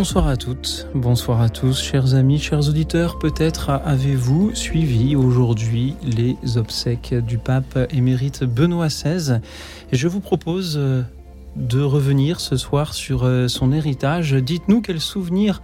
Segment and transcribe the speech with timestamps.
[0.00, 3.18] Bonsoir à toutes, bonsoir à tous, chers amis, chers auditeurs.
[3.18, 9.40] Peut-être avez-vous suivi aujourd'hui les obsèques du pape émérite Benoît XVI.
[9.92, 11.02] Et je vous propose euh,
[11.56, 14.32] de revenir ce soir sur euh, son héritage.
[14.32, 15.60] Dites-nous quels souvenirs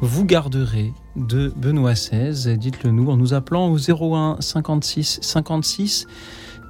[0.00, 2.56] vous garderez de Benoît XVI.
[2.56, 6.06] Dites-le nous en nous appelant au 01 56 56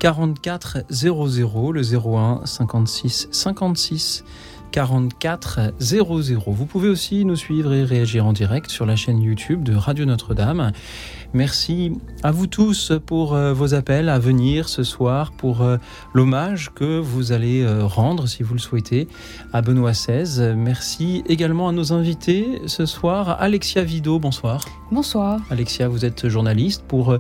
[0.01, 4.25] 44 00, le 01 56 56
[4.75, 6.41] 44 00.
[6.49, 10.05] Vous pouvez aussi nous suivre et réagir en direct sur la chaîne YouTube de Radio
[10.05, 10.73] Notre-Dame.
[11.33, 11.93] Merci
[12.25, 15.77] à vous tous pour euh, vos appels à venir ce soir, pour euh,
[16.13, 19.07] l'hommage que vous allez euh, rendre, si vous le souhaitez,
[19.53, 20.55] à Benoît XVI.
[20.57, 23.41] Merci également à nos invités ce soir.
[23.41, 24.65] Alexia Vido, bonsoir.
[24.91, 25.39] Bonsoir.
[25.51, 27.17] Alexia, vous êtes journaliste pour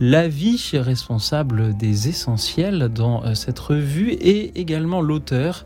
[0.00, 5.64] l'avis responsable des essentiels dans cette revue et également l'auteur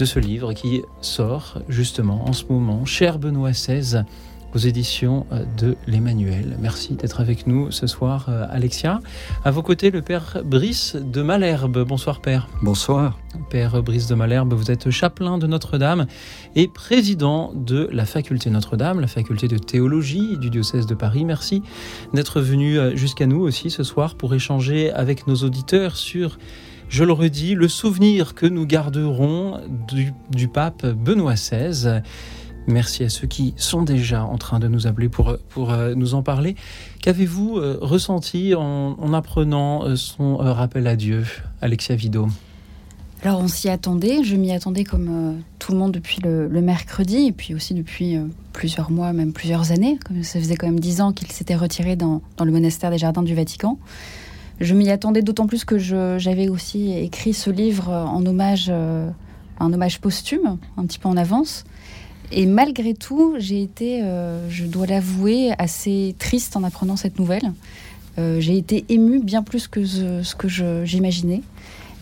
[0.00, 4.04] de ce livre qui sort justement en ce moment, Cher Benoît XVI,
[4.54, 6.56] aux éditions euh, de l'Emmanuel.
[6.58, 9.00] Merci d'être avec nous ce soir, euh, Alexia.
[9.44, 11.84] À vos côtés, le père Brice de Malherbe.
[11.86, 12.48] Bonsoir, père.
[12.62, 13.18] Bonsoir.
[13.50, 16.06] Père Brice de Malherbe, vous êtes chapelain de Notre-Dame
[16.56, 21.26] et président de la faculté Notre-Dame, la faculté de théologie du diocèse de Paris.
[21.26, 21.62] Merci
[22.14, 26.38] d'être venu euh, jusqu'à nous aussi ce soir pour échanger avec nos auditeurs sur
[26.90, 32.02] je le redis, le souvenir que nous garderons du, pape Benoît XVI.
[32.66, 36.14] Merci à ceux qui sont déjà en train de nous appeler pour, pour euh, nous
[36.14, 36.56] en parler.
[37.00, 41.24] Qu'avez-vous euh, ressenti en, apprenant euh, son rappel à Dieu,
[41.62, 42.26] Alexia Vido?
[43.22, 47.32] Alors on s'y attendait, je m'y attendais comme tout le monde depuis le, mercredi et
[47.32, 48.18] puis aussi depuis
[48.52, 49.98] plusieurs mois, même plusieurs années.
[50.04, 52.98] Comme ça faisait quand même dix ans qu'il s'était retiré dans, dans, le monastère des
[52.98, 53.78] Jardins du Vatican.
[54.60, 59.08] Je m'y attendais d'autant plus que j'avais aussi écrit ce livre en hommage, euh,
[59.58, 61.64] un hommage posthume, un petit peu en avance.
[62.30, 67.52] Et malgré tout, j'ai été, euh, je dois l'avouer, assez triste en apprenant cette nouvelle.
[68.18, 70.48] Euh, j'ai été émue bien plus que ce, que
[70.84, 71.40] j'imaginais.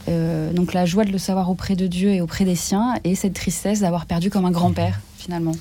[0.09, 3.35] donc la joie de le savoir auprès de Dieu et auprès des siens, et cette
[3.35, 5.53] tristesse d'avoir perdu comme un grand-père, finalement.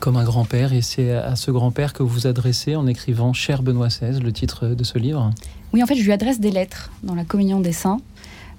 [0.00, 3.62] Comme un grand-père, et c'est à ce grand-père que vous vous adressez en écrivant Cher
[3.62, 5.30] Benoît XVI, le titre de ce livre
[5.72, 8.00] oui, en fait, je lui adresse des lettres dans la communion des saints.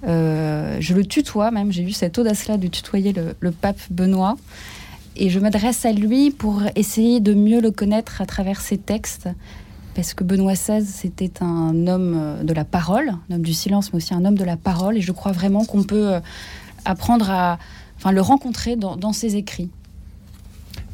[0.06, 4.36] Euh, je le tutoie même, j'ai eu cette audace-là de tutoyer le, pape Benoît.
[5.16, 9.28] Et je m'adresse à lui pour essayer de mieux le connaître à travers ses textes.
[9.94, 13.98] Parce que Benoît XVI, c'était un homme de la parole, un homme du silence, mais
[13.98, 14.96] aussi un homme de la parole.
[14.96, 16.20] Et je crois vraiment qu'on peut euh,
[16.86, 17.58] apprendre à
[17.98, 19.68] enfin, le rencontrer dans ses écrits.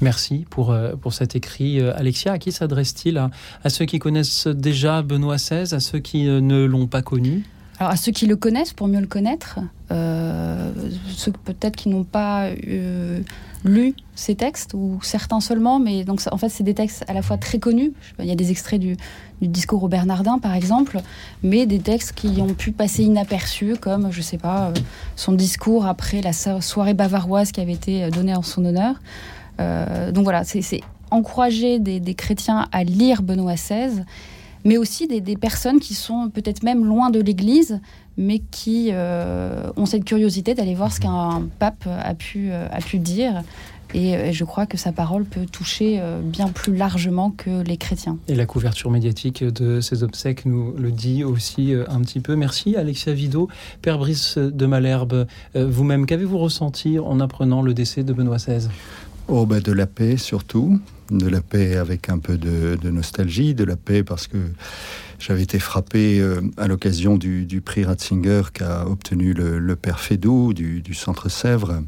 [0.01, 1.81] Merci pour, euh, pour cet écrit.
[1.81, 3.31] Euh, Alexia, à qui s'adresse-t-il à,
[3.69, 7.45] ceux qui connaissent déjà Benoît XVI, à ceux qui euh, ne l'ont pas connu?
[7.81, 12.51] Alors à ceux qui le connaissent pour mieux le connaître, ceux peut-être qui n'ont pas
[13.65, 17.23] lu ces textes ou certains seulement, mais donc en fait c'est des textes à la
[17.23, 17.93] fois très connus.
[18.19, 18.97] Il y a des extraits du,
[19.41, 21.01] du, discours au Bernardin par exemple,
[21.45, 24.73] mais des textes qui ont pu passer inaperçus comme je sais pas
[25.15, 28.97] son discours après la soirée bavaroise qui avait été donnée en son honneur.
[29.61, 30.81] Euh, donc voilà, c'est
[31.11, 34.03] encourager des, chrétiens à lire Benoît XVI,
[34.65, 37.81] mais aussi des, personnes qui sont peut-être même loin de l'Église,
[38.17, 43.43] mais qui euh, ont cette curiosité d'aller voir ce qu'un pape a pu, euh, dire.
[43.95, 48.19] Et, je crois que sa parole peut toucher bien plus largement que les chrétiens.
[48.29, 52.37] Et la couverture médiatique de ces obsèques nous le dit aussi un petit peu.
[52.37, 53.49] Merci Alexia Vido.
[53.81, 58.69] Père Brice de Malherbe, vous-même, qu'avez-vous ressenti en apprenant le décès de Benoît XVI
[59.31, 60.81] Oh, bah de la paix surtout,
[61.11, 64.39] de la paix avec un peu de, nostalgie, de la paix parce que
[65.19, 70.95] j'avais été frappé euh, à l'occasion du, prix Ratzinger qu'a obtenu le, père Fédou du,
[70.95, 71.83] Centre Sèvres.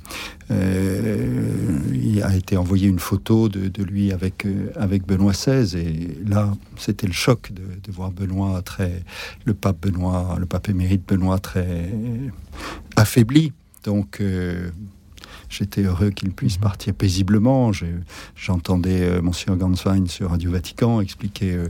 [0.50, 6.18] Euh, il a été envoyé une photo de, lui avec, euh, avec Benoît XVI et
[6.28, 9.02] là, c'était le choc de, de, voir Benoît très,
[9.46, 11.90] le pape Benoît, le pape émérite Benoît très
[12.96, 13.54] affaibli.
[13.82, 14.20] Donc,
[15.50, 16.62] J'étais heureux qu'il puisse mhm.
[16.62, 17.72] partir paisiblement.
[18.36, 21.68] J'entendais euh, Monsieur Ganswein sur Radio Vatican expliquer euh,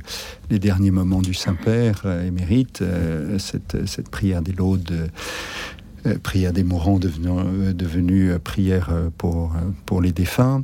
[0.50, 2.84] les derniers moments du Saint-Père euh, émérite,
[3.38, 5.10] cette, cette, prière des laudes.
[6.22, 9.54] prière des mourants devenue, devenue prière pour,
[9.86, 10.62] pour les défunts,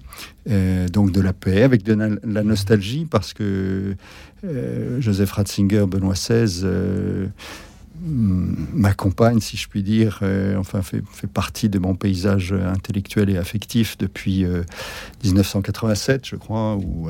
[0.92, 3.96] donc de la paix, avec de la nostalgie, parce que
[4.98, 6.64] Joseph Ratzinger, Benoît XVI,
[8.02, 10.22] m'accompagne, si je puis dire,
[10.58, 11.02] enfin fait,
[11.32, 14.44] partie de mon paysage intellectuel et affectif depuis
[15.25, 17.08] 1987, je crois, où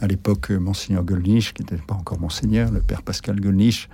[0.00, 3.88] à l'époque, Monseigneur Gollnisch, qui n'était pas encore Monseigneur, le père Pascal Gollnisch,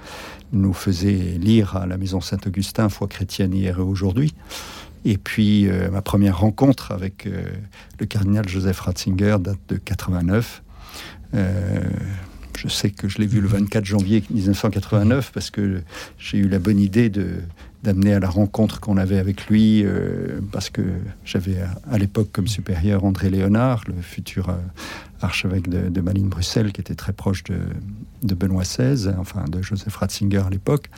[0.53, 4.35] nous faisait lire à la Maison Saint-Augustin Foi chrétienne hier et aujourd'hui.
[5.05, 7.45] Et puis, euh, ma première rencontre avec euh,
[7.99, 10.63] le cardinal Joseph Ratzinger date de 89.
[12.55, 15.83] Euh, je sais que je l'ai vu le 24 janvier 1989 parce que
[16.19, 17.41] j'ai eu la bonne idée de
[17.83, 19.85] d'amener à la rencontre qu'on avait avec lui,
[20.53, 20.81] parce que
[21.27, 21.59] j'avais
[21.91, 24.57] à, l'époque comme supérieur André Léonard, le futur
[25.21, 27.59] archevêque de, Malines-Bruxelles, qui était très proche de,
[28.23, 30.89] de, Benoît XVI, enfin de Joseph Ratzinger à l'époque,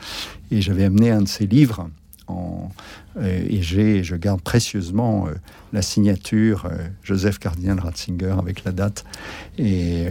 [0.53, 1.91] et j'avais amené un de ses livres
[2.29, 5.35] euh, et j'ai, je garde précieusement euh,
[5.73, 9.05] la signature euh, Joseph Cardinal Ratzinger avec la date.
[9.59, 10.07] Et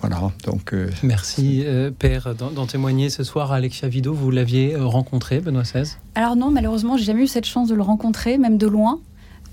[0.00, 0.74] voilà, donc.
[1.02, 1.64] Merci,
[1.98, 4.12] Père, d'en témoigner ce soir à Alexia Vido.
[4.12, 7.82] Vous l'aviez rencontré, Benoît XVI Alors, non, malheureusement, j'ai jamais eu cette chance de le
[7.82, 9.00] rencontrer, même de loin.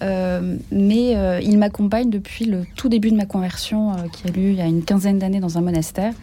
[0.01, 4.61] mais il m'accompagne depuis le tout début de ma conversion qui a lieu il y
[4.61, 6.13] a une quinzaine d'années dans un monastère.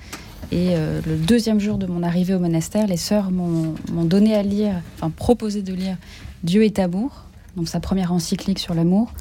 [0.51, 3.75] Et euh, le deuxième jour de mon arrivée au monastère, les sœurs m'ont
[4.05, 5.97] donné à lire, enfin proposé de lire
[6.43, 7.25] Dieu est amour,
[7.57, 9.13] donc sa première encyclique sur l'amour.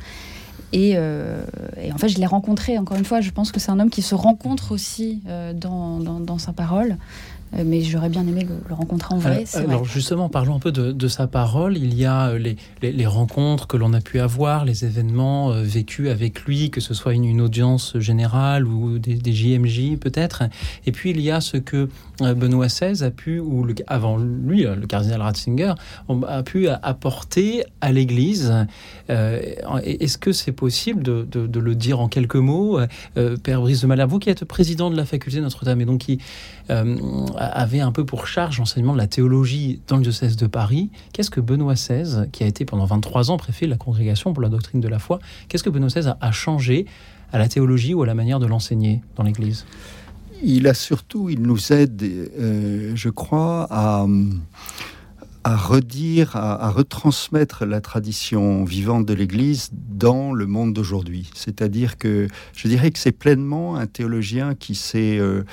[0.73, 1.43] Et, euh,
[1.93, 4.01] en fait, je l'ai rencontré, encore une fois, je pense que c'est un homme qui
[4.01, 6.97] se rencontre aussi euh, dans, sa parole.
[7.55, 9.45] Euh, mais j'aurais bien aimé le, rencontrer en vrai.
[9.55, 11.77] Alors, justement, parlons un peu de, sa parole.
[11.77, 16.09] Il y a euh, les, rencontres que l'on a pu avoir, les événements euh, vécus
[16.09, 20.43] avec lui, que ce soit une, audience générale ou des, JMJ peut-être.
[20.85, 21.87] Et puis il y a ce que
[22.19, 25.73] Benoît XVI a pu, ou le, avant lui, le cardinal Ratzinger,
[26.27, 28.53] a pu apporter à l'Église.
[29.07, 32.79] Est-ce que c'est possible de, le dire en quelques mots?
[33.43, 36.19] Père Brice de Malherbe, vous qui êtes président de la faculté Notre-Dame et donc qui
[36.69, 40.89] avait un peu pour charge l'enseignement de la théologie dans le diocèse de Paris.
[41.13, 44.43] Qu'est-ce que Benoît XVI, qui a été pendant 23 ans préfet de la congrégation pour
[44.43, 46.85] la doctrine de la foi, qu'est-ce que Benoît XVI a, changé
[47.31, 49.65] à la théologie ou à la manière de l'enseigner dans l'Église?
[50.43, 54.05] Il a surtout, il nous aide, euh, je crois, à
[55.47, 61.29] à redire, à, retransmettre la tradition vivante de l'Église dans le monde d'aujourd'hui.
[61.35, 65.45] C'est-à-dire que je dirais que c'est pleinement un théologien qui s'est, euh,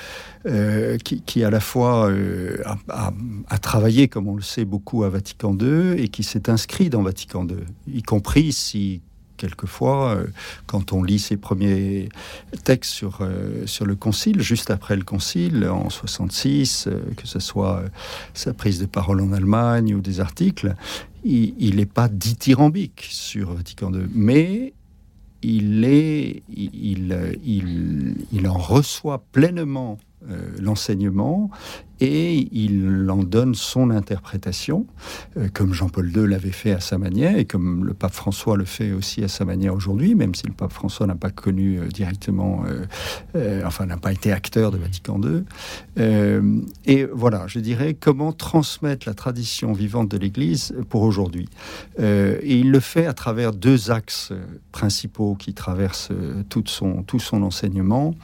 [0.47, 5.57] euh, qui, à la fois euh, a, travaillé, comme on le sait beaucoup, à Vatican
[5.57, 7.55] II et qui s'est inscrit dans Vatican II,
[7.87, 9.01] y compris si
[9.37, 10.27] quelquefois, euh,
[10.65, 12.09] quand on lit ses premiers
[12.63, 17.39] textes sur, euh, sur le Concile, juste après le Concile, en 66, euh, que ce
[17.39, 17.83] soit
[18.33, 20.75] sa prise de parole en Allemagne ou des articles,
[21.23, 24.73] il n'est pas dithyrambique sur Vatican II, mais
[25.41, 29.97] il, est, il, il, il en reçoit pleinement
[30.59, 31.49] l'enseignement
[31.99, 34.85] et il en donne son interprétation,
[35.37, 38.65] euh, comme Jean-Paul II l'avait fait à sa manière, et comme le pape François le
[38.65, 41.87] fait aussi à sa manière aujourd'hui, même si le pape François n'a pas connu euh,
[41.87, 42.63] directement,
[43.35, 45.43] euh, enfin n'a pas été acteur de Vatican II.
[46.85, 51.47] et voilà, je dirais comment transmettre la tradition vivante de l'Église pour aujourd'hui.
[51.99, 54.33] et il le fait à travers deux axes
[54.71, 56.11] principaux qui traversent
[56.49, 58.15] tout son, tout son enseignement.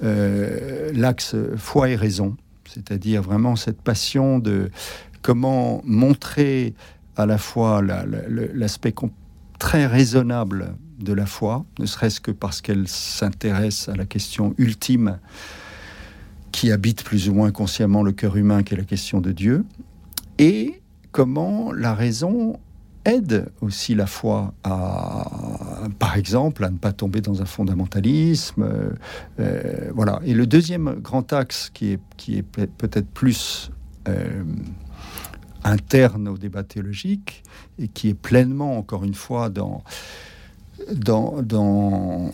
[0.00, 2.36] L'axe foi et raison
[2.72, 4.70] c'est-à-dire vraiment cette passion de
[5.22, 6.74] comment montrer
[7.16, 8.94] à la fois l'aspect
[9.58, 15.18] très raisonnable de la foi, ne serait-ce que parce qu'elle s'intéresse à la question ultime
[16.52, 19.64] qui habite plus ou moins consciemment le cœur humain, qui est la question de Dieu,
[20.38, 20.80] et
[21.12, 22.58] comment la raison
[23.08, 28.62] aide aussi la foi à, par exemple, à ne pas tomber dans un fondamentalisme.
[28.62, 28.90] Euh,
[29.40, 30.20] euh, voilà.
[30.24, 33.70] Et le deuxième grand axe qui est, qui est peut-être plus
[34.08, 34.44] euh,
[35.64, 37.42] interne au débat théologique
[37.78, 39.82] et qui est pleinement, encore une fois, dans
[40.92, 42.30] dans, dans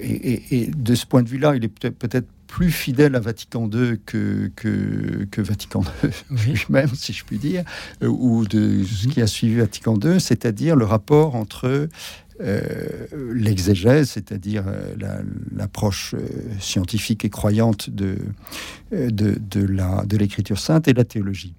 [0.00, 4.50] et, de ce point de vue-là, il est peut-être plus fidèle à Vatican II que,
[4.56, 6.10] que, Vatican II
[6.44, 7.62] lui-même, si je puis dire,
[8.02, 11.88] euh, ou de ce qui a suivi Vatican II, c'est-à-dire le rapport entre
[12.40, 14.94] euh, l'exégèse, c'est-à-dire euh,
[15.54, 16.16] l'approche
[16.58, 18.18] scientifique et croyante de,
[18.90, 21.54] de, de l'écriture sainte et la théologie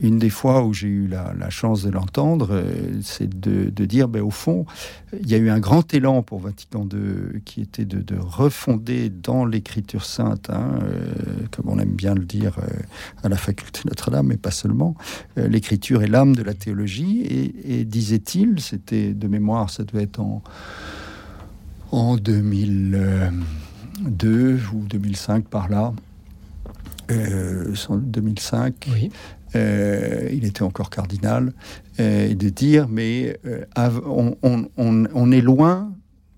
[0.00, 4.22] une des fois où j'ai eu la, chance de l'entendre, euh, c'est de, dire, ben,
[4.22, 4.64] au fond,
[5.20, 9.44] il y a eu un grand élan pour Vatican II qui était de, refonder dans
[9.44, 11.14] l'écriture sainte, hein, euh,
[11.50, 12.66] comme on aime bien le dire euh,
[13.22, 14.94] à la faculté Notre-Dame, mais pas seulement,
[15.36, 17.22] l'écriture est l'âme de la théologie.
[17.64, 20.42] Et, disait-il, c'était de mémoire, ça devait être en,
[21.92, 25.92] en 2002 ou 2005 par là,
[27.10, 28.88] euh, 2005.
[28.92, 29.10] Oui.
[29.56, 31.52] Euh, il était encore cardinal,
[31.98, 33.36] euh, et de dire, mais
[33.76, 34.36] on,
[34.76, 35.92] on, est loin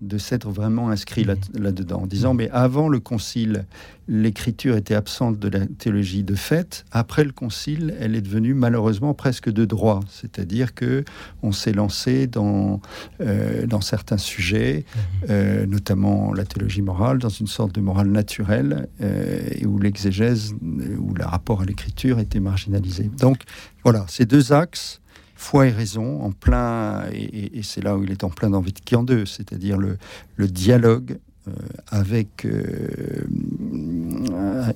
[0.07, 1.63] de s'être vraiment inscrit là, mhm.
[1.63, 3.65] là-dedans, en disant, mais avant le concile,
[4.07, 6.85] l'écriture était absente de la théologie de fait.
[6.91, 11.05] Après le concile, elle est devenue malheureusement presque de droit, c'est-à-dire que
[11.41, 12.81] on s'est lancé dans
[13.21, 15.27] euh, dans certains sujets, mhm.
[15.29, 20.53] euh, notamment la théologie morale, dans une sorte de morale naturelle, euh, où l'exégèse,
[20.99, 23.09] où le rapport à l'écriture était marginalisé.
[23.19, 23.43] Donc
[23.83, 25.01] voilà, ces deux axes
[25.43, 29.05] foi et raison en plein, et, c'est là où il est en plein dans Vatican
[29.05, 29.97] II, c'est-à-dire le,
[30.37, 31.51] le dialogue euh,
[31.89, 33.25] avec, euh,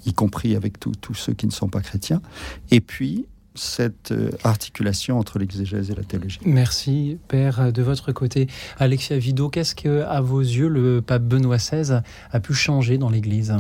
[0.06, 2.22] y compris avec tous ceux qui ne sont pas chrétiens,
[2.70, 6.40] et puis cette euh, articulation entre l'exégèse et la théologie.
[6.46, 7.72] Merci, Père.
[7.72, 8.48] De votre côté,
[8.78, 13.10] Alexia Vido, qu'est-ce que, à vos yeux, le pape Benoît XVI a pu changer dans
[13.10, 13.56] l'Église?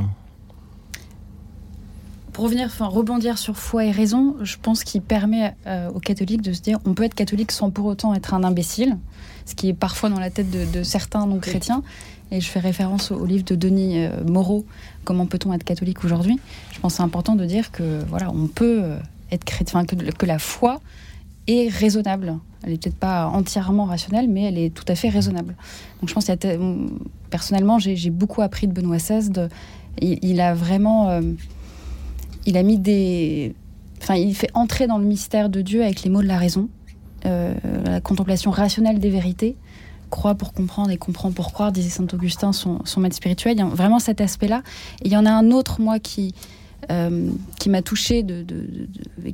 [2.37, 6.43] Pour revenir, enfin rebondir sur foi et raison, je pense qu'il permet euh, aux catholiques
[6.43, 8.99] de se dire on peut être catholique sans pour autant être un imbécile,
[9.47, 11.81] ce qui est parfois dans la tête de, certains non chrétiens.
[12.29, 14.67] Et je fais référence au, livre de Denis euh, Moreau,
[15.03, 16.39] Comment peut-on être catholique aujourd'hui?
[16.73, 18.99] Je pense que c'est important de dire que voilà, on peut euh,
[19.31, 19.95] être chrétien, que,
[20.27, 20.79] la foi
[21.47, 22.37] est raisonnable.
[22.61, 25.55] Elle n'est peut-être pas entièrement rationnelle, mais elle est tout à fait raisonnable.
[26.01, 26.67] Donc je pense que
[27.31, 29.49] personnellement, j'ai beaucoup appris de Benoît XVI.
[29.99, 31.19] Il, a vraiment
[32.47, 33.53] il a mis des.
[34.01, 36.69] Enfin, il fait entrer dans le mystère de Dieu avec les mots de la raison,
[37.25, 37.53] euh,
[37.85, 39.55] la contemplation rationnelle des vérités.
[40.09, 43.57] Croit pour comprendre et comprend pour croire, disait saint Augustin, son, maître spirituel.
[43.57, 44.63] Il y a vraiment cet aspect-là.
[45.01, 46.33] Et il y en a un autre, moi, qui,
[46.89, 48.45] euh, qui m'a touché, de,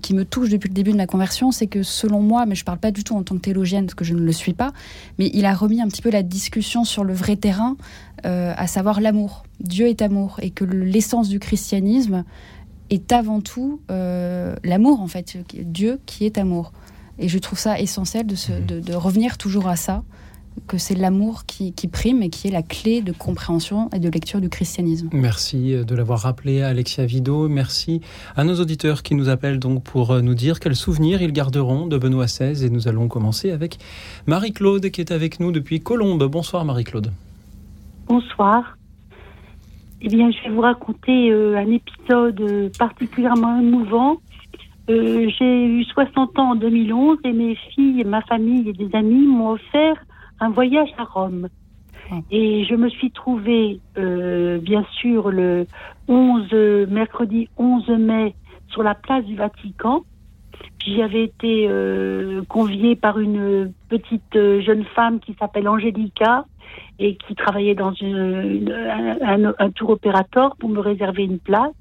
[0.01, 2.61] qui me touche depuis le début de ma conversion, c'est que selon moi, mais je
[2.61, 4.53] ne parle pas du tout en tant que théologienne parce que je ne le suis
[4.53, 4.73] pas,
[5.19, 7.77] mais il a remis un petit peu la discussion sur le vrai terrain,
[8.25, 9.43] euh, à savoir l'amour.
[9.59, 12.23] Dieu est amour et que l'essence du christianisme,
[12.93, 16.71] est avant tout euh, l'amour, en fait, Dieu qui est amour.
[17.19, 18.81] Et je trouve ça essentiel de, mhm.
[18.81, 20.03] de, revenir toujours à ça,
[20.67, 24.39] que c'est l'amour qui, prime et qui est la clé de compréhension et de lecture
[24.39, 25.09] du christianisme.
[25.11, 27.49] Merci euh, de l'avoir rappelé Alexia Vido.
[27.49, 28.01] Merci
[28.35, 31.87] à nos auditeurs qui nous appellent donc pour euh, nous dire quels souvenirs ils garderont
[31.87, 32.65] de Benoît XVI.
[32.65, 33.77] Et nous allons commencer avec
[34.27, 36.23] Marie-Claude qui est avec nous depuis Colombes.
[36.23, 37.11] Bonsoir Marie-Claude.
[38.07, 38.77] Bonsoir.
[40.05, 44.17] Eh bien, je vais vous raconter euh, un épisode euh, particulièrement émouvant.
[44.89, 49.25] Euh, j'ai eu 60 ans en 2011 et mes filles, ma famille et des amis
[49.25, 49.95] m'ont offert
[50.41, 51.47] un voyage à Rome.
[52.11, 52.15] Ah.
[52.31, 55.67] Et je me suis trouvée, bien sûr, le
[56.09, 56.51] 11,
[56.89, 58.35] mercredi 11 mai
[58.67, 60.03] sur la place du Vatican.
[60.85, 61.69] J'y avais été
[62.49, 66.43] conviée par une petite jeune femme qui s'appelle Angelica,
[66.99, 71.73] et qui travaillait dans un, tour opérateur pour me réserver une place.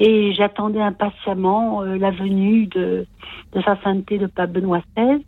[0.00, 3.06] Et j'attendais impatiemment euh, la venue de,
[3.64, 5.24] sa sainteté de Pape Benoît XVI.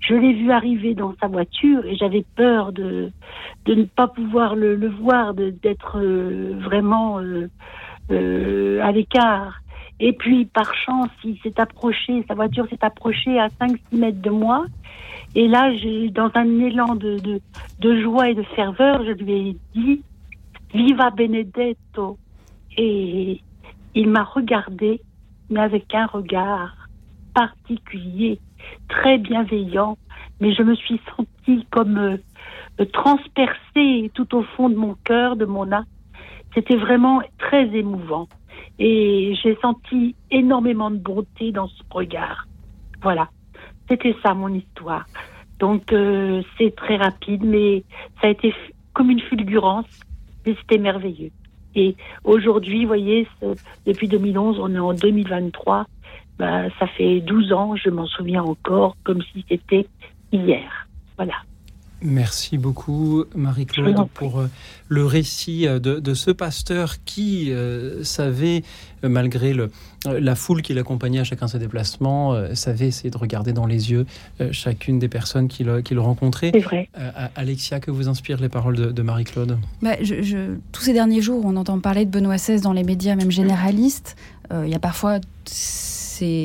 [0.00, 3.12] Je l'ai vu arriver dans sa voiture et j'avais peur de,
[3.66, 7.20] de ne pas pouvoir le, le voir, d'être euh, vraiment
[8.10, 9.62] euh, à l'écart.
[10.00, 14.30] Et puis, par chance, il s'est approché, sa voiture s'est approchée à 5-6 mètres de
[14.30, 14.66] moi.
[15.34, 15.70] Et là,
[16.12, 17.40] dans un élan de,
[17.80, 20.02] de, joie et de ferveur, je lui ai dit
[20.74, 22.18] Viva Benedetto.
[22.76, 23.40] Et
[23.94, 25.00] il m'a regardé,
[25.50, 26.74] mais avec un regard
[27.34, 28.38] particulier,
[28.88, 29.96] très bienveillant.
[30.40, 35.46] Mais je me suis sentie comme euh, transpercée tout au fond de mon cœur, de
[35.46, 35.86] mon âme.
[36.54, 38.28] C'était vraiment très émouvant.
[38.78, 42.46] Et j'ai senti énormément de bonté dans ce regard.
[43.02, 43.28] Voilà.
[43.92, 45.04] C'était ça mon histoire.
[45.58, 47.84] Donc euh, c'est très rapide, mais
[48.22, 48.54] ça a été
[48.94, 50.00] comme une fulgurance,
[50.46, 51.30] mais c'était merveilleux.
[51.74, 51.94] Et
[52.24, 53.28] aujourd'hui, vous voyez,
[53.84, 55.84] depuis 2011, on est en 2023,
[56.38, 59.86] bah, ça fait 12 ans, je m'en souviens encore, comme si c'était
[60.32, 60.88] hier.
[61.18, 61.34] Voilà.
[62.02, 64.50] Merci beaucoup, Marie-Claude, pour euh,
[64.88, 68.64] le récit euh, de, ce pasteur qui euh, savait,
[69.02, 69.70] malgré le,
[70.06, 73.90] la foule qui l'accompagnait à chacun de ses déplacements, savait essayer de regarder dans les
[73.90, 74.06] yeux
[74.50, 76.50] chacune des personnes qu'il rencontrait.
[76.52, 76.88] C'est vrai.
[77.36, 79.58] Alexia, que vous inspirent les paroles de, Marie-Claude?
[79.80, 79.96] Bah,
[80.72, 84.16] Tous ces derniers jours, on entend parler de Benoît XVI dans les médias, même généralistes.
[84.52, 85.18] Il y a parfois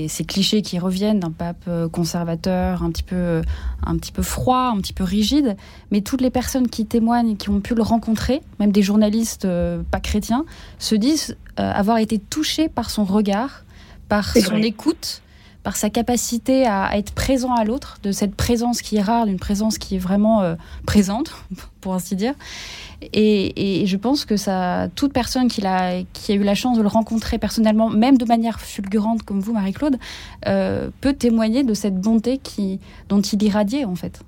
[0.08, 3.42] ces, clichés qui reviennent d'un pape euh, conservateur, un petit, peu,
[3.86, 5.56] un petit peu froid, un petit peu rigide.
[5.92, 9.46] Mais toutes les personnes qui témoignent et qui ont pu le rencontrer, même des journalistes
[9.46, 10.46] euh, pas chrétiens,
[10.80, 13.64] se disent euh, avoir été touchés par son regard,
[14.10, 15.22] par son écoute,
[15.68, 19.38] par sa capacité à, être présent à l'autre, de cette présence qui est rare, d'une
[19.38, 20.56] présence qui est vraiment euh,
[20.86, 21.34] présente,
[21.82, 22.36] pour ainsi dire.
[23.12, 27.38] Et, je pense que ça, toute personne qui a, eu la chance de le rencontrer
[27.38, 29.98] personnellement, même de manière fulgurante comme vous, Marie-Claude,
[30.48, 34.22] euh, peut témoigner de cette bonté qui, dont il irradiait en fait.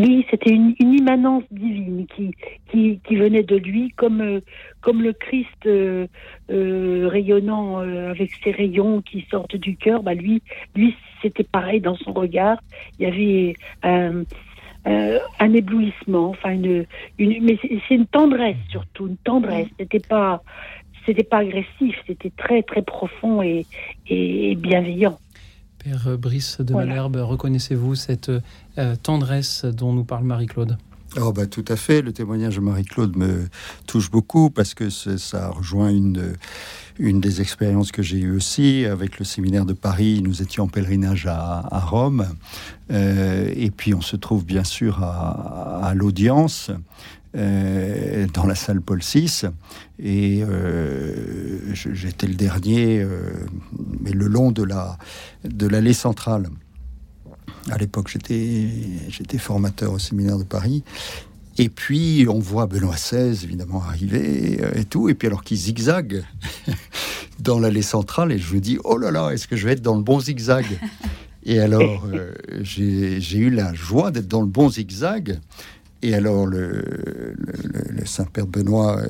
[0.00, 4.40] Oui, c'était une, immanence divine qui, venait de lui, comme, euh,
[4.86, 6.06] le Christ euh,
[6.48, 10.02] rayonnant avec ses rayons qui sortent du cœur.
[10.02, 10.42] Bah lui,
[10.74, 12.58] lui c'était pareil dans son regard.
[12.98, 13.54] Il y avait
[14.86, 16.86] euh, un éblouissement, enfin une,
[17.18, 19.68] mais c'est une tendresse surtout, une tendresse.
[19.78, 20.42] C'était pas,
[21.28, 23.66] pas agressif, c'était très très profond et,
[24.56, 25.18] bienveillant.
[25.82, 28.30] Père Brice de Malherbe, reconnaissez-vous cette
[28.78, 30.76] euh, tendresse dont nous parle Marie-Claude?
[31.18, 33.48] Oh bah, tout à fait, le témoignage de Marie-Claude me
[33.86, 36.34] touche beaucoup parce que ça rejoint une,
[37.00, 40.20] une des expériences que j'ai eues aussi avec le séminaire de Paris.
[40.22, 42.28] Nous étions en pèlerinage à, Rome
[42.92, 46.70] euh, et puis on se trouve bien sûr à, l'audience.
[47.36, 49.42] Euh, dans la salle Paul VI
[50.00, 53.06] et euh, j'étais le dernier
[54.00, 54.98] mais le long de la
[55.44, 56.50] de l'allée centrale
[57.68, 58.68] à l'époque, j'étais,
[59.08, 60.82] j'étais formateur au séminaire de Paris.
[61.58, 65.08] Et puis, on voit Benoît XVI, évidemment, arriver euh, et tout.
[65.08, 66.24] Et puis, alors qu'il zigzague
[67.40, 69.82] dans l'allée centrale, et je me dis, oh là là, est-ce que je vais être
[69.82, 70.66] dans le bon zigzag?
[71.42, 75.40] Et alors, euh, j'ai eu la joie d'être dans le bon zigzag.
[76.02, 76.82] Et alors, le,
[77.36, 79.00] le, Saint-Père Benoît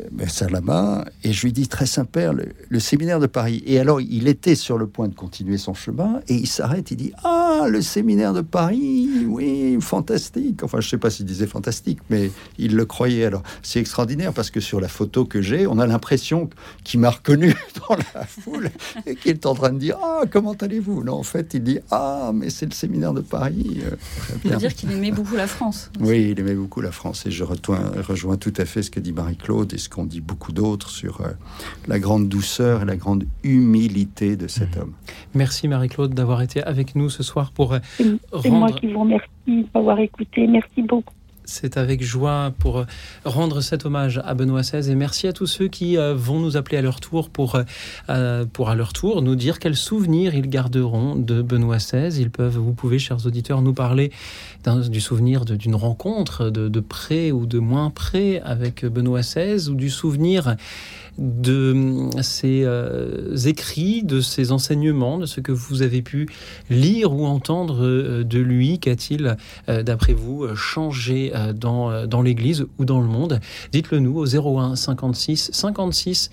[0.00, 3.62] euh, la main et je lui dis très Saint-Père, le, séminaire de Paris.
[3.66, 6.96] Et alors, il était sur le point de continuer son chemin et il s'arrête, il
[6.96, 10.62] dit Ah, le séminaire de Paris, oui, fantastique.
[10.62, 13.24] Enfin, je sais pas s'il disait fantastique, mais il le croyait.
[13.24, 16.50] Alors, c'est extraordinaire parce que sur la photo que j'ai, on a l'impression
[16.82, 17.54] qu'il m'a reconnu
[17.88, 18.70] dans la foule
[19.06, 21.04] et qu'il est en train de dire Ah, comment allez-vous?
[21.04, 23.82] Non, en fait, il dit Ah, mais c'est le séminaire de Paris.
[24.44, 25.90] Il veut dire qu'il aimait beaucoup la France.
[26.00, 29.00] Oui, il aimait beaucoup la France et je rejoins, rejoins tout à fait ce que
[29.00, 31.28] dit Marie-Claude ce qu'on dit beaucoup d'autres sur euh,
[31.88, 34.80] la grande douceur et la grande humilité de cet mmh.
[34.80, 34.92] homme.
[35.34, 37.78] Merci Marie-Claude d'avoir été avec nous ce soir pour euh,
[38.42, 40.46] C'est moi qui vous remercie d'avoir écouté.
[40.46, 41.14] Merci beaucoup.
[41.44, 42.84] C'est avec joie pour euh,
[43.24, 46.78] rendre cet hommage à Benoît XVI et merci à tous ceux qui vont nous appeler
[46.78, 47.58] à leur tour pour,
[48.52, 52.20] pour à leur tour nous dire quels souvenirs ils garderont de Benoît XVI.
[52.20, 54.10] Ils peuvent, vous pouvez, chers auditeurs, nous parler
[54.88, 59.90] du souvenir d'une rencontre de, près ou de moins près avec Benoît XVI ou du
[59.90, 60.56] souvenir
[61.18, 66.28] de ses euh, écrits, de ses enseignements, de ce que vous avez pu
[66.70, 68.78] lire ou entendre euh, de lui.
[68.78, 69.36] Qu'a-t-il,
[69.68, 73.40] euh, d'après vous, changé dans, dans l'Église ou dans le monde?
[73.72, 76.30] Dites-le nous au 01 56 56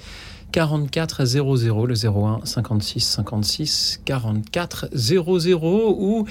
[0.51, 6.25] 44 00, le 01 56 56 44 00 ou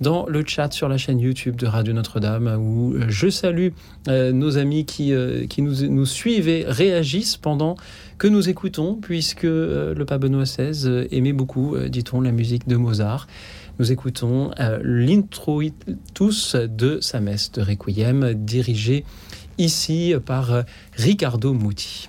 [0.00, 3.68] dans le chat sur la chaîne YouTube de Radio Notre-Dame où je salue
[4.08, 7.76] euh, nos amis qui, euh, qui nous, suivent et réagissent pendant
[8.18, 12.76] que nous écoutons puisque euh, le pape Benoît XVI aimait beaucoup, dit-on, la musique de
[12.76, 13.26] Mozart.
[13.80, 14.52] Nous écoutons
[14.84, 19.04] l'introitus de sa messe de Requiem dirigée
[19.58, 20.62] ici par
[20.96, 22.08] Ricardo Muti.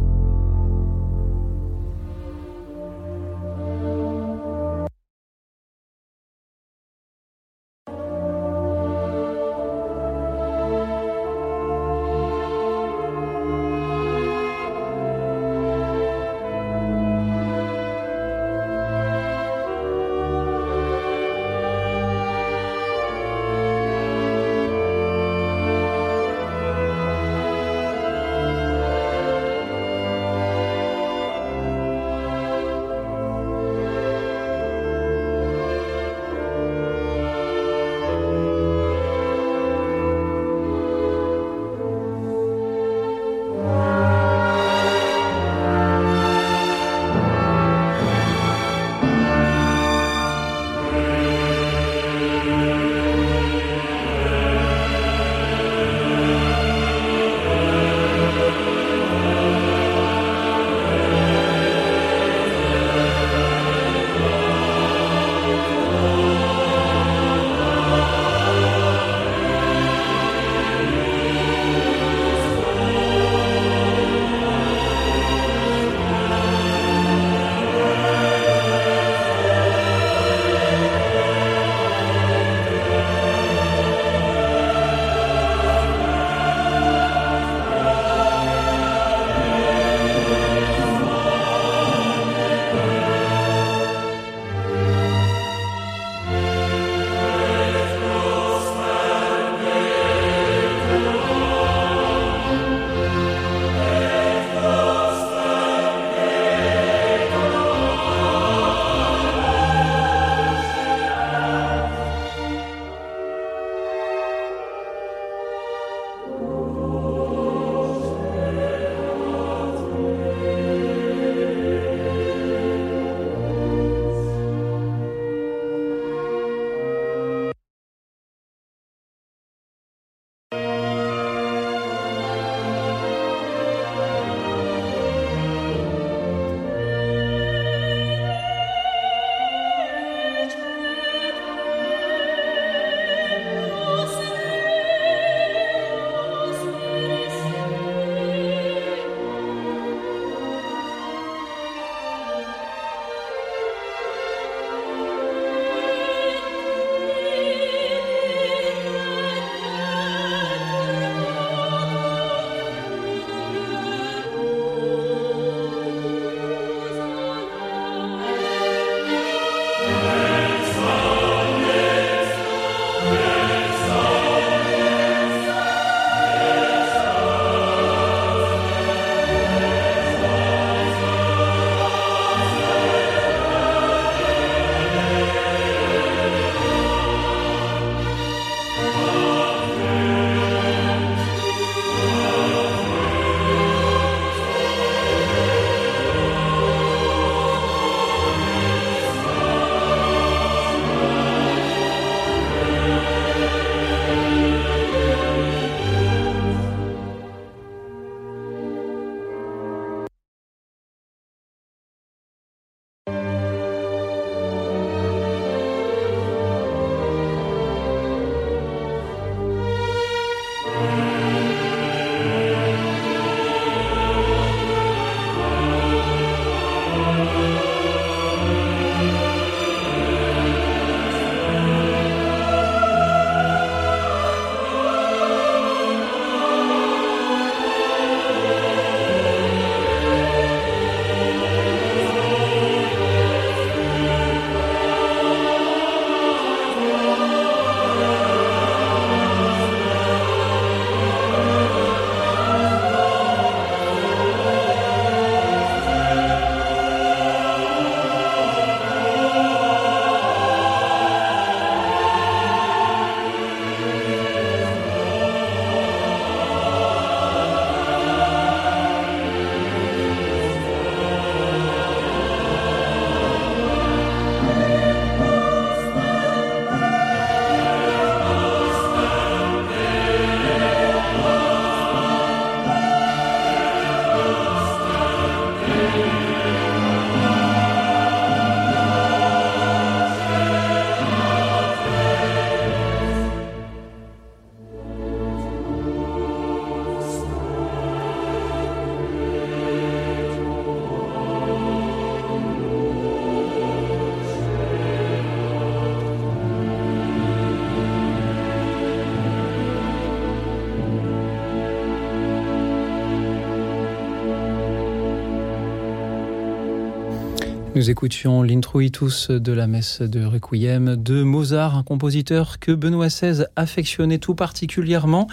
[317.81, 323.45] Nous écoutions l'introitus de la messe de Requiem de Mozart, un compositeur que Benoît XVI
[323.55, 325.27] affectionnait tout particulièrement.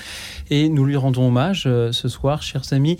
[0.48, 2.96] Et nous lui rendons hommage euh, ce soir, chers amis.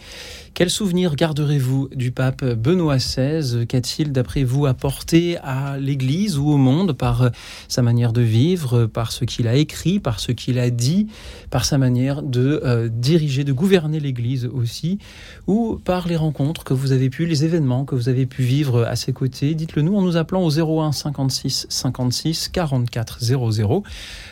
[0.59, 6.57] Quel souvenir garderez-vous du pape Benoît XVI Qu'a-t-il, d'après vous, apporté à l'Église ou au
[6.57, 7.29] monde par euh,
[7.69, 11.07] sa manière de vivre, par ce qu'il a écrit, par ce qu'il a dit,
[11.51, 14.99] par sa manière de euh, diriger, de gouverner l'Église aussi,
[15.47, 18.83] ou par les rencontres que vous avez pu, les événements que vous avez pu vivre
[18.83, 19.55] à ses côtés?
[19.55, 23.85] Dites-le nous en nous appelant au 01 56 56 44 00.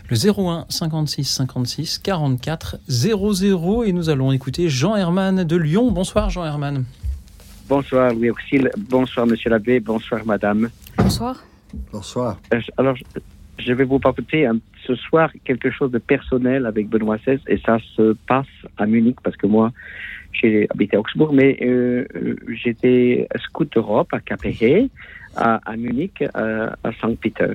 [0.09, 5.93] Le 01 56 56 44 00 et nous allons écouter Jean Herman de Lyon.
[5.93, 6.85] Bonsoir Jean Herman.
[7.69, 10.71] Bonsoir Louis Auxil, bonsoir Monsieur l'abbé, bonsoir Madame.
[10.97, 11.45] Bonsoir.
[11.93, 12.39] Bonsoir.
[12.55, 12.97] Euh, Alors,
[13.59, 14.49] je vais vous parler
[14.87, 18.47] ce soir quelque chose de personnel avec Benoît XVI et ça se passe
[18.79, 19.73] à Munich parce que moi,
[20.33, 22.07] j'ai habité à Augsbourg, mais euh,
[22.49, 24.89] j'étais scout d'Europe à KPG,
[25.37, 27.55] à, à Munich, à, à Saint-Peter,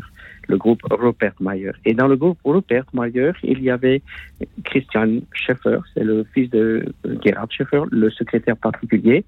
[0.51, 1.71] le groupe Rupert Mayer.
[1.85, 4.01] Et dans le groupe Rupert Mayer, il y avait
[4.63, 6.85] Christian Scheffer, c'est le fils de
[7.23, 9.23] Gerhard Scheffer, le secrétaire particulier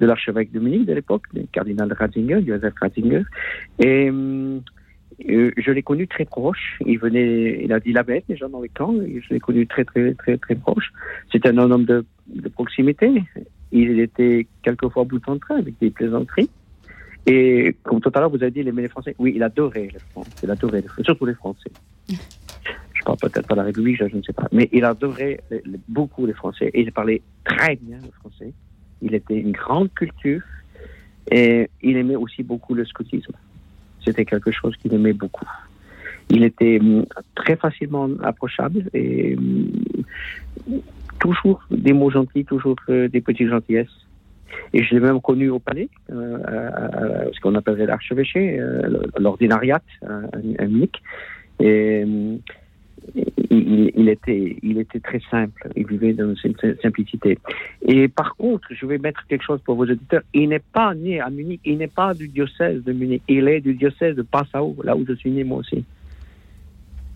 [0.00, 3.24] de l'archevêque de Munich de l'époque, le cardinal Ratzinger, Joseph Ratzinger.
[3.80, 6.78] Et euh, je l'ai connu très proche.
[6.86, 8.94] Il venait, il a dit la bête déjà dans les camps.
[8.94, 10.92] Je l'ai connu très, très, très, très proche.
[11.32, 13.24] C'était un homme de, de proximité.
[13.72, 16.50] Il était quelquefois bout en train avec des plaisanteries.
[17.30, 19.14] Et comme tout à l'heure, vous avez dit, il aimait les Français.
[19.18, 20.30] Oui, il adorait les Français.
[20.42, 21.70] Il adorait les Français, surtout les Français.
[22.08, 24.48] Je parle peut-être pas de la République, je ne sais pas.
[24.50, 26.70] Mais il adorait les- les- beaucoup les Français.
[26.74, 28.52] Et il parlait très bien le français.
[29.02, 30.42] Il était une grande culture.
[31.30, 33.32] Et il aimait aussi beaucoup le scoutisme.
[34.04, 35.46] C'était quelque chose qu'il aimait beaucoup.
[36.30, 37.04] Il était hum,
[37.36, 40.80] très facilement approchable et hum,
[41.20, 43.96] toujours des mots gentils, toujours euh, des petites gentillesses.
[44.72, 50.66] Et je l'ai même connu au palais, euh, ce qu'on appellerait l'archevêché, euh, l'ordinariat à,
[50.66, 51.02] Munich.
[51.60, 52.38] Et hum,
[53.50, 55.68] il, était, il était très simple.
[55.76, 57.38] Il vivait dans une sim- simplicité.
[57.82, 60.22] Et par contre, je vais mettre quelque chose pour vos auditeurs.
[60.34, 61.60] Il n'est pas né à Munich.
[61.64, 63.22] Il n'est pas du diocèse de Munich.
[63.28, 65.84] Il est du diocèse de Passau, là où je suis né moi aussi.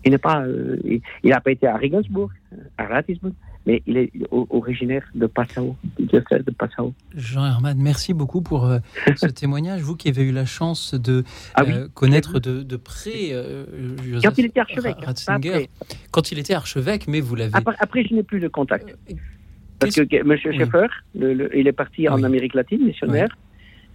[0.05, 0.77] Il n'est pas, euh,
[1.23, 2.29] il n'a pas été à Regensburg,
[2.77, 3.33] à Ratisbonne,
[3.65, 6.93] mais il est originaire de Passau, du diocèse de Passau.
[7.15, 8.79] Jean Herman, merci beaucoup pour euh,
[9.15, 9.81] ce témoignage.
[9.81, 11.23] Vous qui avez eu la chance de
[11.55, 11.71] Ah oui.
[11.73, 13.65] euh, connaître de, de près euh,
[14.03, 14.97] Joseph Quand il était archevêque.
[15.05, 15.69] Ratzinger,
[16.11, 17.51] quand il était archevêque, mais vous l'avez.
[17.53, 18.89] Après, après, je n'ai plus de contact.
[19.09, 19.13] Euh,
[19.79, 20.27] Parce que M.
[20.27, 20.39] Oui.
[20.57, 22.21] Schaeffer, le- le- il est parti en.
[22.23, 23.37] Amérique latine, missionnaire,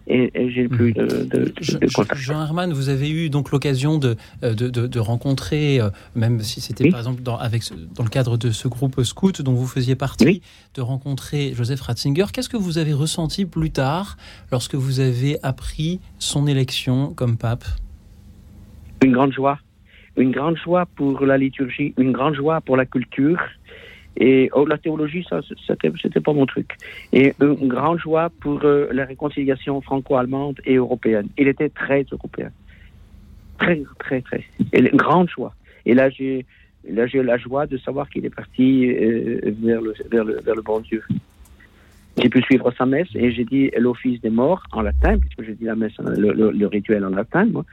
[0.09, 2.21] et, et j'ai plus de, de- Jean- de contact.
[2.21, 6.41] Jean Herman, vous avez eu donc l'occasion de, euh, de, de- de rencontrer, euh, même
[6.41, 6.91] si c'était Oui.
[6.91, 9.95] par exemple dans, avec, ce- dans le cadre de ce groupe scout dont vous faisiez
[9.97, 10.43] partie, Oui.
[10.75, 12.27] de rencontrer Joseph Ratzinger.
[12.33, 14.17] Qu'est-ce que vous avez ressenti plus tard
[14.51, 17.65] lorsque vous avez appris son élection comme pape?
[19.05, 19.59] Une grande joie.
[20.17, 23.39] Une grande joie pour la liturgie, une grande joie pour la culture.
[24.17, 26.77] Et oh, la théologie, ça, c'était, c'était pas mon truc.
[27.13, 31.29] Et une grande joie pour euh, la réconciliation franco-allemande et européenne.
[31.39, 32.51] Il était très européen.
[33.59, 34.45] Très, très, très.
[34.73, 35.55] Et une grande joie.
[35.87, 36.47] Et là, j'ai,
[36.89, 40.55] là, j'ai la joie de savoir qu'il est parti euh, vers, le, vers, le, vers
[40.55, 41.03] le bon Dieu.
[42.21, 45.55] J'ai pu suivre sa messe et j'ai dit l'office des morts en latin, puisque j'ai
[45.55, 47.65] dit la messe, le, rituel en latin, moi,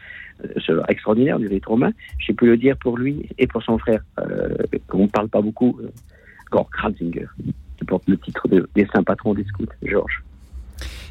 [0.44, 1.92] euh, c'est extraordinaire du rite romain.
[2.20, 4.50] J'ai pu le dire pour lui et pour son frère, euh,
[4.88, 5.80] qu'on ne parle pas beaucoup,
[6.56, 7.28] Gord Kratzinger,
[7.78, 10.24] qui porte le titre de, des saints patrons des scouts, Georges.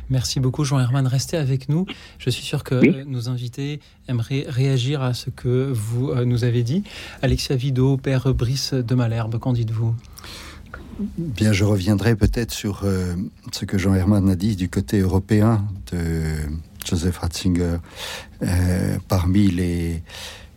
[0.09, 1.07] Merci beaucoup, Jean Herman.
[1.07, 1.85] Restez avec nous.
[2.19, 3.05] Je suis sûr que Oui.
[3.07, 6.83] nos invités aimeraient réagir à ce que vous euh, nous avez dit.
[7.21, 9.95] Alexia Vido, père Brice de Malherbe, qu'en dites-vous?
[11.19, 13.15] Bien, je reviendrai peut-être sur euh,
[13.53, 16.01] ce que Jean Herman a dit du côté européen de
[16.87, 17.77] Joseph Ratzinger.
[18.43, 20.03] Euh, parmi les,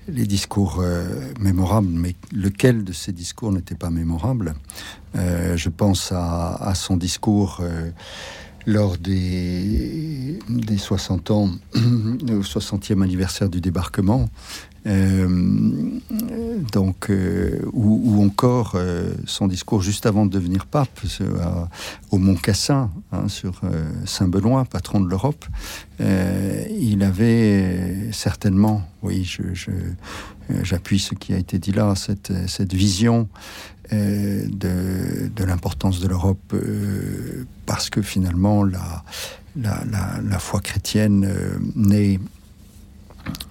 [0.07, 1.05] les discours euh,
[1.39, 4.55] mémorables, mais lequel de ces discours n'était pas mémorable
[5.15, 7.89] Euh, Je pense à, son discours euh,
[8.65, 14.29] lors des, des 60 ans, au 60e anniversaire du débarquement,
[16.71, 17.11] donc,
[17.73, 18.77] ou, encore
[19.25, 20.99] son discours juste avant de devenir pape
[22.11, 23.61] au Mont Cassin, hein, sur
[24.05, 25.45] Saint-Benoît, patron de l'Europe,
[25.99, 29.29] il avait certainement, oui,
[30.63, 33.27] j'appuie ce qui a été dit là, cette, vision
[33.93, 39.03] euh, de, l'importance de l'Europe, euh, parce que finalement la,
[40.39, 41.57] foi chrétienne euh,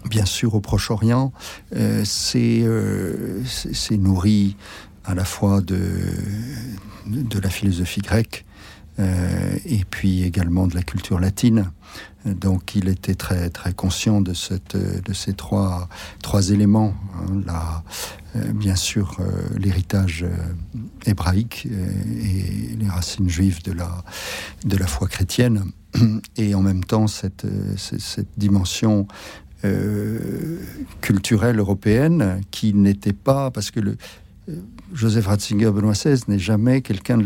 [0.08, 1.32] bien sûr au Proche-Orient,
[2.04, 2.64] c'est
[3.90, 4.56] nourri
[5.04, 5.80] à la fois de,
[7.06, 8.44] de la philosophie grecque
[8.98, 11.70] et puis également de la culture latine.
[12.24, 15.88] Donc il était très, très conscient de, cette, de ces trois,
[16.22, 16.94] trois éléments.
[17.14, 17.84] Hein, la,
[18.34, 20.34] euh, bien sûr euh, l'héritage euh,
[21.04, 24.04] hébraïque et les racines juives de la,
[24.64, 25.66] de la foi chrétienne,
[26.36, 29.06] et en même temps cette, cette dimension
[31.00, 33.96] culturelle européenne qui n'était pas, parce que le,
[34.92, 37.24] Joseph Ratzinger, Benoît XVI, n'est jamais quelqu'un de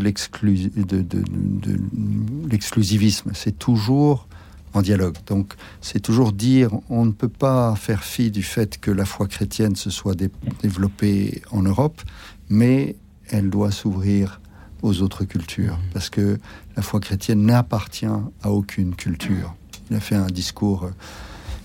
[2.49, 3.31] l'exclusivisme.
[3.33, 4.27] C'est toujours
[4.73, 5.17] en dialogue.
[5.27, 9.27] Donc c'est toujours dire on ne peut pas faire fi du fait que la foi
[9.27, 10.15] chrétienne se soit
[10.61, 12.01] développée en Europe,
[12.49, 12.95] mais
[13.29, 14.39] elle doit s'ouvrir
[14.81, 15.93] aux autres cultures, mmh.
[15.93, 16.39] parce que
[16.75, 18.07] la foi chrétienne n'appartient
[18.41, 19.55] à aucune culture.
[19.89, 20.89] Il a fait un discours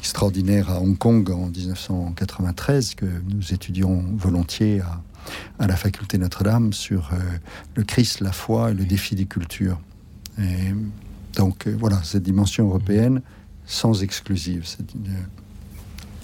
[0.07, 5.03] extraordinaire à Hong Kong en 1993 que nous étudions volontiers à,
[5.59, 7.17] à la faculté Notre-Dame sur euh,
[7.75, 9.81] le Christ, la foi et le défi des cultures.
[10.39, 10.73] Et
[11.35, 13.21] donc euh, voilà, cette dimension européenne
[13.67, 14.65] sans exclusive.
[14.95, 15.11] Une...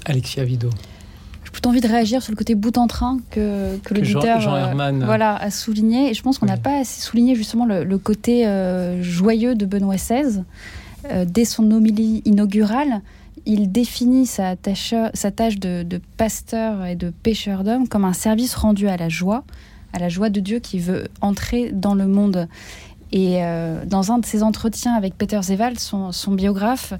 [0.05, 0.71] Alexia Vido.
[1.45, 4.55] J'ai plutôt envie de réagir sur le côté bout en train que, que, l'auditeur Jean,
[4.55, 6.11] euh, voilà, a souligné.
[6.11, 9.97] Et je pense qu'on n'a pas assez souligné justement le, côté euh, joyeux de Benoît
[9.97, 10.45] XVI.
[11.27, 13.03] dès son homélie inaugurale,
[13.46, 18.55] il définit sa tâche, sa tâche de, pasteur et de pêcheur d'hommes comme un service
[18.55, 19.44] rendu à la joie,
[19.92, 22.48] à la joie de Dieu qui veut entrer dans le monde.
[23.12, 26.94] Et euh, dans un de ses entretiens avec Peter Zeval, son, biographe,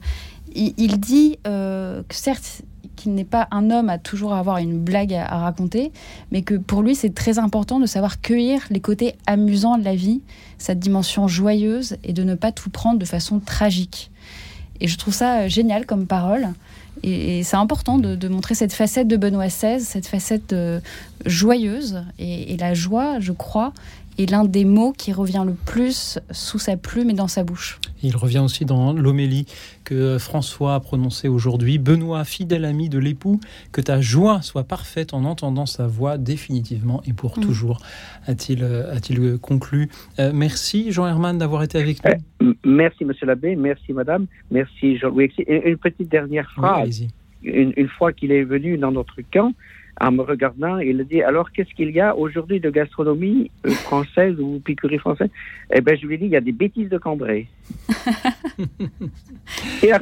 [0.55, 2.63] il, dit euh, que certes,
[2.97, 5.91] qu'il n'est pas un homme à toujours avoir une blague à, raconter,
[6.31, 9.95] mais que pour lui, c'est très important de savoir cueillir les côtés amusants de la
[9.95, 10.21] vie,
[10.59, 14.12] cette dimension joyeuse, et de ne pas tout prendre de façon tragique.
[14.83, 16.49] Et je trouve ça génial comme parole.
[17.05, 20.81] Et, c'est important de, montrer cette facette de Benoît XVI, cette facette euh,
[21.25, 22.03] joyeuse.
[22.19, 23.73] et, la joie, je crois,
[24.19, 27.79] est l'un des mots qui revient le plus sous sa plume et dans sa bouche.
[28.03, 29.47] Il revient aussi dans l'homélie
[29.85, 31.79] que François a prononcée aujourd'hui.
[31.79, 37.03] Benoît, fidèle ami de l'époux, que ta joie soit parfaite en entendant sa voix définitivement
[37.07, 37.43] et pour mm.
[37.43, 37.81] toujours,
[38.27, 39.89] a-t-il a conclu.
[40.19, 42.49] Euh, merci Jean Herman d'avoir été avec nous.
[42.49, 45.33] Euh, merci Monsieur l'abbé, merci Madame, merci Jean-Louis.
[45.47, 47.07] Une petite dernière phrase.
[47.43, 49.53] une, fois qu'il est venu dans notre camp,
[50.01, 53.71] en me regardant, il a dit Alors, qu'est-ce qu'il y a aujourd'hui de gastronomie euh,
[53.71, 55.29] française ou picurie française?
[55.73, 57.47] Eh bien, je lui ai dit Il y a des bêtises de Cambrai.
[59.83, 60.01] il a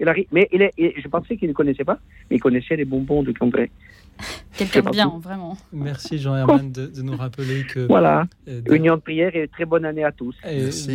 [0.00, 1.98] Il a Mais il est, je pensais qu'il ne connaissait pas,
[2.30, 3.70] mais il connaissait les bonbons de Cambrai.
[4.56, 5.56] Quelqu'un de bien, vraiment.
[5.72, 7.86] Merci Jean Herman de, nous rappeler que.
[7.88, 8.26] Voilà.
[8.48, 10.36] Euh, Union de prière et très bonne année à tous.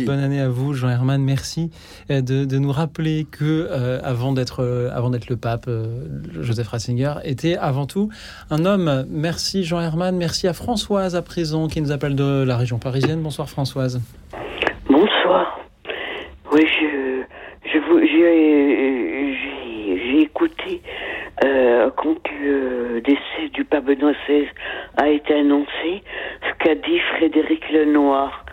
[0.06, 1.22] bonne année à vous, Jean Herman.
[1.22, 1.70] Merci
[2.10, 5.68] euh, de, nous rappeler que euh, avant d'être avant d'être le pape,
[6.40, 8.08] Joseph Ratzinger était avant tout
[8.50, 9.04] un homme.
[9.10, 10.16] Merci Jean Herman.
[10.16, 13.20] Merci à Françoise à présent qui nous appelle de la région parisienne.
[13.22, 14.00] Bonsoir Françoise.
[14.88, 15.60] Bonsoir.
[16.52, 17.22] Oui, je,
[17.72, 18.00] je vous,
[20.06, 20.82] j'ai écouté
[21.44, 24.46] euh, quand le décès du pape Benoît XVI
[24.96, 26.02] a été annoncé,
[26.42, 28.44] ce qu'a dit Frédéric Lenoir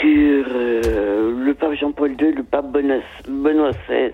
[0.00, 4.12] sur euh, le pape Jean-Paul II, le pape Benoît XVI,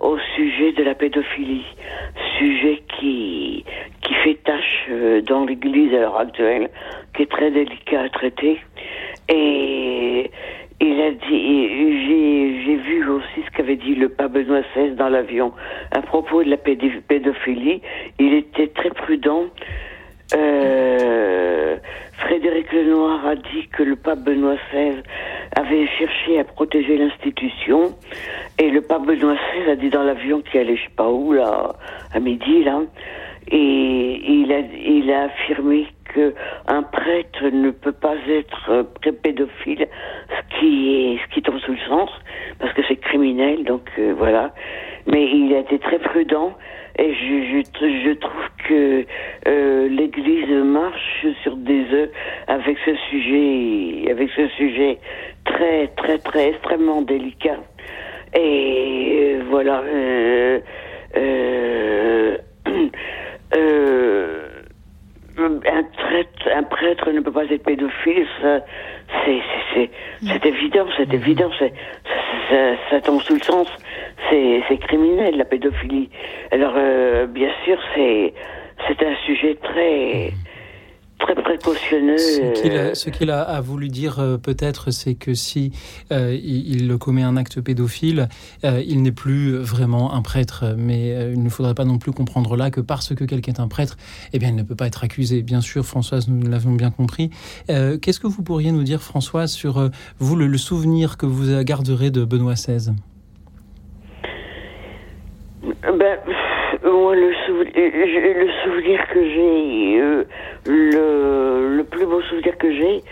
[0.00, 1.64] au sujet de la pédophilie,
[2.38, 3.64] sujet qui,
[4.02, 6.70] qui fait tâche euh, dans l'Église à l'heure actuelle,
[7.14, 8.60] qui est très délicat à traiter.
[9.28, 10.30] Et
[10.80, 15.52] il a dit, j'ai vu aussi ce qu'avait dit le pape Benoît XVI dans l'avion
[15.90, 17.80] à propos de la pédophilie.
[18.18, 19.44] Il était très prudent.
[20.34, 21.76] Euh,
[22.18, 25.02] Frédéric Lenoir a dit que le pape Benoît XVI
[25.56, 27.94] avait cherché à protéger l'institution
[28.58, 31.32] et le pape Benoît XVI a dit dans l'avion qui allait je sais pas où
[31.32, 31.76] là
[32.12, 32.80] à midi là
[33.48, 35.86] et il a il a affirmé
[36.66, 38.86] un prêtre ne peut pas être
[39.22, 39.86] pédophile,
[40.28, 42.10] ce qui est ce qui tombe sous le sens,
[42.58, 44.52] parce que c'est criminel, donc euh, voilà.
[45.06, 46.54] Mais il a été très prudent
[46.98, 47.62] et je,
[48.04, 49.04] je, trouve que
[49.46, 52.10] euh, l'Église marche sur des œufs
[52.48, 54.98] avec ce sujet, avec ce sujet
[55.44, 57.58] très très très extrêmement délicat.
[58.34, 59.82] Et euh, voilà
[63.56, 64.46] euh,
[65.38, 68.26] un, traître, un, prêtre ne peut pas être pédophile,
[69.24, 69.90] c'est
[70.22, 70.30] mm.
[70.44, 71.14] évident, c'est mm.
[71.14, 73.68] évident, c est, c est, ça, ça, tombe sous le sens,
[74.30, 76.10] c'est criminel la pédophilie.
[76.52, 78.32] Alors euh, bien sûr, c'est
[79.02, 80.32] un sujet très
[81.26, 82.18] très précautionneux.
[82.18, 85.72] Ce qu'il a, a, voulu dire euh, peut-être, c'est que si
[86.12, 88.28] euh, il, commet un acte pédophile,
[88.64, 90.74] euh, il n'est plus vraiment un prêtre.
[90.76, 93.68] Mais il ne faudrait pas non plus comprendre là que parce que quelqu'un est un
[93.68, 93.96] prêtre,
[94.32, 95.42] eh bien, il ne peut pas être accusé.
[95.42, 97.30] Bien sûr, Françoise, nous l'avons bien compris.
[97.68, 102.24] Qu'est-ce que vous pourriez nous dire, Françoise, sur vous le, souvenir que vous garderez de
[102.24, 102.92] Benoît XVI
[105.62, 106.18] ben,
[106.92, 110.24] moi, le, le souvenir que j'ai, euh,
[110.66, 113.02] le, le, plus beau souvenir que j'ai,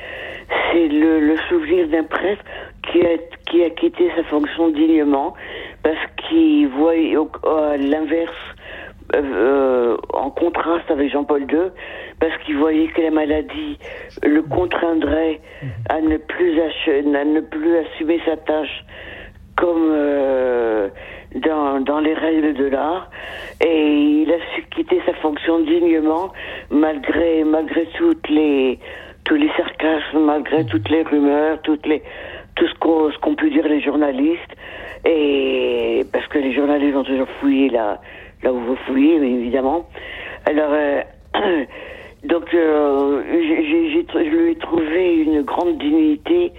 [0.70, 2.44] c'est le, le, souvenir d'un prêtre
[2.90, 5.34] qui a, qui a quitté sa fonction dignement
[5.82, 8.32] parce qu'il voyait à l'inverse,
[9.14, 11.70] euh, en contraste avec Jean-Paul II,
[12.20, 13.78] parce qu'il voyait que la maladie
[14.22, 15.40] le contraindrait
[15.88, 18.84] à ne plus, à ne plus assumer sa tâche
[19.56, 20.88] comme euh,
[21.34, 23.10] dans, dans les règles de l'art
[23.60, 26.32] et il a su quitter sa fonction dignement
[26.70, 28.78] malgré malgré toutes les
[29.24, 32.02] tous les sarcasmes, malgré toutes les rumeurs, toutes les
[32.56, 34.54] tout ce qu'ont ce qu'ont pu dire les journalistes
[35.04, 38.00] et parce que les journalistes ont toujours fouillé là
[38.42, 39.88] là où vous fouillez évidemment.
[40.46, 41.02] Alors euh,
[42.24, 46.52] donc euh, j'ai, je lui ai trouvé une grande dignité,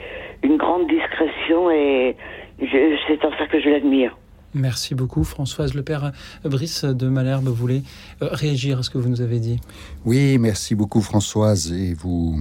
[0.44, 2.18] une grande discrétion et
[2.60, 4.18] c'est en ça que je l'admire.
[4.56, 5.74] Merci beaucoup Françoise.
[5.74, 6.14] Le père
[6.46, 7.84] Brice de Malherbe voulait
[8.22, 9.60] euh, réagir à ce que vous nous avez dit?
[10.06, 11.74] Oui, merci beaucoup Françoise.
[11.74, 12.40] Et vous,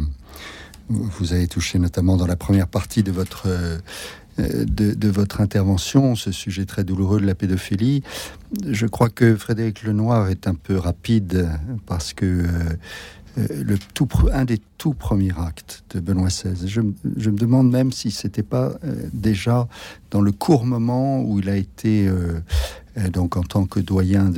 [0.89, 3.47] vous avez touché notamment dans la première partie de votre...
[3.47, 3.79] Euh,
[4.37, 8.03] de, votre intervention, ce sujet très douloureux de la pédophilie.
[8.69, 11.49] Je crois que Frédéric Lenoir est un peu rapide
[11.87, 12.49] parce que euh,
[13.37, 16.69] le tout, un des tout premiers actes de Benoît XVI.
[16.69, 19.69] Je, me demande même si c'était pas euh, déjà
[20.11, 22.41] dans le court moment où il a été euh,
[23.11, 24.31] donc en tant que doyen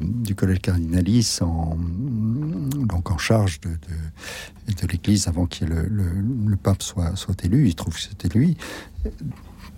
[0.00, 3.70] du collège cardinalis, en, donc en charge de,
[4.90, 6.04] l'Église avant que le, le,
[6.46, 7.66] le, pape soit, soit élu.
[7.66, 8.56] Il trouve que c'était lui.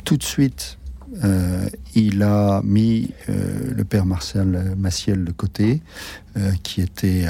[0.05, 0.78] Tout de suite,
[1.25, 5.83] euh, il a mis euh, le père Martial Maciel de côté,
[6.37, 7.27] euh, qui était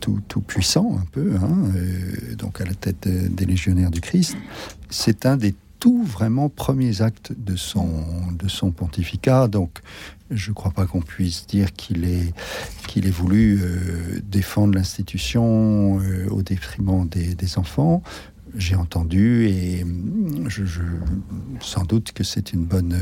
[0.00, 1.72] tout, puissant un peu, hein,
[2.36, 4.36] donc à la tête des légionnaires du Christ.
[4.90, 9.48] C'est un des tout vraiment premiers actes de son, pontificat.
[9.48, 9.80] Donc,
[10.30, 13.60] je ne crois pas qu'on puisse dire qu'il ait, voulu
[14.24, 16.00] défendre l'institution
[16.30, 18.02] au détriment des enfants
[18.56, 19.84] j'ai entendu et
[20.48, 20.82] je,
[21.60, 22.96] sans doute que c'est une bonne,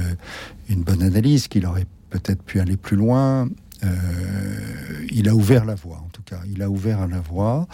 [0.68, 3.48] une bonne analyse, qu'il aurait peut-être pu aller plus loin.
[3.84, 6.40] Euh, il a ouvert la voie, en tout cas.
[6.48, 7.66] Il a ouvert la voie.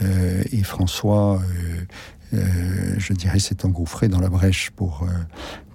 [0.00, 1.40] Euh, et François,
[2.34, 5.06] euh, je dirais, s'est engouffré dans la brèche pour,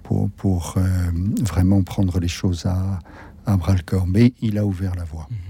[0.02, 0.74] pour, pour
[1.42, 2.98] vraiment prendre les choses à,
[3.46, 4.06] à bras le corps.
[4.06, 5.26] Mais il a ouvert la voie.
[5.30, 5.47] Mhm.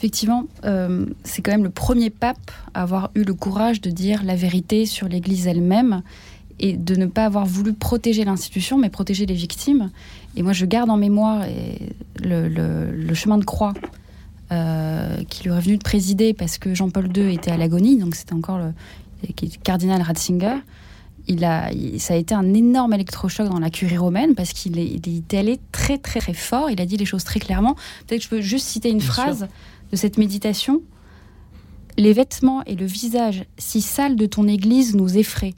[0.00, 4.24] Effectivement, euh, c'est quand même le premier pape à avoir eu le courage de dire
[4.24, 6.00] la vérité sur l'Église elle-même
[6.58, 9.90] et de ne pas avoir voulu protéger l'institution, mais protéger les victimes.
[10.36, 11.44] Et moi, je garde en mémoire
[12.18, 13.74] le, chemin de croix
[14.52, 18.14] euh, qui lui est venu de présider parce que Jean-Paul II était à l'agonie, donc
[18.14, 18.72] c'était encore le,
[19.62, 20.60] cardinal Ratzinger.
[21.28, 25.34] Il a, ça a été un énorme électrochoc dans la curie romaine parce qu'il est,
[25.34, 26.70] allé très, très, très fort.
[26.70, 27.74] Il a dit les choses très clairement.
[28.06, 29.46] Peut-être que je peux juste citer une phrase
[29.90, 30.82] de cette méditation.
[31.96, 35.54] Les vêtements et le visage si sales de ton Église nous effraient,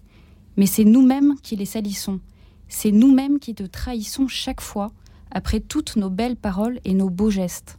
[0.56, 2.20] mais c'est nous-mêmes qui les salissons.
[2.68, 4.90] C'est nous-mêmes qui te trahissons chaque fois,
[5.30, 7.78] après toutes nos belles paroles et nos beaux gestes.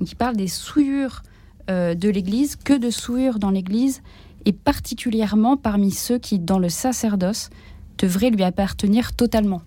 [0.00, 1.22] Il parle des souillures
[1.70, 4.02] euh, de l'Église, que de souillures dans l'Église,
[4.44, 7.50] et particulièrement parmi ceux qui, dans le sacerdoce,
[7.98, 9.62] devraient lui appartenir totalement.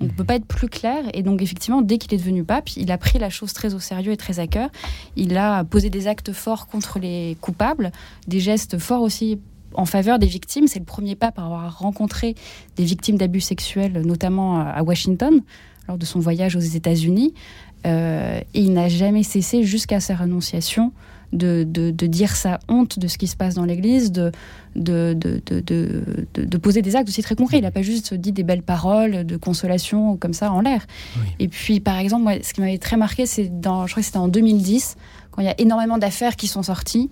[0.00, 1.04] On ne peut pas être plus clair.
[1.12, 3.78] Et donc, effectivement, dès qu'il est devenu pape, il a pris la chose très au
[3.78, 4.70] sérieux et très à cœur.
[5.16, 7.92] Il a posé des actes forts contre les coupables,
[8.26, 9.38] des gestes forts aussi
[9.74, 10.66] en faveur des victimes.
[10.66, 12.34] C'est le premier pape à avoir rencontré
[12.76, 15.42] des victimes d'abus sexuels, notamment à Washington,
[15.86, 17.34] lors de son voyage aux États-Unis.
[17.86, 20.92] Euh, et il n'a jamais cessé, jusqu'à sa renonciation,
[21.32, 24.32] de, dire sa honte de ce qui se passe dans l'Église, de,
[24.76, 27.58] de, poser des actes aussi très concrets.
[27.58, 30.86] Il n'a pas juste dit des belles paroles de consolation comme ça en l'air.
[31.38, 34.18] Et puis, par exemple, ce qui m'avait très marqué, c'est dans, je crois que c'était
[34.18, 34.96] en 2010,
[35.30, 37.10] quand il y a énormément d'affaires qui sont sorties.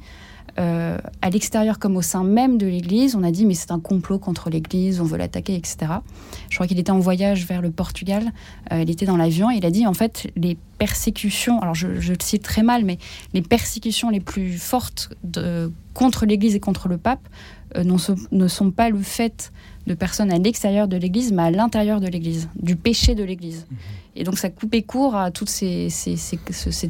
[0.58, 3.78] Euh, à l'extérieur comme au sein même de l'Église, on a dit mais c'est un
[3.78, 5.92] complot contre l'Église, on veut l'attaquer, etc.
[6.50, 8.32] Je crois qu'il était en voyage vers le Portugal,
[8.72, 11.86] euh, il était dans l'avion, et il a dit en fait les persécutions, alors je,
[11.86, 12.98] le cite très mal, mais
[13.34, 17.28] les persécutions les plus fortes de, contre l'Église et contre le pape
[17.76, 17.84] euh,
[18.32, 19.52] ne sont pas le fait
[19.86, 23.66] de personnes à l'extérieur de l'Église, mais à l'intérieur de l'Église, du péché de l'Église.
[23.70, 23.76] Mmh.
[24.16, 25.88] Et donc ça coupait court à toutes ces,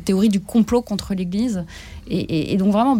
[0.04, 1.66] théories du complot contre l'Église.
[2.08, 2.98] et, donc vraiment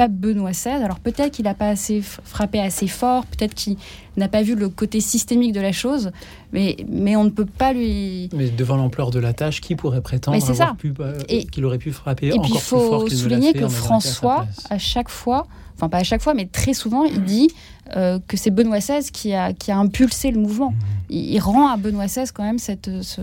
[0.00, 0.82] pape Benoît XVI.
[0.82, 3.76] Alors peut-être qu'il n'a pas assez frappé assez fort, peut-être qu'il
[4.16, 6.10] n'a pas vu le côté systémique de la chose,
[6.54, 8.30] mais, mais on ne peut pas lui.
[8.32, 12.46] Mais devant l'ampleur de la tâche, qui pourrait prétendre euh, qu'il aurait pu frapper encore
[12.46, 15.46] plus fort Et puis il faut souligner que François, à chaque fois,
[15.80, 17.48] enfin pas à chaque fois, mais très souvent, il dit
[17.96, 20.74] euh, que c'est Benoît XVI qui a, qui a impulsé le mouvement.
[21.08, 22.90] Il, rend à Benoît XVI quand même cette.
[23.02, 23.20] Ce,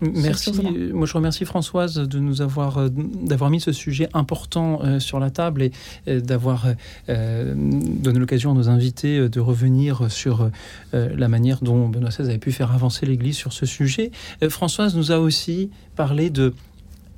[0.00, 0.52] Merci.
[0.92, 5.20] Moi, je remercie Françoise de nous avoir euh, d'avoir mis ce sujet important euh, sur
[5.20, 6.66] la table et, d'avoir
[7.08, 10.50] donné l'occasion à nos invités de revenir sur
[10.92, 14.10] la manière dont Benoît XVI avait pu faire avancer l'Église sur ce sujet.
[14.48, 16.54] Françoise nous a aussi parlé de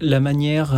[0.00, 0.74] la manière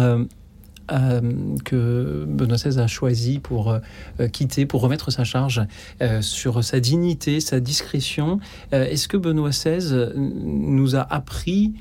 [0.88, 5.62] que Benoît XVI a choisi pour euh, quitter, pour remettre sa charge
[6.02, 8.40] euh, sur sa dignité, sa discrétion.
[8.72, 11.72] Est-ce que Benoît XVI nous a appris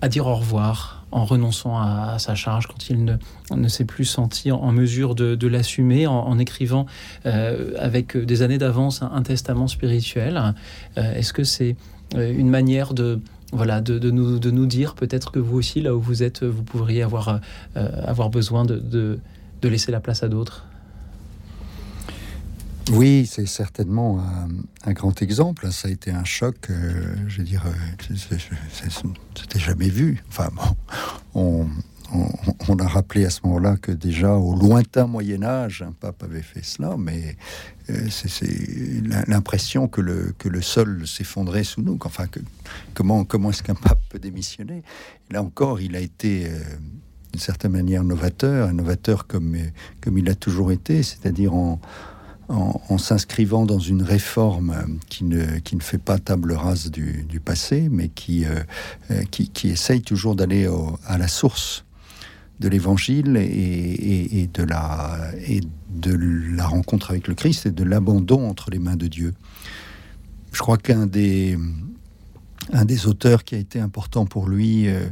[0.00, 3.14] à dire au revoir en renonçant à, sa charge quand il ne,
[3.54, 6.86] ne s'est plus senti en, mesure de, l'assumer, en, écrivant
[7.24, 10.54] avec des années d'avance un, testament spirituel?
[10.96, 11.76] Est-ce que c'est
[12.16, 13.20] une manière de,
[13.54, 16.64] voilà, de, nous, de nous dire peut-être que vous aussi, là où vous êtes, vous
[16.64, 17.40] pourriez avoir,
[17.76, 19.20] euh, avoir besoin de, de,
[19.68, 20.66] laisser la place à d'autres
[22.92, 24.22] oui, c'est certainement
[24.84, 25.72] un, grand exemple.
[25.72, 28.14] Ça a été un choc, euh, je veux dire, euh,
[29.34, 30.22] c'était jamais vu.
[30.28, 30.76] Enfin bon,
[31.34, 31.66] on,
[32.68, 36.42] on, a rappelé à ce moment-là que déjà au lointain Moyen Âge, un pape avait
[36.42, 37.36] fait cela, mais
[37.90, 41.98] euh, c'est l'impression que le, que le sol s'effondrait sous nous.
[42.04, 42.26] Enfin,
[42.94, 44.82] comment, comment est-ce qu'un pape peut démissionner?
[45.30, 46.58] Là encore, il a été euh,
[47.32, 49.56] d'une certaine manière novateur, novateur comme,
[50.00, 51.80] comme il a toujours été, c'est-à-dire en,
[52.48, 57.88] en, s'inscrivant dans une réforme qui ne, qui ne fait pas table rase du, passé,
[57.90, 60.68] mais qui, euh, qui, qui, essaye toujours d'aller
[61.06, 61.83] à la source
[62.60, 66.14] de l'évangile et, de la, et de
[66.56, 69.34] la rencontre avec le Christ et de l'abandon entre les mains de Dieu.
[70.52, 71.58] Je crois qu'un des,
[72.72, 75.08] un des auteurs qui a été important pour lui, euh,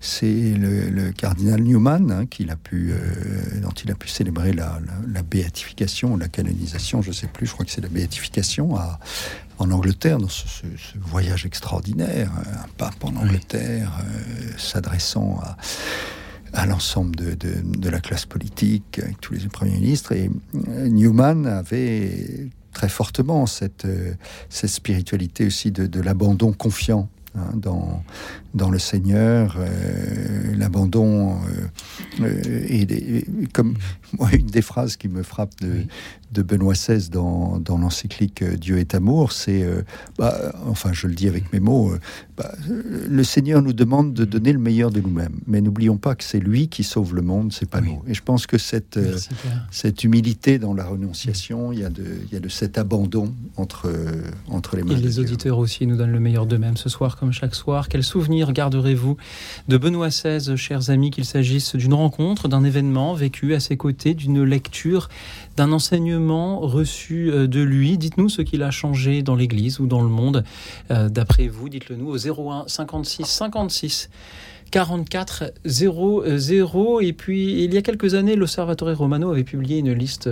[0.00, 4.80] c'est le, cardinal Newman, hein, a pu, euh, dont il a pu célébrer la,
[5.12, 8.98] la, béatification, la canonisation, je ne sais plus, je crois que c'est la béatification à,
[9.58, 10.44] en Angleterre, dans ce,
[10.96, 15.56] voyage extraordinaire, un pape en Angleterre, euh, s'adressant à
[16.52, 20.12] à l'ensemble de, de, la classe politique, avec tous les premiers ministres.
[20.12, 20.30] Et
[20.68, 24.14] euh, Newman avait très fortement cette, euh,
[24.48, 28.02] cette spiritualité aussi de, l'abandon confiant hein, dans,
[28.54, 31.36] dans le Seigneur, euh, l'abandon.
[32.20, 33.74] et, comme
[34.18, 35.84] moi, une des phrases qui me frappe de,
[36.32, 39.66] de Benoît XVI dans, dans l'encyclique Dieu est amour, c'est,
[40.18, 41.92] bah, enfin je le dis avec mes mots,
[42.36, 45.40] bah, le Seigneur nous demande de donner le meilleur de nous-mêmes.
[45.46, 48.02] Mais n'oublions pas que c'est lui qui sauve le monde, c'est pas nous.
[48.06, 49.16] Et je pense que cette, euh,
[49.70, 53.86] cette humilité dans la renonciation, il y, a de, y a de cet abandon entre,
[53.86, 54.96] euh, entre les mains.
[54.96, 57.88] Et les auditeurs aussi nous donnent le meilleur d'eux-mêmes ce soir, comme chaque soir.
[57.88, 59.16] Quel souvenir garderez-vous
[59.68, 64.14] de Benoît XVI, chers amis, qu'il s'agisse d'une rencontre, d'un événement vécu à ses côtés,
[64.14, 65.08] d'une lecture,
[65.58, 70.02] d'un enseignement reçu euh, de lui Dites-nous ce qu'il a changé dans l'Église ou dans
[70.02, 70.44] le monde.
[70.88, 74.10] D'après vous, dites-le nous aux 01 56 56
[74.70, 77.00] 44 00.
[77.00, 80.28] Et puis, il y a quelques années, l'Observatore Romano avait publié une liste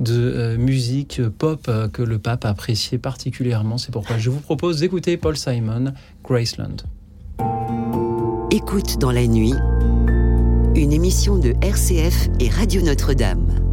[0.00, 3.78] de euh, musique pop euh, que le pape appréciait particulièrement.
[3.78, 5.92] C'est pourquoi je vous propose d'écouter Paul Simon,
[6.24, 6.76] Graceland.
[8.50, 9.54] Écoute dans la nuit,
[10.74, 13.67] une émission de RCF et Radio Notre-Dame.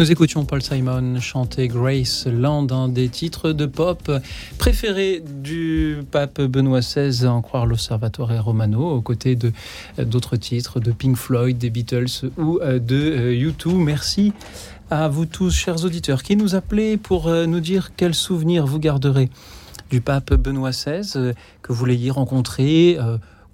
[0.00, 4.10] Nous écoutions Paul Simon chanter Grace Landin des titres de pop
[4.56, 10.90] préférés du pape Benoît XVI, en croire l'Osservatore Romano, aux côtés euh, d'autres titres de
[10.90, 13.74] Pink Floyd, des Beatles ou euh, de euh, U2.
[13.76, 14.32] Merci
[14.90, 19.28] à vous tous, chers auditeurs, qui nous appelez pour nous dire quels souvenirs vous garderez
[19.90, 22.98] du pape Benoît XVI, que vous l'ayez rencontré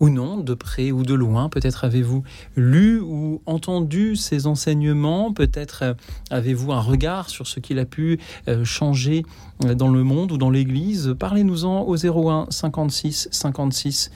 [0.00, 1.48] ou non, de près ou de loin.
[1.48, 2.22] Peut-être avez-vous
[2.56, 5.94] lu ou entendu ses enseignements, peut-être euh,
[6.30, 8.18] avez-vous un regard sur ce qu'il a pu
[8.48, 9.24] euh, changer
[9.64, 11.14] euh, dans le monde ou dans l'Église?
[11.18, 14.10] Parlez-nous-en au 01 56 56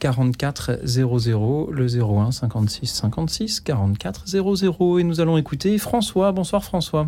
[0.00, 4.98] 44 00, le 01 56 56 44 00.
[4.98, 6.32] Et nous allons écouter François.
[6.32, 7.06] Bonsoir François.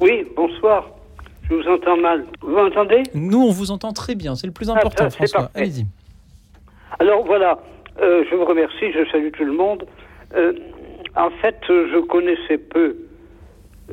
[0.00, 0.86] Oui, bonsoir.
[1.48, 2.24] Je vous entends mal.
[2.40, 3.02] Vous m'entendez?
[3.14, 4.34] Nous, on vous entend très bien.
[4.36, 5.50] C'est le plus important, ah, François.
[5.54, 5.86] Allez-y.
[6.98, 7.58] Alors voilà,
[8.00, 9.86] euh, je vous remercie, je salue tout le monde.
[10.34, 10.52] Euh,
[11.16, 12.96] en fait, je connaissais peu,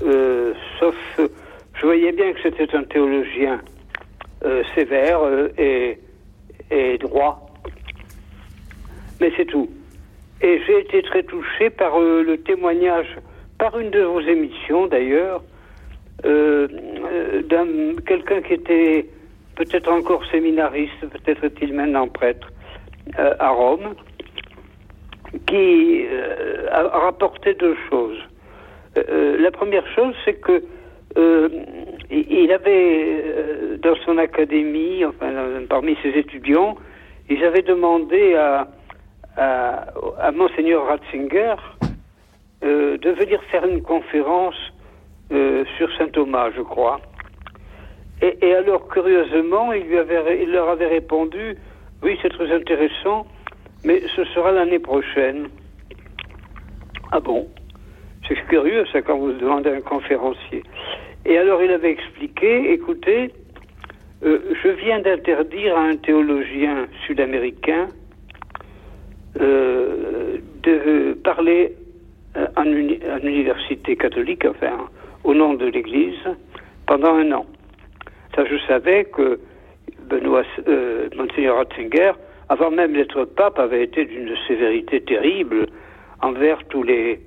[0.03, 3.61] euh, sauf je voyais bien que c'était un théologien
[4.75, 5.21] sévère
[5.57, 5.97] et,
[6.69, 7.49] et, droit,
[9.19, 9.69] mais c'est tout.
[10.41, 13.07] Et j'ai été très touché par le témoignage,
[13.57, 15.41] par une de vos émissions d'ailleurs,
[16.23, 19.07] d'un quelqu'un qui était
[19.55, 22.51] peut-être encore séminariste, peut-être est-il maintenant prêtre,
[23.19, 23.95] euh, à Rome,
[25.47, 28.17] qui euh, a rapporté deux choses.
[28.97, 30.63] Euh, euh, la première chose, c'est que
[32.11, 35.31] il avait dans son académie, enfin
[35.69, 36.75] parmi ses étudiants,
[37.29, 38.67] ils avaient demandé à,
[39.37, 41.55] à, monseigneur Ratzinger
[42.61, 44.57] de venir faire une conférence
[45.29, 46.99] sur saint Thomas, je crois.
[48.21, 51.55] Et, et alors, curieusement, il, lui avait, il leur avait répondu
[52.05, 53.25] Oui, c'est très intéressant,
[53.83, 55.47] mais ce sera l'année prochaine.
[57.11, 57.47] Ah bon?
[58.27, 60.61] C'est curieux, ça, quand vous demandez à un conférencier.
[61.25, 63.31] Et alors, il avait expliqué Écoutez,
[64.23, 67.87] euh, je viens d'interdire à un théologien sud-américain
[69.41, 71.73] euh, de parler
[72.37, 74.89] euh, en, uni- en université catholique, enfin,
[75.23, 76.21] au nom de l'Église,
[76.85, 77.47] pendant un an.
[78.35, 79.39] Ça, je savais que
[80.09, 82.11] Benoît, euh, Monseigneur Ratzinger,
[82.49, 85.65] avant même d'être pape, avait été d'une sévérité terrible
[86.21, 87.19] envers tous les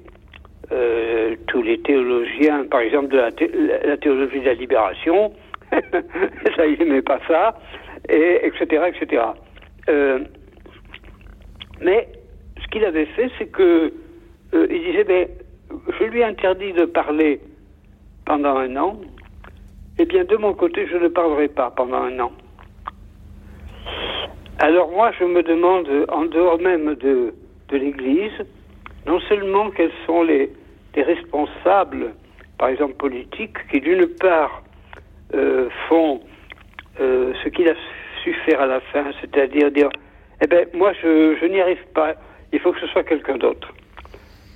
[0.71, 3.51] euh, tous les théologiens, par exemple de la, thé-
[3.85, 5.33] la théologie de la libération,
[5.73, 7.59] ça il n'aimait pas ça,
[8.09, 8.83] et etc.
[8.95, 9.23] etc.
[9.89, 10.19] Euh,
[11.81, 12.09] mais
[12.63, 13.93] ce qu'il avait fait, c'est que
[14.55, 15.27] euh, il disait, ben,
[15.99, 17.41] je lui ai interdit de parler
[18.27, 19.01] pendant un an,
[19.99, 22.33] eh bien, de mon côté, je ne parlerai pas pendant un an.
[24.61, 27.33] Alors moi, je me demande, en dehors même de,
[27.69, 28.45] de l'Église,
[29.07, 30.51] non seulement quels sont les,
[30.95, 32.13] les responsables,
[32.59, 34.63] par exemple politiques, qui d'une part
[35.35, 36.21] euh, font
[37.01, 37.75] euh, ce qu'il a
[38.23, 39.91] su faire à la fin, c'est-à-dire dire,
[40.43, 42.15] eh ben moi, je, je n'y arrive pas,
[42.53, 43.73] il faut que ce soit quelqu'un d'autre.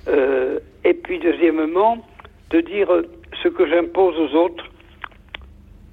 [0.09, 2.05] Euh, et puis, deuxièmement,
[2.49, 2.89] de dire
[3.41, 4.65] ce que j'impose aux autres,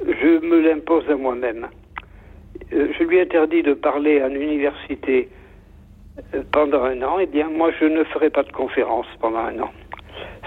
[0.01, 1.69] je me l'impose à moi-même.
[2.73, 5.29] Euh, je lui interdis de parler à l'université
[6.35, 9.59] euh, pendant un an, eh bien, moi, je ne ferai pas de conférence pendant un
[9.61, 9.71] an.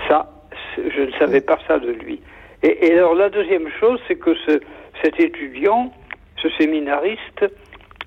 [0.08, 0.32] Ça,
[0.78, 2.22] je ne savais pas ça de lui.
[2.62, 4.60] Et, alors, la deuxième chose, c'est que ce,
[5.02, 5.94] cet étudiant,
[6.42, 7.46] ce séminariste,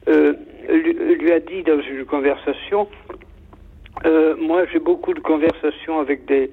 [0.09, 0.35] euh,
[0.69, 2.89] lui, a dit dans une conversation,
[4.39, 6.51] moi, j'ai beaucoup de conversations avec des,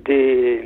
[0.00, 0.62] des,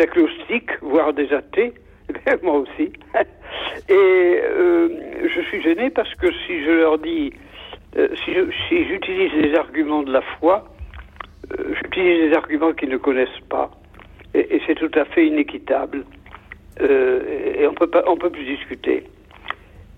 [0.00, 1.72] agnostiques, voire des athées.
[2.26, 2.92] Eh moi aussi.
[3.88, 4.88] Et euh,
[5.34, 7.32] je suis gêné parce que si je leur dis,
[7.96, 10.64] euh, si j'utilise les arguments de la foi,
[11.52, 13.70] euh, j'utilise des arguments qu'ils ne connaissent pas.
[14.34, 16.04] Et, c'est tout à fait inéquitable.
[16.80, 19.04] Et on peut pas, on peut plus discuter.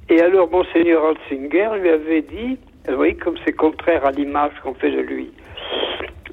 [0.09, 4.75] Et alors, Monseigneur Ratzinger lui avait dit, vous voyez comme c'est contraire à l'image qu'on
[4.75, 5.31] fait de lui.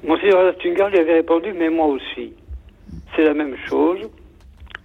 [0.04, 2.34] Monseigneur Ratzinger lui avait répondu, mais moi aussi.
[3.14, 4.10] C'est la même chose.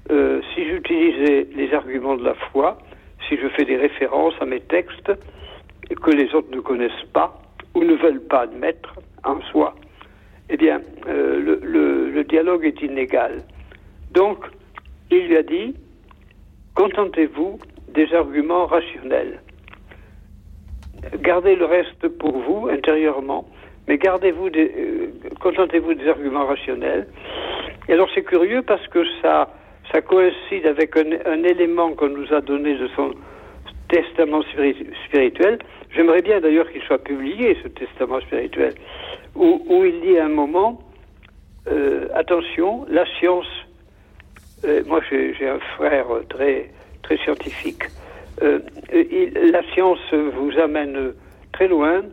[0.10, 2.78] Euh, si j'utilisais les arguments de la foi,
[3.28, 5.12] si je fais des références à mes textes
[6.01, 7.41] que les autres ne connaissent pas
[7.76, 8.95] ou ne veulent pas admettre
[9.26, 9.76] en soi,
[10.49, 13.43] eh bien, euh, le, dialogue est inégal.
[14.12, 14.45] Donc,
[15.12, 15.76] il lui a dit,
[16.76, 19.41] contentez-vous des arguments rationnels.
[21.20, 23.47] Gardez le reste pour vous intérieurement,
[23.88, 25.08] mais gardez-vous euh,
[25.39, 27.08] contentez-vous des arguments rationnels.
[27.88, 29.49] Et alors c'est curieux parce que ça,
[29.91, 33.11] ça coïncide avec un, élément qu'on nous a donné de son
[33.89, 35.59] testament spiri- spirituel.
[35.95, 38.73] J'aimerais bien d'ailleurs qu'il soit publié, ce testament spirituel,
[39.35, 40.79] où, il dit à un moment,
[41.71, 43.47] euh, attention, la science,
[44.65, 46.69] euh, moi j'ai un frère très,
[47.03, 47.83] très scientifique,
[48.41, 48.59] euh,
[48.91, 51.13] la science vous amène
[51.53, 52.03] très loin,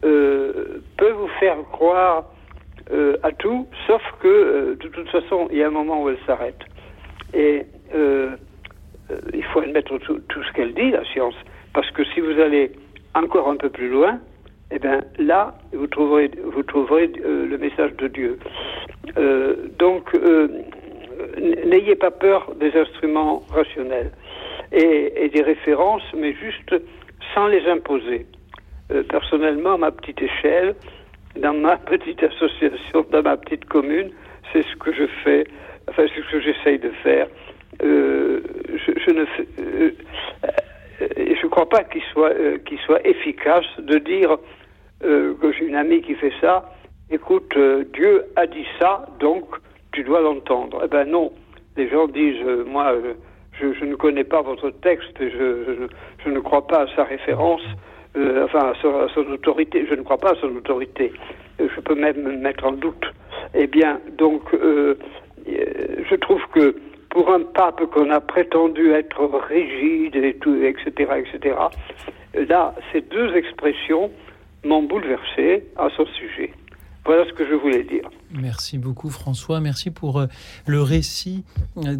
[0.00, 2.24] peut vous faire croire
[3.22, 6.58] à tout, sauf que de toute façon, il y a un moment où elle s'arrête.
[7.34, 8.30] Et euh,
[9.10, 11.34] euh, il faut admettre tout, ce qu'elle dit, la science,
[11.72, 12.72] parce que si vous allez
[13.14, 14.20] encore un peu plus loin,
[14.70, 18.38] eh bien là, vous trouverez, vous trouverez euh, le message de Dieu.
[19.78, 20.10] Donc,
[21.66, 24.10] n'ayez pas peur des instruments rationnels
[24.70, 26.74] et, des références, mais juste
[27.34, 28.26] sans les imposer.
[29.10, 30.74] Personnellement, à ma petite échelle,
[31.36, 34.10] dans ma petite association, dans ma petite commune,
[34.52, 35.44] c'est ce que je fais,
[35.88, 37.26] enfin c'est ce que j'essaye de faire.
[37.82, 38.40] Euh,
[38.74, 39.90] je, je ne fais, euh,
[41.02, 44.36] euh, je crois pas qu'il soit, euh, qu'il soit efficace de dire
[45.04, 46.70] euh, que j'ai une amie qui fait ça.
[47.10, 49.44] Écoute, euh, Dieu a dit ça, donc
[49.92, 50.80] tu dois l'entendre.
[50.84, 51.32] Eh ben non,
[51.76, 53.14] les gens disent, euh, moi, euh,
[53.60, 55.88] je, ne connais pas votre texte, je,
[56.24, 57.62] je, ne crois pas à sa référence,
[58.16, 61.12] euh, enfin à son, autorité, je ne crois pas à son autorité.
[61.58, 63.04] Je peux même me mettre en doute.
[63.54, 64.42] Eh bien, donc,
[65.46, 66.76] je trouve que
[67.10, 71.56] pour un pape qu'on a prétendu être rigide et tout, etc., etc.,
[72.34, 74.10] là, ces deux expressions
[74.64, 76.52] m'ont bouleversé à son sujet.
[77.04, 78.08] Voilà ce que je voulais dire.
[78.32, 80.26] Merci beaucoup François, merci pour euh,
[80.66, 81.42] le récit
[81.76, 81.96] de,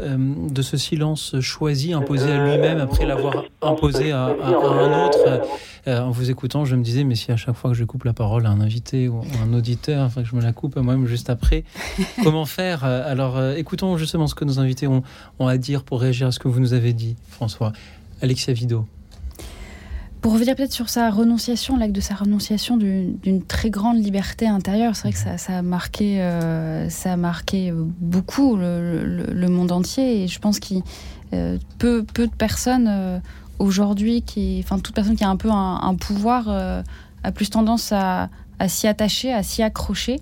[0.00, 0.16] euh,
[0.50, 5.42] de ce silence choisi, imposé à lui-même après l'avoir imposé à, un autre.
[5.88, 8.04] Euh, en vous écoutant, je me disais, mais si à chaque fois que je coupe
[8.04, 10.76] la parole à un invité ou à un auditeur, enfin que je me la coupe
[10.76, 11.64] moi-même juste après,
[12.22, 12.84] comment faire?
[12.84, 15.02] Alors écoutons justement ce que nos invités ont,
[15.38, 17.72] ont à dire pour réagir à ce que vous nous avez dit, François.
[18.20, 18.86] Alexia Vido.
[20.22, 24.94] Pour revenir peut-être sur sa renonciation, l'acte de sa renonciation d'une très grande liberté intérieure,
[24.94, 30.22] c'est vrai que ça, a marqué, euh, ça a marqué beaucoup le, monde entier.
[30.22, 30.74] Et je pense que
[31.34, 33.18] euh, peu, peu de personnes euh,
[33.58, 34.22] aujourd'hui,
[34.60, 38.28] enfin toute personne qui a un peu un, pouvoir, a plus tendance à
[38.68, 40.20] s'y attacher, à s'y accrocher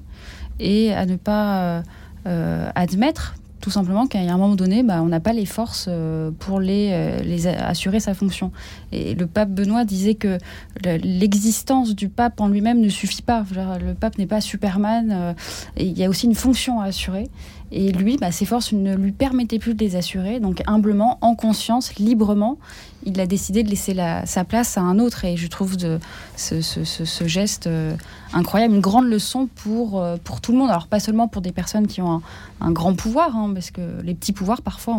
[0.59, 1.82] et à ne pas
[2.24, 6.61] admettre tout simplement qu'à un moment donné, bah, on n'a pas les forces euh, pour
[6.61, 8.52] les, euh, assurer sa fonction.
[8.92, 10.38] Et le pape Benoît disait que
[10.84, 13.44] l'existence du pape en lui-même ne suffit pas.
[13.80, 15.12] Le pape n'est pas Superman.
[15.12, 15.32] Euh,
[15.76, 17.28] il y a aussi une fonction à assurer.
[17.73, 20.41] Et lui, bah, ses forces ne lui permettaient plus de les assurer.
[20.41, 22.59] Donc humblement, en conscience, librement,
[23.07, 25.25] il a décidé de laisser sa place à un autre.
[25.25, 26.01] Et je trouve de,
[26.37, 27.95] ce, geste euh,
[28.33, 30.71] incroyable, une grande leçon pour, euh, pour tout le monde.
[30.71, 32.23] Alors pas seulement pour des personnes qui ont
[32.61, 34.97] un, grand pouvoir, hein, parce que les petits pouvoirs, parfois,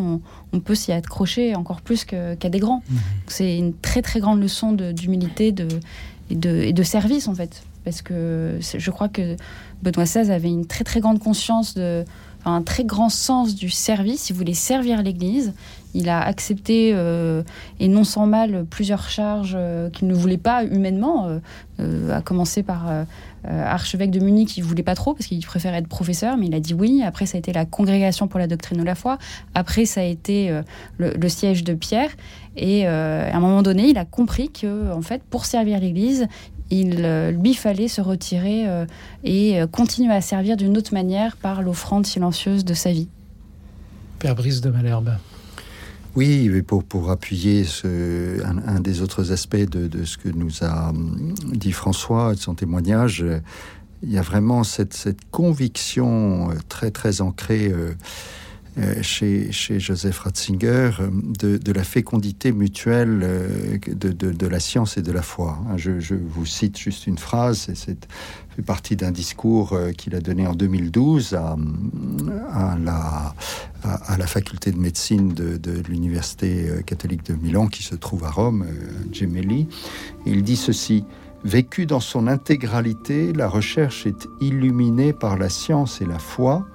[0.53, 2.83] on, peut s'y accrocher encore plus qu'à des grands.
[2.89, 2.95] Mmh.
[3.27, 5.67] C'est une très très grande leçon d'humilité de,
[6.29, 7.63] et, de, et de service, en fait.
[7.83, 9.35] Parce que je crois que
[9.81, 12.05] Benoît XVI avait une très très grande conscience de
[12.45, 14.29] un très grand sens du service.
[14.29, 15.53] Il voulait servir l'Église.
[15.93, 17.43] Il a accepté, euh,
[17.79, 21.39] et non sans mal, plusieurs charges euh, qu'il ne voulait pas humainement,
[21.79, 22.85] euh, à commencer par
[23.43, 26.59] archevêque de Munich, il voulait pas trop parce qu'il préférait être professeur, mais il a
[26.59, 27.01] dit oui.
[27.03, 29.17] Après, ça a été la congrégation pour la doctrine de la foi.
[29.55, 30.61] Après, ça a été
[30.99, 32.11] le, siège de Pierre.
[32.55, 36.27] Et à un moment donné, il a compris que, en fait, pour servir l'Église,
[36.71, 38.85] il euh, lui fallait se retirer euh,
[39.23, 43.09] et euh, continuer à servir d'une autre manière par l'offrande silencieuse de sa vie.
[44.19, 45.17] Père Brice de Malherbe.
[46.15, 51.33] Oui, pour, pour appuyer ce, un, des autres aspects de, ce que nous a hum,
[51.53, 53.23] dit François, de son témoignage,
[54.03, 57.93] il y a vraiment cette, cette conviction très très ancrée euh,
[59.01, 65.01] chez, chez, Joseph Ratzinger de, de, la fécondité mutuelle euh, de, de, la science et
[65.01, 65.59] de la foi.
[65.69, 68.07] Hein, je, vous cite juste une phrase, et c'est
[68.55, 71.57] fait partie d'un discours euh, qu'il a donné en 2012 à,
[74.17, 78.65] la, faculté de médecine de, l'Université catholique de Milan, qui se trouve à Rome,
[79.11, 79.67] Gemelli.
[80.25, 81.03] Il dit ceci.
[81.43, 86.67] Vécue dans son intégralité, la recherche est illuminée par la science et la foi,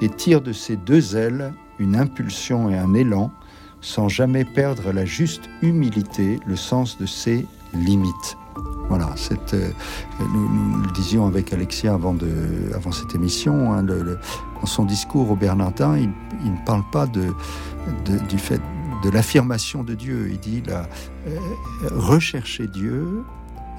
[0.00, 3.32] et tire de ses deux ailes une impulsion et un élan
[3.82, 8.36] sans jamais perdre la juste humilité, le sens de ses limites.
[8.88, 9.14] Voilà,
[9.54, 9.70] euh,
[10.20, 12.14] nous, le disions avec Alexia avant,
[12.92, 13.72] cette émission.
[13.72, 16.08] Hein, dans son discours au Bernardin, il,
[16.52, 17.32] ne parle pas de,
[18.28, 18.60] du fait
[19.02, 20.28] de l'affirmation de Dieu.
[20.30, 20.88] Il dit la,
[21.26, 21.38] euh,
[21.90, 23.24] rechercher Dieu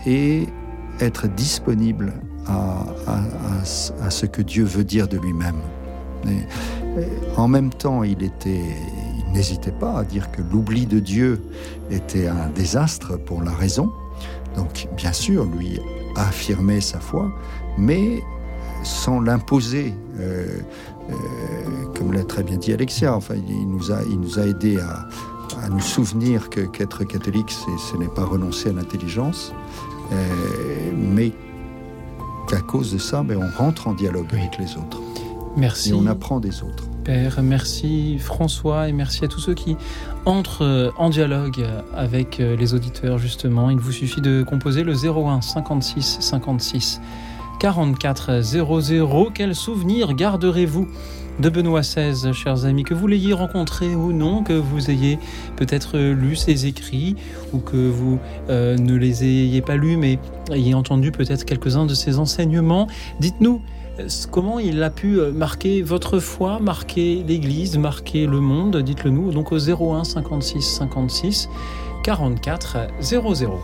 [0.06, 0.48] et
[1.00, 2.14] être disponible
[2.48, 5.62] à ce que Dieu veut dire de lui-même.
[6.26, 6.48] Mais
[7.38, 8.62] en même temps, il était,
[9.18, 11.42] il n'hésitait pas à dire que l'oubli de Dieu
[11.90, 13.92] était un désastre pour la raison.
[14.56, 15.80] Donc, bien sûr, lui
[16.16, 17.32] affirmait sa foi,
[17.78, 18.22] mais
[18.84, 19.94] sans l'imposer.
[20.20, 20.60] Euh,
[21.10, 21.14] euh,
[21.98, 25.08] comme l'a très bien dit Alexia, enfin, il nous a, il nous a aidé à,
[25.70, 29.54] nous souvenir que qu'être catholique, ce n'est pas renoncer à l'intelligence,
[30.12, 30.16] euh,
[30.94, 31.32] mais
[32.50, 35.00] qu'à cause de ça, ben, on rentre en dialogue avec les autres.
[35.56, 35.90] Merci.
[35.90, 36.86] Et on apprend des autres.
[37.04, 39.76] Père, merci François et merci à tous ceux qui
[40.26, 43.70] entrent euh, en dialogue avec euh, les auditeurs justement.
[43.70, 47.02] Il vous suffit de composer le 01 56 56
[47.60, 49.32] 44 00.
[49.34, 50.88] Quel souvenir garderez-vous
[51.40, 55.18] de Benoît XVI, chers amis, que vous l'ayez rencontré ou non, que vous ayez
[55.56, 57.16] peut-être lu ses écrits
[57.54, 60.20] ou que vous euh, ne les ayez pas lus mais
[60.52, 62.88] ayez entendu peut-être quelques-uns de ses enseignements.
[63.20, 63.62] Dites-nous
[64.32, 69.32] comment il a pu euh, marquer votre foi, marquer l'Église, marquer le monde Dites-le nous
[69.32, 71.50] donc au 01 56 56
[72.04, 73.60] 44 00.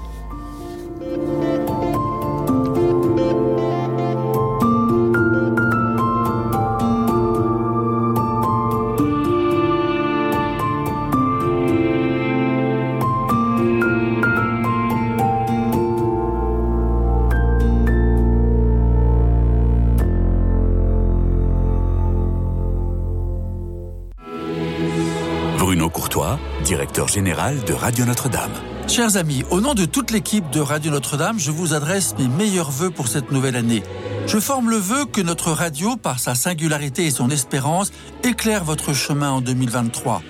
[25.60, 28.54] Bruno Courtois, directeur général de Radio Notre-Dame.
[28.88, 32.72] Chers amis, au nom de toute l'équipe de Radio Notre-Dame, je vous adresse mes meilleurs
[32.72, 33.84] voeux pour cette nouvelle année.
[34.26, 37.92] Je forme le vœu que notre radio, par sa singularité et son espérance,
[38.24, 40.22] éclaire votre chemin en 2023.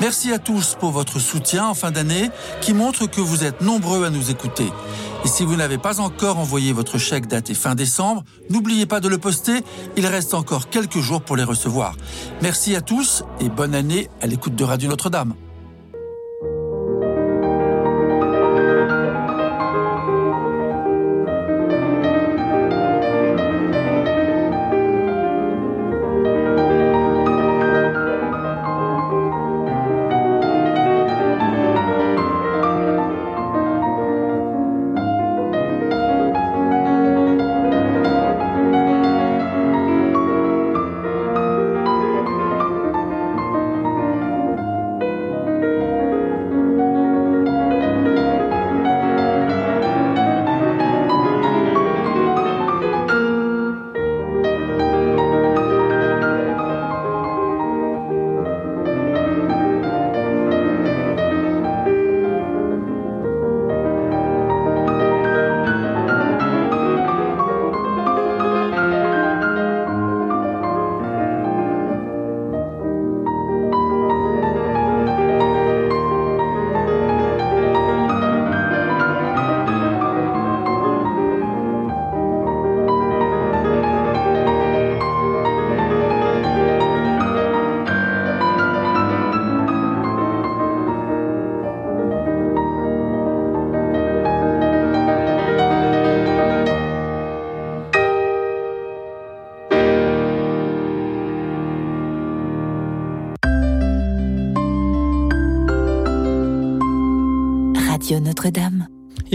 [0.00, 2.30] Merci à tous pour votre soutien en fin d'année
[2.60, 4.66] qui montre que vous êtes nombreux à nous écouter.
[5.24, 9.08] Et si vous n'avez pas encore envoyé votre chèque daté fin décembre, n'oubliez pas de
[9.08, 9.60] le poster,
[9.96, 11.96] il reste encore quelques jours pour les recevoir.
[12.40, 15.34] Merci à tous et bonne année à l'écoute de Radio Notre-Dame.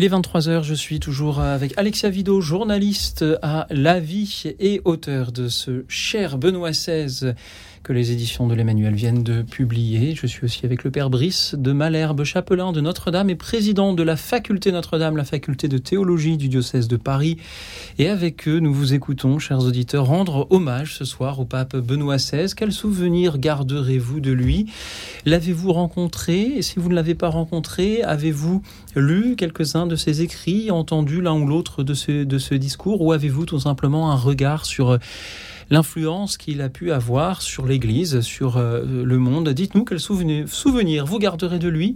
[0.08, 5.50] Est 23h, je suis toujours avec Alexia Vido, journaliste à La Vie et auteur de
[5.50, 7.34] ce cher Benoît XVI
[7.88, 10.14] que les éditions de l'Emmanuel viennent de publier.
[10.14, 14.04] Je suis aussi avec le père Brice de Malherbe, chapelain de Notre-Dame et président de
[14.04, 17.38] la faculté Notre-Dame, la faculté de théologie du diocèse de Paris.
[17.98, 22.18] Et avec eux, nous vous écoutons, chers auditeurs, rendre hommage ce soir au pape Benoît
[22.18, 22.54] XVI.
[22.58, 24.66] Quel souvenir garderez-vous de lui?
[25.26, 26.42] L'avez-vous rencontré?
[26.58, 28.64] Et si vous ne l'avez pas rencontré, avez-vous
[28.98, 33.02] lu quelques-uns de ses écrits, entendu l'un ou l'autre de ce, de ce discours?
[33.02, 35.00] Ou avez-vous tout simplement un regard sur
[35.70, 39.50] l'influence qu'il a pu avoir sur l'Église, sur euh, le monde.
[39.50, 41.96] Dites-nous quel souvenir, souvenir vous garderez de lui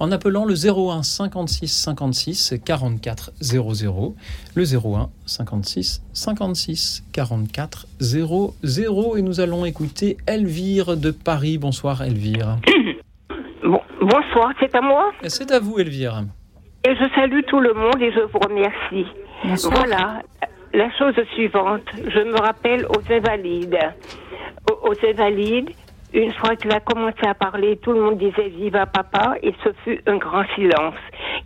[0.00, 4.14] en appelant le 01 56 56 44 00.
[4.54, 8.54] Le 01 56 56 44 00.
[9.16, 11.58] Et nous allons écouter Elvire de Paris.
[11.58, 12.58] Bonsoir Elvire.
[13.64, 15.12] Bon, bonsoir, c'est à moi?
[15.28, 16.24] C'est à vous Elvire.
[16.84, 19.06] Et je salue tout le monde et je vous remercie.
[19.44, 19.74] Bonsoir.
[19.76, 20.22] Voilà,
[20.72, 23.78] la chose suivante, je me rappelle aux Invalides.
[24.70, 25.70] Aux, Invalides,
[26.14, 29.70] une fois qu'il a commencé à parler, tout le monde disait Viva papa et ce
[29.84, 30.94] fut un grand silence.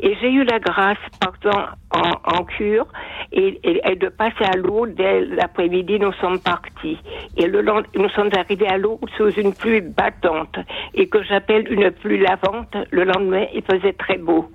[0.00, 2.86] Et j'ai eu la grâce, partant en, en cure,
[3.32, 3.58] et,
[3.96, 6.98] de passer à l'eau dès l'après-midi, nous sommes partis.
[7.36, 10.56] Et le nous sommes arrivés à l'eau sous une pluie battante,
[10.94, 12.76] et que j'appelle une pluie lavante.
[12.90, 14.50] Le lendemain, il faisait très beau.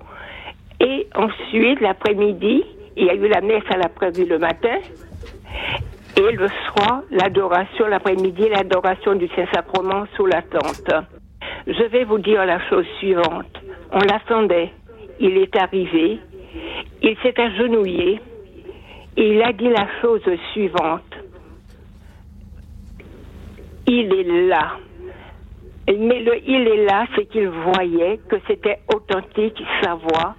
[0.80, 2.64] Et ensuite, l'après-midi,
[2.96, 4.78] il y a eu la messe à l'après-midi le matin.
[6.16, 10.92] Et le soir, l'adoration, l'après-midi, l'adoration du Saint-Sacrement sous la tente.
[11.66, 13.58] Je vais vous dire la chose suivante.
[13.92, 14.70] On l'attendait.
[15.20, 16.18] Il est arrivé.
[17.02, 18.20] Il s'est agenouillé.
[19.16, 20.22] Et il a dit la chose
[20.52, 21.02] suivante.
[23.86, 24.76] Il est là.
[25.88, 30.34] Mais le il est là, c'est qu'il voyait que c'était authentique sa voix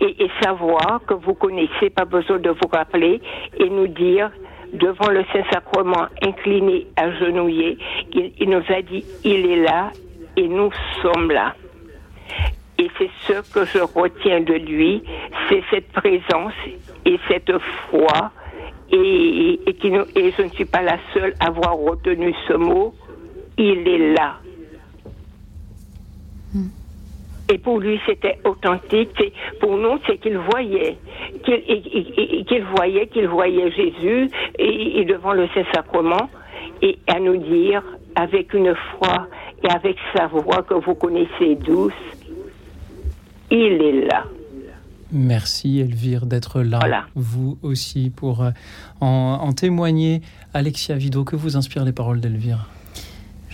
[0.00, 3.20] et, et sa voix que vous connaissez, pas besoin de vous rappeler,
[3.58, 4.30] et nous dire
[4.72, 7.78] devant le Saint-Sacrement incliné, agenouillé,
[8.12, 9.90] il, il nous a dit il est là
[10.36, 10.70] et nous
[11.00, 11.54] sommes là.
[12.78, 15.02] Et c'est ce que je retiens de lui,
[15.48, 16.52] c'est cette présence
[17.04, 17.52] et cette
[17.90, 18.30] foi.
[18.90, 22.94] Et, qui nous- et je ne suis pas la seule à avoir retenu ce mot.
[23.58, 24.36] Il est là.
[27.50, 29.22] Et pour lui, c'était authentique.
[29.60, 30.98] Pour nous, c'est qu'il voyait,
[31.44, 36.28] qu'il voyait, qu'il voyait Jésus et, et devant le Saint-Sacrement,
[36.82, 37.82] et à nous dire,
[38.14, 39.28] avec une foi
[39.64, 41.92] et avec sa voix que vous connaissez douce,
[43.50, 44.24] il est là.
[45.10, 47.06] Merci Elvire d'être là, Voilà.
[47.14, 48.50] vous aussi, pour euh,
[49.00, 50.20] en, en témoigner.
[50.52, 52.68] Alexia Vido, que vous inspirent les paroles d'Elvire?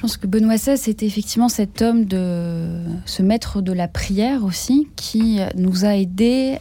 [0.04, 2.66] Pense que Benoît XVI, c'était effectivement cet homme de
[3.06, 6.58] ce maître de la prière aussi, qui nous a aidés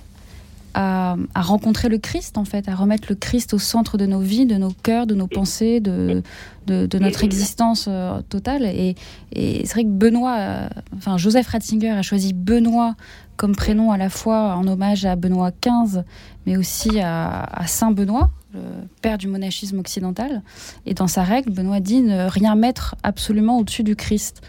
[0.73, 4.45] à, rencontrer le Christ, en fait, à remettre le Christ au centre de nos vies,
[4.45, 6.23] de nos cœurs, de nos pensées, de,
[6.67, 8.63] de, notre existence euh, totale.
[8.63, 8.95] Et,
[9.35, 12.95] c'est vrai que Benoît, euh, enfin Joseph Ratzinger a choisi Benoît
[13.35, 16.03] comme prénom à la fois en hommage à Benoît XV,
[16.45, 18.59] mais aussi à Saint Benoît, le
[19.01, 20.41] père du monachisme occidental.
[20.85, 24.41] Et dans sa règle, Benoît dit ne rien mettre absolument au-dessus du Christ.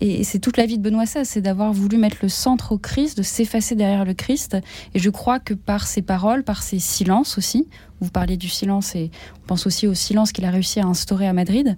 [0.00, 2.78] Et c'est toute la vie de Benoît XVI, c'est d'avoir voulu mettre le centre au
[2.78, 4.56] Christ, de s'effacer derrière le Christ.
[4.94, 7.66] Et je crois que par ses paroles, par ses silences aussi,
[8.00, 9.10] vous parliez du silence et
[9.42, 11.76] on pense aussi au silence qu'il a réussi à instaurer à Madrid,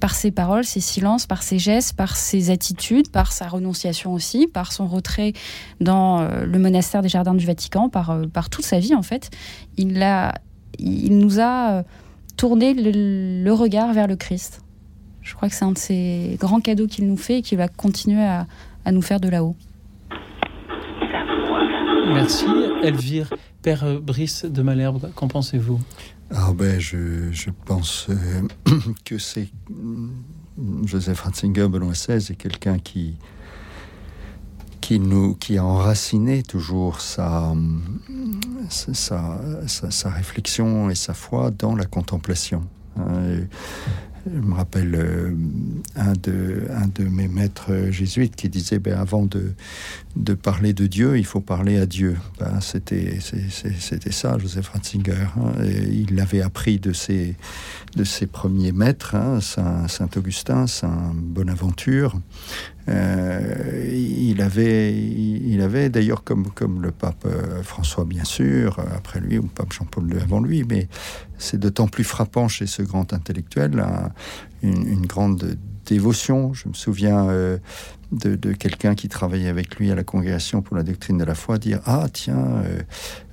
[0.00, 4.46] par ses paroles, ses silences, par ses gestes, par ses attitudes, par sa renonciation aussi,
[4.46, 5.32] par son retrait
[5.80, 9.02] dans euh, le monastère des Jardins du Vatican, par, euh, par toute sa vie en
[9.02, 9.30] fait,
[9.76, 10.34] il, a,
[10.78, 11.82] il nous a euh,
[12.36, 14.62] tourné le regard vers le Christ.
[15.26, 17.66] Je crois que c'est un de ces grands cadeaux qu'il nous fait et qu'il va
[17.66, 18.46] continuer à,
[18.92, 19.56] nous faire de là-haut.
[22.14, 22.46] Merci.
[22.84, 25.80] Elvire, Père Brice de Malherbe, qu'en pensez-vous?
[26.32, 28.72] Ah ben, je, je pense euh,
[29.04, 33.16] que c'est mm, Joseph Ratzinger, Benoît XVI, est quelqu'un qui,
[34.86, 37.52] qui, nous, qui a enraciné toujours sa,
[38.68, 42.62] sa, sa, réflexion et sa foi dans la contemplation.
[42.96, 43.40] Hein,
[44.32, 45.34] je me rappelle euh,
[45.96, 49.54] un, de, un de mes maîtres jésuites qui disait ben, avant de,
[50.16, 52.16] de parler de Dieu, il faut parler à Dieu.
[52.38, 55.26] Ben, c'était, c'était ça, Joseph Ratzinger.
[55.36, 57.36] Hein, il l'avait appris de ses,
[57.94, 62.14] de ses premiers maîtres, hein, Saint, Saint, Augustin, Saint Bonaventure.
[62.88, 69.20] Euh, il avait, il avait d'ailleurs, comme, comme le pape euh, François, bien sûr, après
[69.20, 70.88] lui, ou le pape Jean-Paul II avant lui, mais
[71.38, 73.84] c'est d'autant plus frappant chez ce grand intellectuel,
[74.62, 76.54] une, grande dévotion.
[76.54, 77.58] Je me souviens euh,
[78.12, 81.58] de, quelqu'un qui travaillait avec lui à la congrégation pour la doctrine de la foi
[81.58, 82.62] dire Ah, tiens,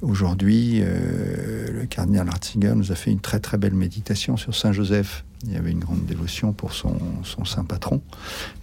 [0.01, 5.23] aujourd'hui, le cardinal Ratzinger nous a fait une très très belle méditation sur Saint Joseph.
[5.45, 8.01] Il y avait une grande dévotion pour son, son saint patron.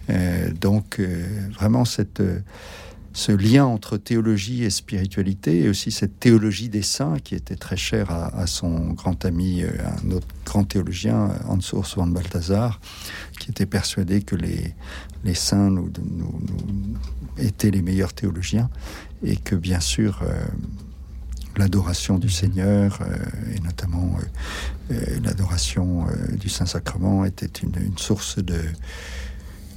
[0.09, 2.39] Euh, donc, euh, vraiment, cette, euh,
[3.13, 7.77] ce lien entre théologie et spiritualité, et aussi cette théologie des saints qui était très
[7.77, 12.79] chère à, son grand ami, un autre grand théologien, Hans Urs von Balthasar,
[13.39, 14.73] qui était persuadé que les,
[15.23, 15.91] les saints nous,
[17.37, 18.69] étaient les meilleurs théologiens,
[19.23, 20.23] et que bien sûr,
[21.57, 22.99] l'adoration du Seigneur,
[23.53, 24.17] et notamment
[25.23, 26.05] l'adoration
[26.39, 28.61] du Saint-Sacrement, était une source de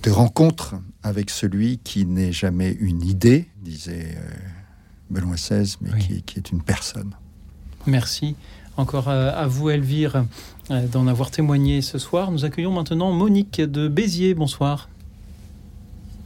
[0.04, 4.30] de rencontre avec celui qui n'est jamais une idée, disait euh,
[5.08, 7.14] Benoît XVI, mais qui, est une personne.
[7.86, 8.36] Merci.
[8.76, 10.24] Encore euh, à vous, Elvire,
[10.70, 12.30] euh, d'en avoir témoigné ce soir.
[12.30, 14.34] Nous accueillons maintenant Monique de Béziers.
[14.34, 14.90] Bonsoir.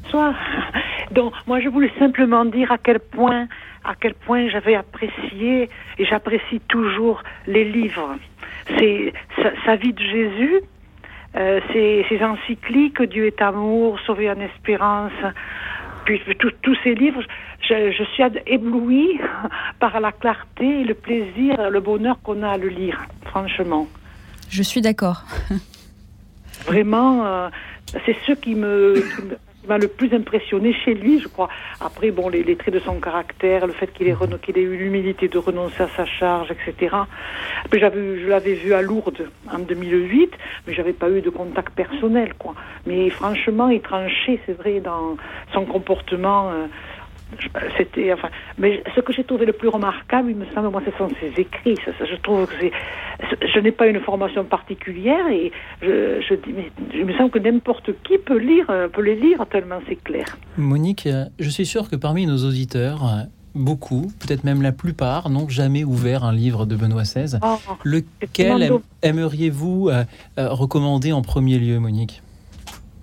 [0.02, 0.34] Bonsoir.
[1.12, 3.46] Donc, moi, je voulais simplement dire à quel point,
[3.84, 8.16] à quel point j'avais apprécié et j'apprécie toujours les livres.
[8.76, 9.12] C'est
[9.64, 10.62] sa vie de Jésus,
[11.36, 15.12] euh, ces, encycliques, Dieu est amour, Sauver en espérance,
[16.04, 17.22] puis tous ces livres,
[17.60, 19.20] je, je, suis éblouie
[19.80, 23.86] par la clarté, le plaisir, le bonheur qu'on a à le lire, franchement.
[24.48, 25.24] Je suis d'accord.
[26.66, 27.48] Vraiment, euh,
[28.06, 28.94] c'est ce qui me,
[29.66, 31.48] m'a le plus impressionné chez lui, je crois.
[31.80, 34.16] Après, bon, les, traits de son caractère, le fait qu'il ait,
[34.60, 36.96] eu l'humilité de renoncer à sa charge, etc.
[37.72, 40.32] j'avais, je l'avais vu à Lourdes en 2008,
[40.66, 42.54] mais j'avais pas eu de contact personnel, quoi.
[42.86, 45.16] Mais franchement, il tranchait, c'est vrai, dans
[45.52, 46.50] son comportement.
[46.50, 46.66] Euh,
[47.76, 50.96] c'était enfin mais ce que j'ai trouvé le plus remarquable il me semble moi ce
[50.96, 52.72] sont ses écrits je trouve que c'est
[53.54, 55.52] je n'ai pas une formation particulière et
[55.82, 59.44] je, je dis mais je me semble que n'importe qui peut lire peut les lire
[59.50, 60.26] tellement c'est clair
[60.56, 61.08] Monique
[61.38, 66.24] je suis sûr que parmi nos auditeurs beaucoup, peut-être même la plupart, n'ont jamais ouvert
[66.24, 67.38] un livre de Benoît XVI.
[67.42, 68.70] Oh, Lequel
[69.02, 70.04] aimeriez-vous euh,
[70.38, 72.22] euh, recommander en premier lieu, Monique?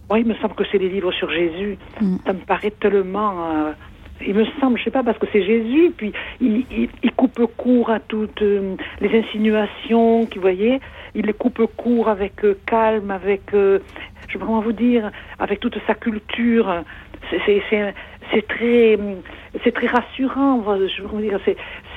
[0.09, 1.77] Oui, il me semble que c'est les livres sur Jésus.
[1.99, 2.17] Mm.
[2.25, 3.71] Ça me paraît tellement euh,
[4.21, 7.99] il me semble, je sais pas, parce que c'est Jésus, puis il, coupe court à
[7.99, 10.79] toutes euh, les insinuations, vous voyez,
[11.13, 13.79] il les coupe court avec euh, calme, avec, euh,
[14.27, 16.83] je vais vraiment vous dire, avec toute sa culture.
[17.31, 18.97] C'est très,
[19.63, 20.63] c'est très rassurant.
[20.87, 21.39] Je veux dire,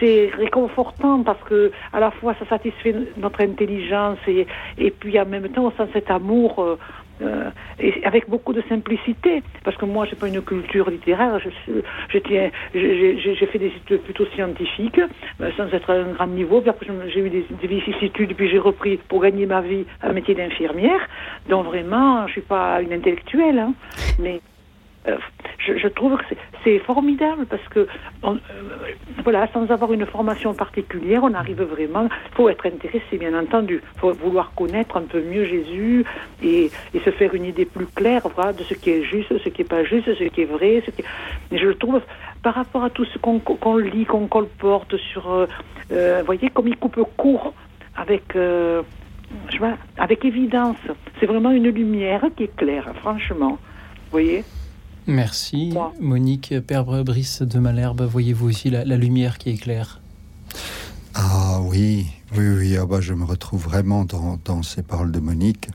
[0.01, 4.47] c'est réconfortant parce que à la fois ça satisfait notre intelligence et,
[4.79, 6.79] et puis en même temps on sent cet amour
[7.23, 11.39] euh, et avec beaucoup de simplicité, parce que moi, j'ai pas une culture littéraire.
[11.39, 11.51] Je,
[12.75, 15.01] je j'ai fait des études plutôt scientifiques,
[15.41, 16.61] euh, sans être à un grand niveau.
[16.61, 19.85] Puis après, je j'ai eu des, des vicissitudes, puis j'ai repris pour gagner ma vie
[20.03, 21.01] un métier d'infirmière.
[21.49, 23.73] Donc vraiment, je suis pas une intellectuelle, hein,
[24.19, 24.41] mais
[25.59, 26.25] je, je trouve que
[26.65, 27.87] c'est- formidable parce que,
[28.25, 28.35] euh,
[29.25, 32.05] voilà, sans avoir une formation particulière, on arrive vraiment.
[32.31, 33.81] Il faut être intéressé, bien entendu.
[33.97, 36.05] Il faut vouloir connaître un peu mieux Jésus
[36.43, 36.71] et,
[37.05, 39.65] se faire une idée plus claire, voilà, de ce qui est juste, ce qui est
[39.65, 40.83] pas juste, ce qui est vrai.
[41.51, 42.03] Mais je le trouve,
[42.43, 45.47] par rapport à tout ce qu'on lit, qu'on colporte sur, euh,
[45.93, 47.55] euh, vous voyez, comme il coupe court
[47.97, 48.37] avec.
[48.37, 48.83] euh,
[49.51, 50.77] je vois, avec évidence,
[51.19, 53.59] c'est vraiment une lumière qui est claire, franchement.
[54.11, 54.45] Vous voyez?
[55.09, 55.73] Merci.
[56.01, 60.01] Monique Père Brice de Malherbe, voyez-vous aussi la, la lumière qui éclaire?
[61.15, 62.07] Ah oui,
[62.37, 65.69] oui, oui, ah bah, je me retrouve vraiment dans, dans ces paroles de Monique,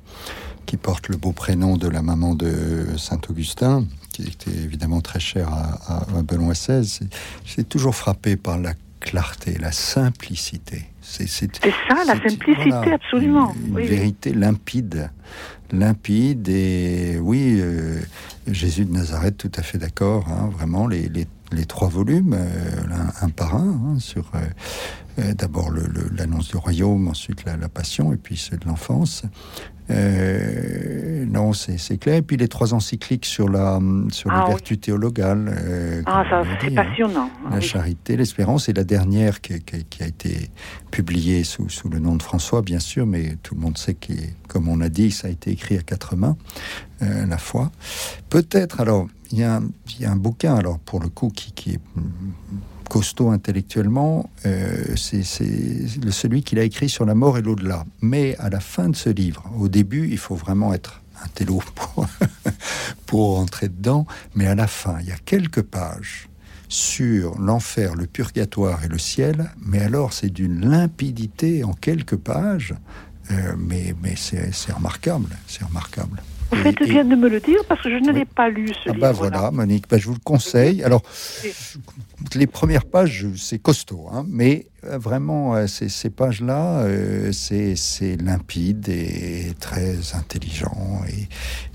[0.68, 5.50] qui porte le beau prénom de la maman de Saint-Augustin, qui était évidemment très cher
[5.50, 6.86] à, à- à Benoît XVI.
[6.88, 7.08] C'est-
[7.44, 8.74] J'étais toujours frappé par la
[9.04, 10.86] clarté, la simplicité.
[11.02, 13.54] C'est ça, la simplicité, voilà, absolument.
[13.68, 13.86] Une oui.
[13.86, 15.12] vérité limpide.
[15.72, 18.00] Limpide et oui, euh,
[18.48, 20.28] Jésus de Nazareth, tout à fait d'accord.
[20.30, 22.82] hein, vraiment, les, les- les trois volumes, euh,
[23.22, 24.32] un, par un, hein, sur
[25.20, 25.70] euh, d'abord
[26.18, 29.22] l'annonce du royaume, ensuite la, la passion et puis ceux de l'enfance.
[29.90, 32.16] Euh, non, c'est clair.
[32.16, 33.80] Et puis les trois encycliques sur la
[34.12, 34.48] sur Ah les oui.
[34.50, 35.54] vertus théologales.
[35.60, 36.84] euh, Ah, ça, l'a c'est hein.
[36.84, 37.30] passionnant.
[37.50, 37.62] La Oui.
[37.62, 40.50] charité, l'espérance, et la dernière qui, qui- qui a été
[40.92, 44.14] publiée sous, sous le nom de François, bien sûr, mais tout le monde sait que,
[44.48, 46.38] comme on a dit, ça a été écrit à quatre mains,
[47.02, 47.72] euh, la foi.
[48.30, 49.64] Peut-être, alors, il y, a un-
[49.96, 51.80] il y a un bouquin, alors, pour le coup, qui, qui est
[52.94, 57.86] costaud intellectuellement, euh, c'est celui qu'il a écrit sur la mort et l'au-delà.
[58.02, 61.60] Mais à la fin de ce livre, au début, il faut vraiment être un télo
[61.74, 62.06] pour,
[63.08, 64.06] pour entrer dedans,
[64.36, 66.30] mais à la fin, il y a quelques pages
[66.70, 72.76] sur l'enfer, le purgatoire et le ciel, mais alors c'est d'une limpidité en quelques pages,
[73.32, 76.22] euh, mais, mais c'est remarquable, c'est remarquable.
[76.56, 78.68] Vous faites Et- bien de me le dire parce que je ne l'ai pas lu
[78.70, 79.00] ce ah livre.
[79.02, 80.84] bah voilà, Monique, bah, je vous le conseille.
[80.84, 81.02] Alors,
[82.36, 87.76] les premières pages, c'est costaud, hein, mais euh, vraiment, euh, ces, ces pages-là, euh, c'est
[88.22, 91.02] limpide et très intelligent,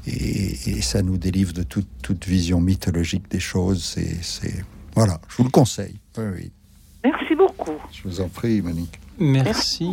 [0.06, 3.82] et, et, et ça nous délivre de toute, toute vision mythologique des choses.
[3.84, 4.64] C'est- C'est
[4.94, 5.96] voilà, je vous le conseille.
[6.16, 6.52] Oui, oui.
[7.05, 7.72] Merci beaucoup.
[7.92, 8.98] Je vous en prie, Monique.
[9.20, 9.90] Merci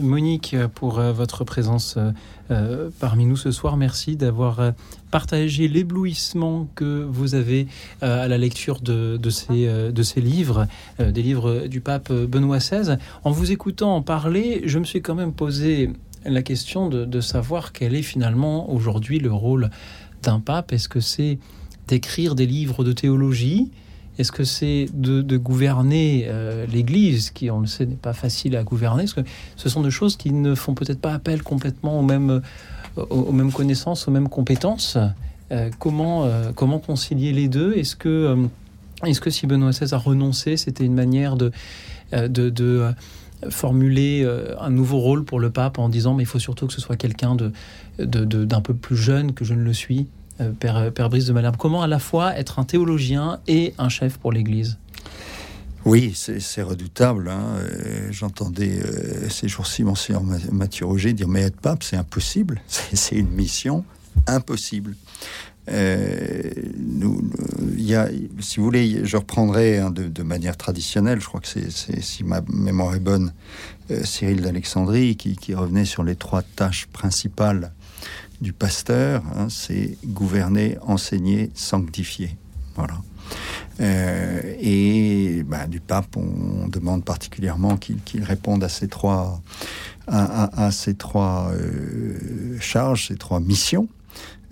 [0.00, 2.10] Monique pour euh, votre présence euh,
[2.50, 3.76] euh, parmi nous ce soir.
[3.76, 4.72] Merci d'avoir
[5.10, 7.66] partagé l'éblouissement que vous avez
[8.00, 10.66] à la lecture de, ces, livres,
[10.98, 12.96] des livres du pape Benoît XVI.
[13.24, 15.90] En vous écoutant en parler, je me suis quand même posé
[16.24, 19.70] la question de, de savoir quel est finalement aujourd'hui le rôle
[20.22, 20.72] d'un pape.
[20.72, 21.38] Est-ce que c'est
[21.88, 23.70] d'écrire des livres de théologie
[24.22, 28.62] est-ce que c'est de, gouverner euh, l'Église, qui, on le sait, n'est pas facile à
[28.62, 29.04] gouverner?
[29.56, 34.12] Ce sont des choses qui ne font peut-être pas appel complètement aux mêmes, connaissances, aux
[34.12, 34.96] mêmes compétences.
[35.50, 37.74] Euh, comment, euh, comment concilier les deux?
[37.74, 38.46] Est-ce que,
[39.04, 41.50] est-ce que si Benoît XVI a renoncé, c'était une manière de,
[43.50, 44.24] formuler
[44.60, 46.94] un nouveau rôle pour le pape en disant mais il faut surtout que ce soit
[46.94, 47.36] quelqu'un
[47.98, 50.06] d'un peu plus jeune que je ne le suis?
[50.58, 54.18] Père, Père Brice de Malherbe, comment à la fois être un théologien et un chef
[54.18, 54.78] pour l'Église?
[55.84, 57.28] Oui, c'est redoutable.
[57.28, 57.42] hein.
[57.58, 62.60] Euh, J'entendais euh, ces jours-ci Monseigneur Ma- Mathieu Roger dire Mais être pape, c'est impossible.
[62.68, 63.84] C'est une mission
[64.28, 64.94] impossible.
[65.70, 66.50] Euh,
[68.40, 72.40] si vous voulez, je reprendrai hein, de, manière traditionnelle, je crois que c'est, si ma
[72.52, 73.32] mémoire est bonne,
[73.90, 77.72] euh, Cyril d'Alexandrie, qui, qui revenait sur les trois tâches principales
[78.42, 82.36] du pasteur, hein, c'est gouverner, enseigner, sanctifier.
[82.74, 82.94] Voilà.
[83.80, 89.40] Euh, et bah, du pape, on demande particulièrement qu'il réponde à ces trois,
[90.08, 93.88] à, ces trois euh, charges, ces trois missions.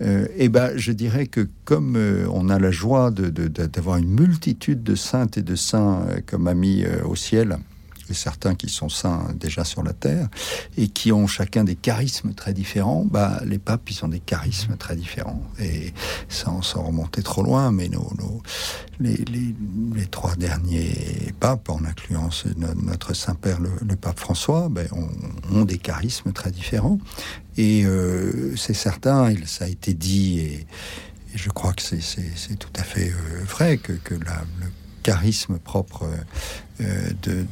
[0.01, 1.95] Euh, et ben, je dirais que comme
[2.31, 6.03] on a la joie de- de- de- d'avoir une multitude de saintes et de saints
[6.25, 7.57] comme amis au ciel,
[8.13, 10.27] certains qui sont saints déjà sur la terre,
[10.77, 14.77] et qui ont chacun des charismes très différents, bah, les papes, ils ont des charismes
[14.77, 15.41] très différents.
[15.59, 15.93] Et
[16.29, 18.11] sans, sans remonter trop loin, mais nos,
[18.99, 22.29] les, trois derniers papes, en incluant
[22.83, 24.87] notre Saint-Père, le, pape François, ben,
[25.51, 26.99] ont, des charismes très différents.
[27.57, 30.67] Et euh, c'est certain, ça a été dit, et,
[31.33, 34.67] je crois que c'est tout à fait euh, vrai, que, que la- le
[35.03, 36.05] charisme propre
[36.79, 37.45] de,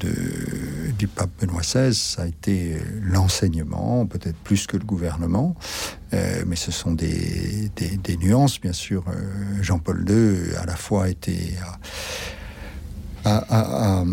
[0.98, 5.56] du pape Benoît XVI, ça a été l'enseignement, peut-être plus que le gouvernement,
[6.12, 7.70] mais ce sont des,
[8.20, 9.04] nuances, bien sûr.
[9.62, 11.54] Jean-Paul II, à la fois, été
[13.26, 14.04] a,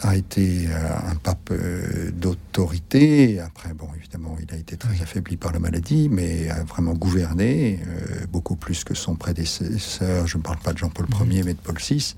[0.00, 3.40] a, été euh, un pape euh, d'autorité.
[3.40, 7.80] Après, bon, évidemment, il a été très affaibli par la maladie, mais a vraiment gouverné
[7.86, 10.26] euh, beaucoup plus que son prédécesseur.
[10.26, 12.14] Je ne parle pas de Jean-Paul Ier, mais de Paul VI,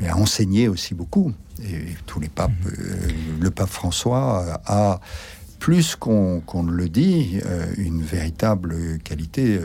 [0.00, 1.32] mais a enseigné aussi beaucoup.
[1.62, 2.52] Et, tous les papes,
[3.40, 5.00] le pape François a
[5.58, 7.40] plus qu'on ne le dit,
[7.76, 9.58] une véritable qualité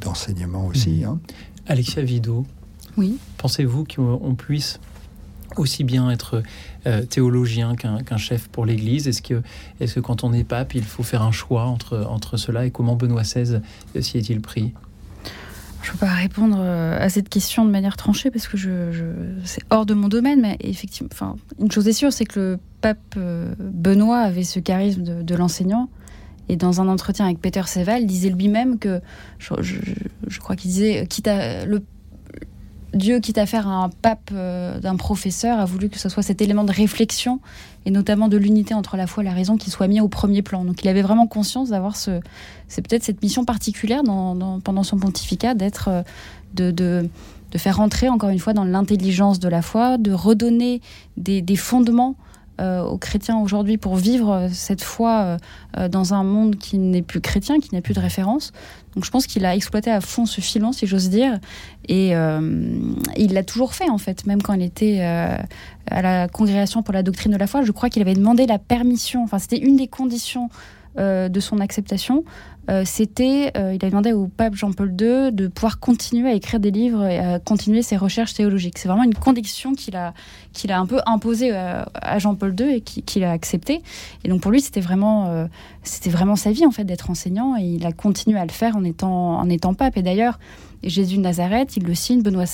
[0.00, 1.00] d'enseignement aussi.
[1.00, 1.04] Mmh.
[1.04, 1.18] Hein.
[1.66, 2.46] Alexia Vido,
[2.96, 3.18] oui.
[3.38, 4.78] pensez-vous qu'on puisse
[5.58, 6.42] aussi bien être
[6.86, 9.42] euh, théologien qu'un chef pour l'Église Est-ce que,
[9.80, 12.96] est que quand on est pape, il faut faire un choix entre, cela et comment
[12.96, 13.60] Benoît XVI
[14.00, 14.72] s'y est-il pris?
[15.82, 18.70] Je ne peux pas répondre euh, à cette question de manière tranchée parce que je,
[19.44, 22.58] c'est hors de mon domaine, mais effectivement, enfin, une chose est sûre, c'est que le
[22.80, 25.90] pape euh, Benoît avait ce charisme de, l'enseignant.
[26.48, 29.00] Et dans un entretien avec Peter Seval, disait lui-même que,
[29.38, 29.54] je,
[30.26, 31.82] je crois qu'il disait, quitte à, le
[32.94, 36.40] Dieu, quitte à faire un pape euh, d'un professeur, a voulu que ce soit cet
[36.40, 37.40] élément de réflexion
[37.86, 40.42] et notamment de l'unité entre la foi et la raison qui soit mis au premier
[40.42, 40.64] plan.
[40.64, 42.20] Donc il avait vraiment conscience d'avoir ce,
[42.68, 46.02] c'est peut-être cette mission particulière pendant son pontificat d'être, euh,
[46.54, 47.08] de, de,
[47.56, 50.80] faire entrer encore une fois dans l'intelligence de la foi, de redonner
[51.16, 55.38] des fondements euh, aux chrétiens aujourd'hui pour vivre euh, cette foi
[55.76, 58.52] euh, dans un monde qui n'est plus chrétien, qui n'a plus de référence.
[58.94, 61.40] Donc je pense qu'il a exploité à fond ce filon, si j'ose dire,
[61.88, 62.12] et
[63.16, 67.02] il l'a toujours fait en fait, même quand il était à la congrégation pour la
[67.02, 67.62] doctrine de la foi.
[67.62, 70.48] Je crois qu'il avait demandé la permission, enfin c'était une des conditions
[70.96, 72.22] de son acceptation,
[72.70, 76.60] euh, c'était, euh, il a demandé au pape Jean-Paul II de pouvoir continuer à écrire
[76.60, 78.78] des livres et à continuer ses recherches théologiques.
[78.78, 80.14] C'est vraiment une condition qu'il a,
[80.68, 83.82] a un peu imposée euh, à Jean-Paul II et qu'il a accepté.
[84.24, 85.48] Et donc pour lui, c'était vraiment,
[86.06, 88.84] vraiment sa vie en fait d'être enseignant et il a continué à le faire en
[88.84, 89.96] étant, en étant pape.
[89.96, 90.38] Et d'ailleurs,
[90.88, 92.44] Jésus de Nazareth, il le signe, Benoît,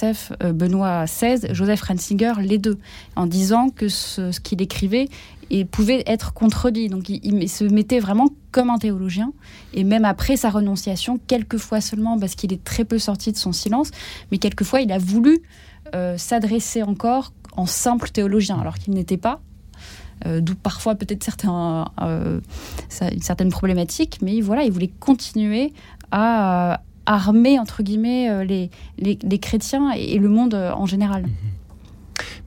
[0.52, 2.78] Benoît XVI, Joseph Ratzinger, les deux,
[3.16, 5.08] en disant que ce, ce qu'il écrivait
[5.50, 6.88] et pouvait être contredit.
[6.88, 9.32] Donc il, se mettait vraiment comme un théologien.
[9.74, 13.52] Et même après sa renonciation, quelquefois seulement, parce qu'il est très peu sorti de son
[13.52, 13.90] silence,
[14.30, 15.42] mais quelquefois il a voulu
[15.94, 19.40] euh, s'adresser encore en simple théologien, alors qu'il n'était pas.
[20.26, 22.40] Euh, d'où parfois peut-être certains, euh,
[23.00, 25.72] une certaine problématique, mais voilà, il voulait continuer
[26.12, 26.82] à
[27.14, 31.22] armer entre guillemets les, les, chrétiens et, le monde en général.
[31.22, 31.30] Mhm.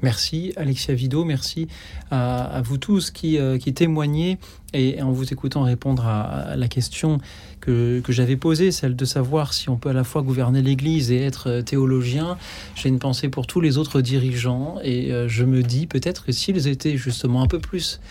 [0.04, 1.70] Merci Alexia Vido, merci
[2.12, 4.38] à, vous tous qui, euh, qui, témoignez
[4.74, 7.20] et en vous écoutant répondre à, la question
[7.62, 11.10] que, que j'avais posée, celle de savoir si on peut à la fois gouverner l'Église
[11.10, 12.38] et être euh, théologien.
[12.76, 16.34] J'ai une pensée pour tous les autres dirigeants et euh, je me dis peut-être que
[16.34, 18.02] s'ils étaient justement un peu plus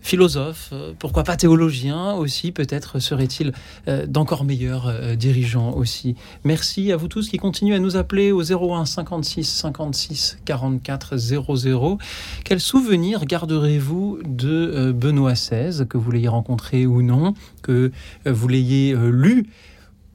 [0.00, 3.52] philosophe, euh, pourquoi pas théologien aussi, peut-être serait-il
[3.88, 6.16] euh, d'encore meilleurs euh, dirigeants aussi.
[6.44, 11.98] Merci à vous tous qui continuez à nous appeler au 01 56 56 44 00.
[12.44, 17.92] Quel souvenir garderez-vous de Benoît XVI, que vous l'ayez rencontré ou non, que
[18.26, 19.46] vous l'ayez lu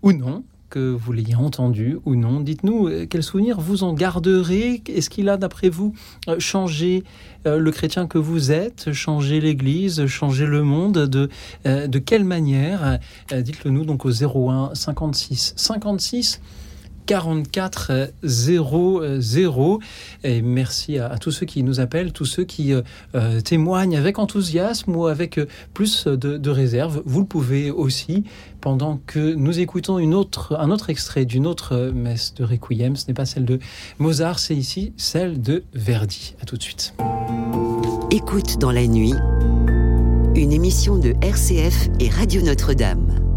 [0.02, 0.44] ou non?
[0.76, 2.42] Que vous l'ayez entendu ou non.
[2.42, 4.84] Dites-nous euh, quel souvenir vous en garderez?
[4.90, 5.94] Est-ce qu'il a, d'après vous,
[6.28, 7.06] euh, changé
[7.48, 11.30] euh, le chrétien que vous êtes, changé l'Église, changé le monde De,
[11.64, 13.00] de quelle manière?
[13.32, 16.42] Dites-le nous donc au 01 56 56
[17.06, 19.80] 44 00.
[20.24, 22.82] Et merci à, tous ceux qui nous appellent, tous ceux qui euh,
[23.16, 27.02] euh, témoignent avec enthousiasme ou avec euh, plus de, réserve.
[27.06, 28.24] Vous le pouvez aussi
[28.62, 30.12] pendant que nous écoutons un
[30.72, 32.96] autre extrait d'une autre messe de Requiem.
[32.96, 33.60] Ce n'est pas celle de
[34.00, 36.36] Mozart, c'est ici celle de Verdi.
[36.42, 36.94] À tout de suite.
[38.12, 39.14] Écoute dans la nuit,
[40.36, 43.35] une émission de RCF et Radio Notre-Dame.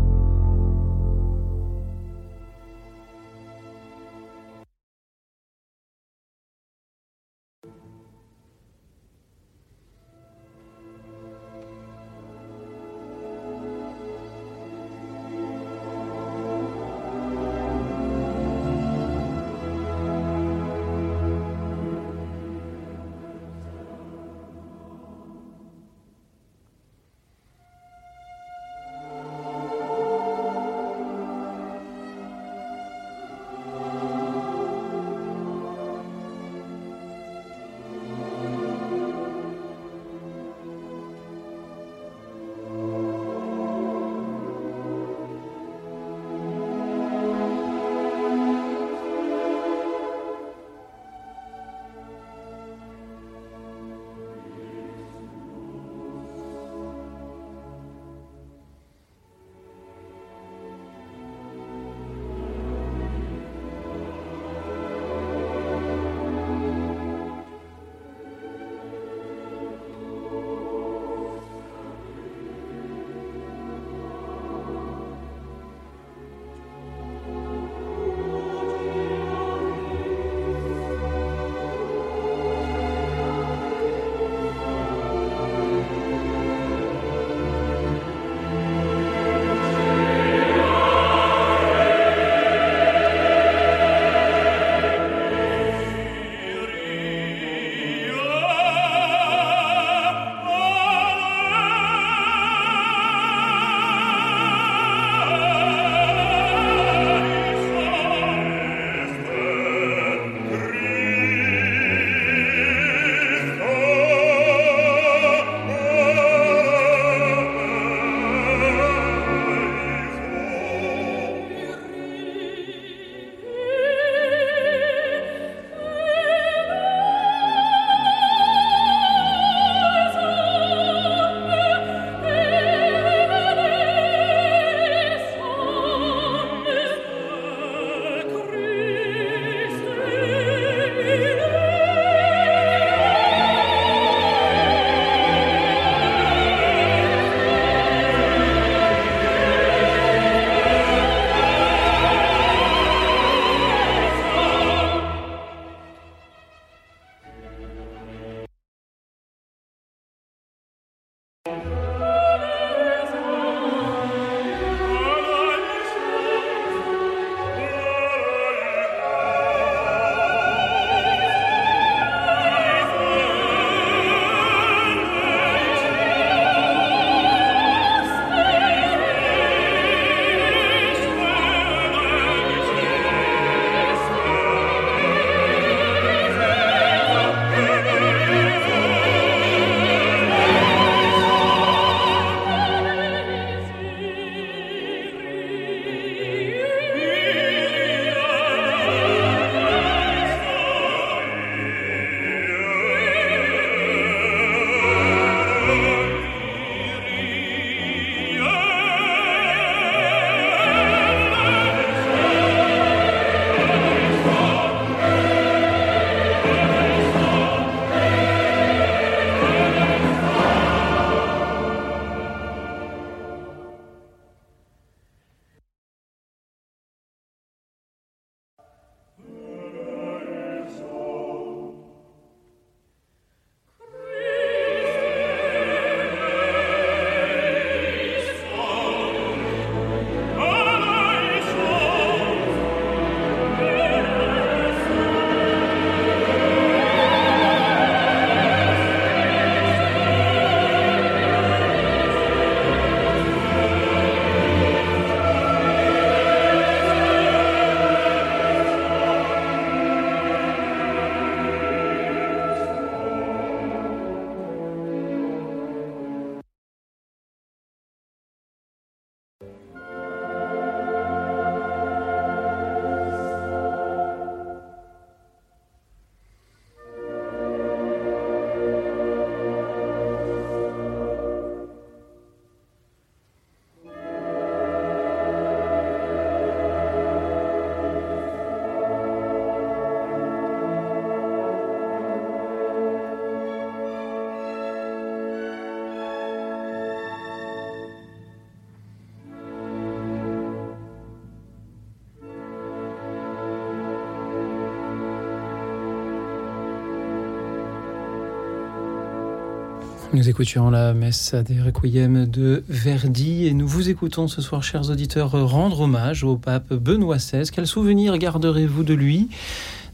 [310.19, 314.90] Nous écoutions la messe des Requiem de Verdi et nous vous écoutons ce soir, chers
[314.90, 317.49] auditeurs, rendre hommage au pape Benoît XVI.
[317.53, 319.28] Quel souvenir garderez-vous de lui,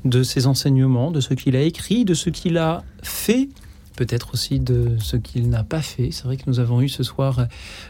[0.07, 3.51] de ses enseignements, de ce qu'il a écrit, de ce qu'il a fait
[3.97, 6.11] peut-être aussi de ce qu'il n'a pas fait.
[6.11, 7.47] C'est vrai que nous avons eu ce soir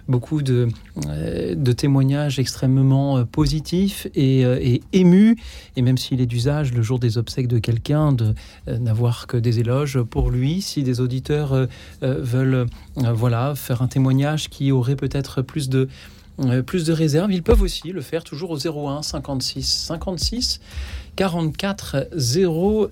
[0.08, 0.68] beaucoup de,
[1.06, 5.36] euh, témoignages extrêmement euh, positifs et, euh, et émus.
[5.76, 8.34] Et même s'il est d'usage le jour des obsèques de quelqu'un de
[8.66, 11.66] n'avoir que des éloges pour lui, si des auditeurs
[12.02, 12.66] veulent
[12.96, 15.88] voilà, faire un témoignage qui aurait peut-être plus de
[16.66, 20.60] plus de réserve, ils peuvent aussi le faire toujours au 01 56 56
[21.16, 22.90] 44 00.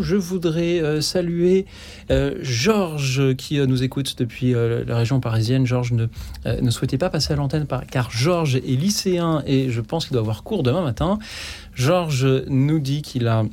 [0.00, 1.66] Je voudrais euh, saluer
[2.10, 5.66] euh, Georges qui euh, nous écoute depuis la région parisienne.
[5.66, 6.06] Georges ne,
[6.46, 10.22] ne souhaitait pas passer à l'antenne car Georges est lycéen et je pense qu'il doit
[10.22, 11.18] avoir cours demain matin.
[11.74, 13.44] Georges nous dit qu'il a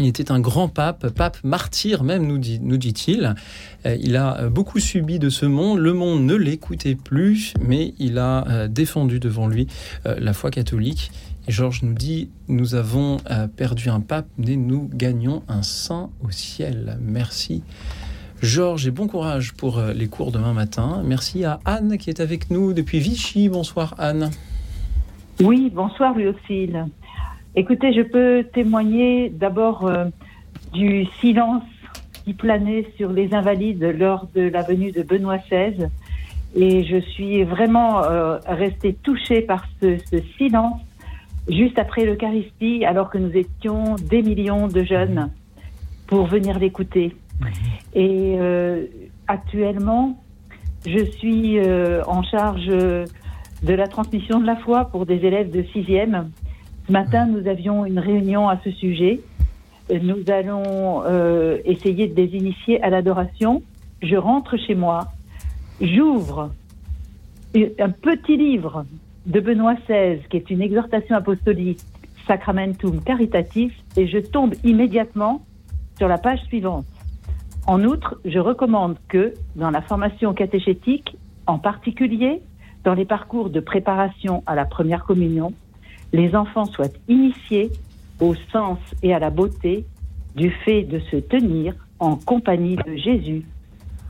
[0.00, 3.36] il était un grand pape, pape martyr même, nous, dit, nous dit-il.
[3.84, 5.78] il a beaucoup subi de ce monde.
[5.78, 9.68] Le monde ne l'écoutait plus, mais il a défendu devant lui
[10.04, 11.12] la foi catholique.
[11.46, 16.08] Et Georges nous dit, nous avons euh, perdu un pape, mais nous gagnons un saint
[16.26, 16.96] au ciel.
[17.02, 17.62] Merci.
[18.40, 21.02] Georges et bon courage pour euh, les cours demain matin.
[21.04, 23.50] Merci à Anne qui est avec nous depuis Vichy.
[23.50, 24.30] Bonsoir Anne.
[25.42, 26.72] Oui, bonsoir Louis
[27.56, 30.06] Écoutez, je peux témoigner d'abord euh,
[30.72, 31.62] du silence
[32.24, 35.88] qui planait sur les invalides lors de la venue de Benoît XVI.
[36.56, 38.02] Et je suis vraiment
[38.46, 39.98] restée touchée par ce
[40.38, 40.80] silence
[41.48, 45.30] juste après l'Eucharistie, alors que nous étions des millions de jeunes
[46.06, 47.14] pour venir l'écouter.
[47.94, 48.86] Et euh,
[49.26, 50.18] actuellement,
[50.86, 55.62] je suis euh, en charge de la transmission de la foi pour des élèves de
[55.72, 56.30] sixième.
[56.86, 59.20] Ce matin, nous avions une réunion à ce sujet.
[59.90, 63.62] Nous allons euh, essayer de les initier à l'adoration.
[64.02, 65.08] Je rentre chez moi,
[65.80, 66.50] j'ouvre
[67.54, 68.84] un petit livre
[69.26, 71.80] de Benoît XVI, qui est une exhortation apostolique
[72.26, 75.44] Sacramentum Caritatis, et je tombe immédiatement
[75.98, 76.86] sur la page suivante.
[77.66, 82.42] En outre, je recommande que, dans la formation catéchétique, en particulier
[82.84, 85.52] dans les parcours de préparation à la première communion,
[86.12, 87.70] les enfants soient initiés
[88.20, 89.86] au sens et à la beauté
[90.36, 93.46] du fait de se tenir en compagnie de Jésus,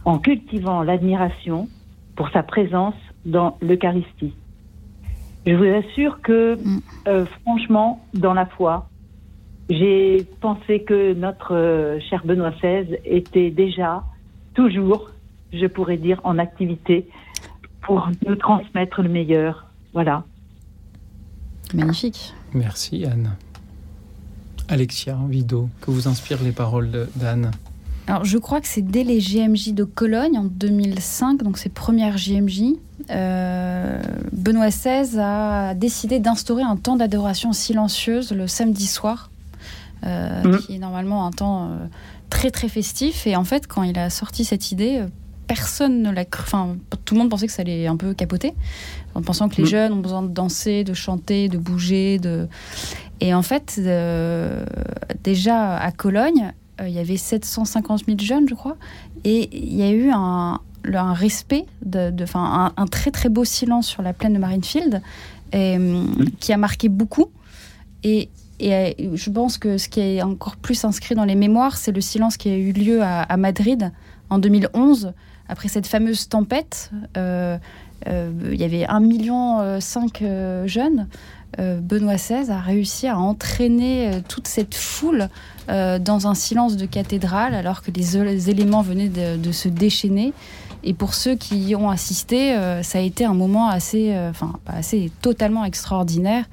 [0.05, 1.69] en cultivant l'admiration
[2.17, 4.35] pour sa présence dans l'Eucharistie.
[5.47, 6.81] Je vous assure que, mm.
[7.09, 8.89] euh, franchement, dans la foi,
[9.69, 14.05] j'ai pensé que notre euh, cher Benoît XVI était déjà,
[14.55, 15.11] toujours,
[15.53, 17.09] je pourrais dire, en activité
[17.83, 19.67] pour nous transmettre le meilleur.
[19.93, 20.25] Voilà.
[21.75, 22.35] Magnifique.
[22.53, 23.37] Merci Anne.
[24.69, 27.51] Alexia Vido, que vous inspirent les paroles d'Anne
[28.07, 32.17] alors, je crois que c'est dès les GMJ de Cologne en 2005, donc ces premières
[32.17, 32.75] GMJ,
[33.11, 33.99] euh,
[34.33, 39.31] Benoît XVI a décidé d'instaurer un temps d'adoration silencieuse le samedi soir,
[40.05, 40.59] euh, mmh.
[40.59, 41.87] qui est normalement un temps euh,
[42.29, 43.27] très très festif.
[43.27, 45.03] Et en fait, quand il a sorti cette idée,
[45.47, 46.43] personne ne l'a cru.
[46.43, 46.77] Enfin,
[47.07, 48.53] tout le monde pensait que ça allait un peu capoter,
[49.15, 49.67] en pensant que les mmh.
[49.67, 52.19] jeunes ont besoin de danser, de chanter, de bouger.
[52.19, 52.49] De...
[53.21, 53.81] Et en fait,
[55.23, 58.77] déjà à Cologne, euh, il y avait 750 000 jeunes, je crois,
[59.25, 60.61] et il y a eu un,
[60.93, 65.03] un respect, de, de un, un, très très beau silence sur la plaine de Marinefield,
[65.53, 66.31] et, mm.
[66.41, 67.31] qui a marqué beaucoup.
[68.03, 68.29] Et,
[68.61, 71.93] et, euh, je pense que ce qui est encore plus inscrit dans les mémoires, c'est
[71.93, 73.93] le silence qui a eu lieu à, Madrid
[74.31, 75.13] en 2011,
[75.49, 76.91] après cette fameuse tempête.
[77.17, 77.57] Euh,
[78.07, 81.09] il y avait 1,5 million jeunes.
[81.57, 85.29] Benoît XVI a réussi à entraîner toute cette foule
[85.69, 90.33] euh, dans un silence de cathédrale alors que les, éléments venaient de, se déchaîner.
[90.83, 94.29] Et pour ceux qui y ont assisté, euh, ça a été un moment assez, euh,
[94.29, 96.45] enfin, assez totalement extraordinaire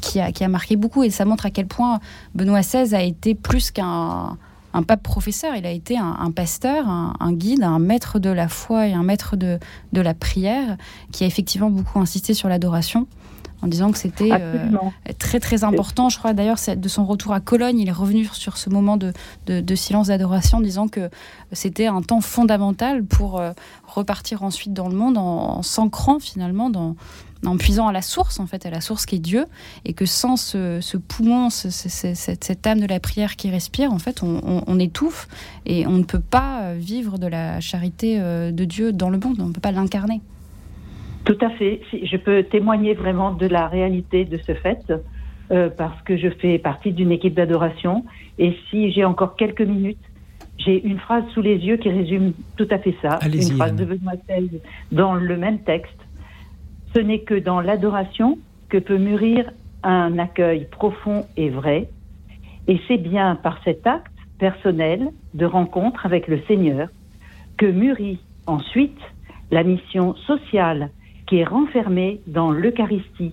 [0.00, 1.02] qui, a, qui a marqué beaucoup.
[1.02, 2.00] Et ça montre à quel point
[2.34, 4.38] Benoît XVI a été plus qu'un
[4.72, 8.86] un pape professeur, il a été un, pasteur, un, guide, un maître de la foi
[8.86, 9.58] et un maître de,
[9.92, 10.76] de la prière,
[11.10, 13.08] qui a effectivement beaucoup insisté sur l'adoration
[13.62, 14.68] en disant que c'était euh,
[15.18, 16.08] très très important.
[16.08, 19.12] Je crois d'ailleurs de son retour à Cologne, il est revenu sur ce moment de,
[19.46, 21.10] de, silence d'adoration en disant que
[21.52, 23.52] c'était un temps fondamental pour euh,
[23.86, 26.96] repartir ensuite dans le monde en, s'ancrant finalement dans,
[27.44, 29.46] en puisant à la source, en fait, à la source qui est Dieu,
[29.84, 34.78] et que sans ce, poumon, cette, âme de la prière qui respire, en fait, on,
[34.78, 35.28] étouffe
[35.66, 39.36] et on ne peut pas euh, vivre de la charité de Dieu dans le monde,
[39.40, 40.20] on ne peut pas l'incarner.
[41.24, 41.80] Tout à fait.
[41.92, 44.92] Je peux témoigner vraiment de la réalité de ce fait
[45.50, 48.04] euh, parce que je fais partie d'une équipe d'adoration.
[48.38, 49.98] Et si j'ai encore quelques minutes,
[50.58, 53.18] j'ai une phrase sous les yeux qui résume tout à fait ça.
[53.24, 53.76] Une phrase Anne.
[53.76, 54.60] de Benoît XVI
[54.92, 55.98] dans le même texte.
[56.94, 58.38] Ce n'est que dans l'adoration
[58.68, 59.50] que peut mûrir
[59.82, 61.88] un accueil profond et vrai.
[62.68, 66.88] Et c'est bien par cet acte personnel de rencontre avec le Seigneur
[67.56, 69.00] que mûrit ensuite
[69.50, 70.90] la mission sociale
[71.30, 73.32] qui est renfermée dans l'Eucharistie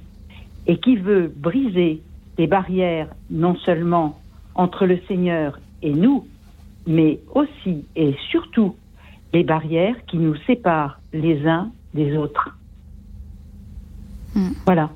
[0.67, 2.03] et qui veut briser
[2.37, 4.19] les barrières non seulement
[4.53, 6.27] entre le Seigneur et nous,
[6.85, 8.75] mais aussi et surtout
[9.33, 12.55] les barrières qui nous séparent les uns des autres.
[14.65, 14.91] Voilà.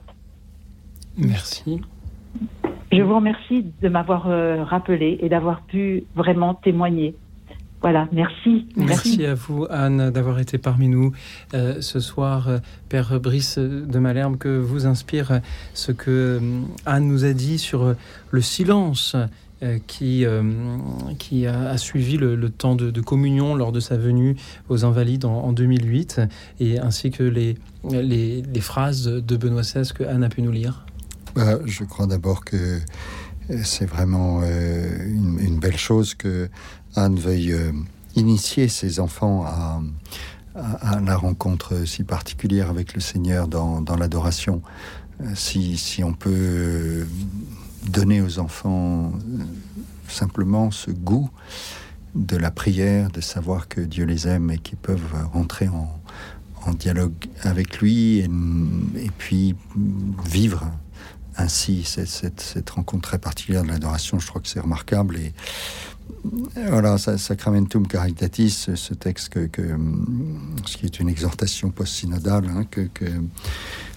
[1.18, 1.82] Merci.
[2.92, 7.16] Je vous remercie de m'avoir euh, rappelé et d'avoir pu vraiment témoigner.
[7.82, 8.68] Voilà, merci.
[8.76, 11.14] Merci à vous, Anne, d'avoir été parmi nous
[11.56, 12.48] euh, ce soir.
[12.48, 12.60] Euh,
[12.90, 15.40] Père Brice de Malherbe, que vous inspire euh,
[15.74, 17.96] ce que euh, Anne nous a dit sur
[18.30, 19.16] le silence
[19.86, 20.26] qui,
[21.20, 24.36] qui a, a suivi le, le temps de, de communion lors de sa venue
[24.70, 26.20] aux Invalides en, en 2008,
[26.60, 27.60] et ainsi que les,
[27.92, 30.88] les, les phrases de Benoît XVI que Anne a pu nous lire.
[31.36, 32.80] Bah, je crois d'abord que
[33.64, 36.50] c'est vraiment euh, une, une belle chose que
[36.96, 37.72] Anne veuille euh,
[38.16, 39.82] initier ses enfants à,
[41.00, 44.62] la rencontre si particulière avec le Seigneur dans, l'adoration.
[45.22, 47.06] Euh, Si, on peut euh,
[47.90, 49.14] donner aux enfants
[50.10, 51.30] simplement ce goût
[52.16, 55.88] de la prière, de savoir que Dieu les aime et qu'ils peuvent rentrer en,
[56.78, 59.56] dialogue avec lui et puis
[60.24, 60.70] vivre
[61.38, 65.18] ainsi cette, rencontre très particulière de l'adoration, je crois que c'est remarquable.
[65.18, 65.34] Et
[66.70, 69.34] voilà, Sacramentum Caritatis, ce texte
[70.66, 72.90] ce qui est une exhortation post-synodale hein, que,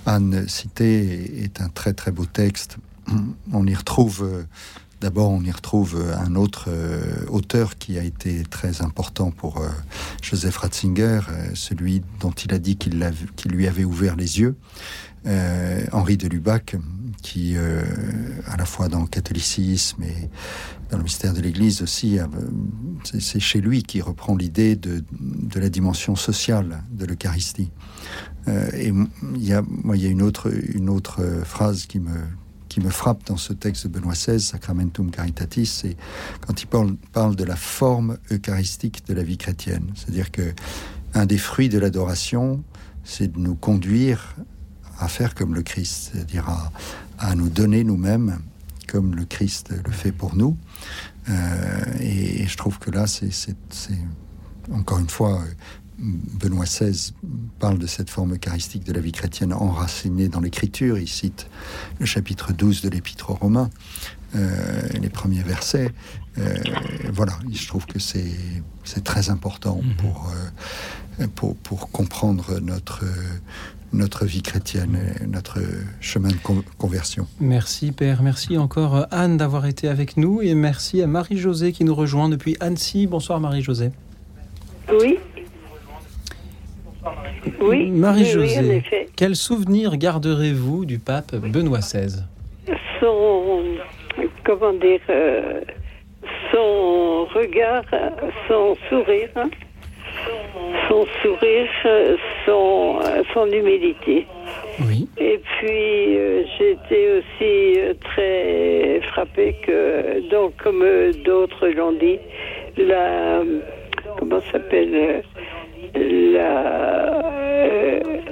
[0.06, 2.76] Anne citait, est- un très très beau texte.
[3.52, 4.44] On y retrouve,
[5.00, 9.68] d'abord, on y retrouve un autre euh, auteur qui a été très important pour euh,
[10.22, 13.02] Joseph Ratzinger, euh, celui dont il a dit qu'il
[13.46, 14.56] lui avait ouvert les yeux,
[15.26, 16.76] euh, Henri de Lubac,
[17.22, 17.82] qui, euh,
[18.46, 20.28] à la fois dans le catholicisme et
[20.90, 22.26] dans le mystère de l'Église aussi, euh,
[23.04, 25.02] c'est chez lui qui reprend l'idée de,
[25.54, 27.70] la dimension sociale de l'Eucharistie.
[28.74, 28.92] Et
[29.34, 30.50] il y a, moi, il y a une autre,
[31.44, 32.10] phrase qui me,
[32.68, 35.96] qui me frappe dans ce texte de Benoît XVI, Sacramentum Caritatis, c'est
[36.46, 39.92] quand il parle, parle de la forme eucharistique de la vie chrétienne.
[39.94, 40.52] C'est-à-dire que
[41.14, 42.62] un des fruits de l'adoration,
[43.04, 44.34] c'est de nous conduire
[44.98, 46.72] à faire comme le Christ, c'est-à-dire à,
[47.18, 48.38] à nous donner nous-mêmes
[48.88, 50.56] comme le Christ le fait pour nous.
[51.28, 53.32] Euh, et, et je trouve que là, c'est
[54.72, 55.42] encore une fois,
[55.98, 57.12] Benoît XVI
[57.58, 60.98] parle de cette forme eucharistique de la vie chrétienne enracinée dans l'Écriture.
[60.98, 61.48] Il cite
[61.98, 63.70] le chapitre 12 de l'Épître aux Romains,
[64.34, 65.92] euh, les premiers versets.
[66.38, 66.56] Euh,
[67.12, 68.32] voilà, je trouve que c'est
[68.84, 70.30] c'est très important pour,
[71.20, 73.04] euh, pour, pour comprendre notre,
[73.94, 75.58] notre vie chrétienne, et notre
[76.00, 77.26] chemin de con- conversion.
[77.40, 81.84] Merci Père, merci encore euh, Anne d'avoir été avec nous et merci à Marie-Josée qui
[81.84, 83.06] nous rejoint depuis Annecy.
[83.06, 83.90] Bonsoir Marie-Josée.
[85.00, 85.18] Oui.
[87.60, 87.90] Oui.
[87.90, 92.24] Marie-Josée, oui, quel souvenir garderez-vous du pape Benoît XVI
[93.00, 93.62] Son,
[94.44, 95.60] comment dire, euh,
[96.52, 97.84] son regard,
[98.48, 99.50] son sourire, hein,
[100.88, 101.68] son sourire,
[102.44, 102.98] son,
[103.32, 104.26] son humilité.
[104.80, 105.08] Oui.
[105.18, 112.18] Et puis, euh, j'étais aussi euh, très frappée que, donc, comme euh, d'autres l'ont dit,
[112.76, 113.42] la,
[114.18, 115.22] comment s'appelle,
[115.94, 117.22] la,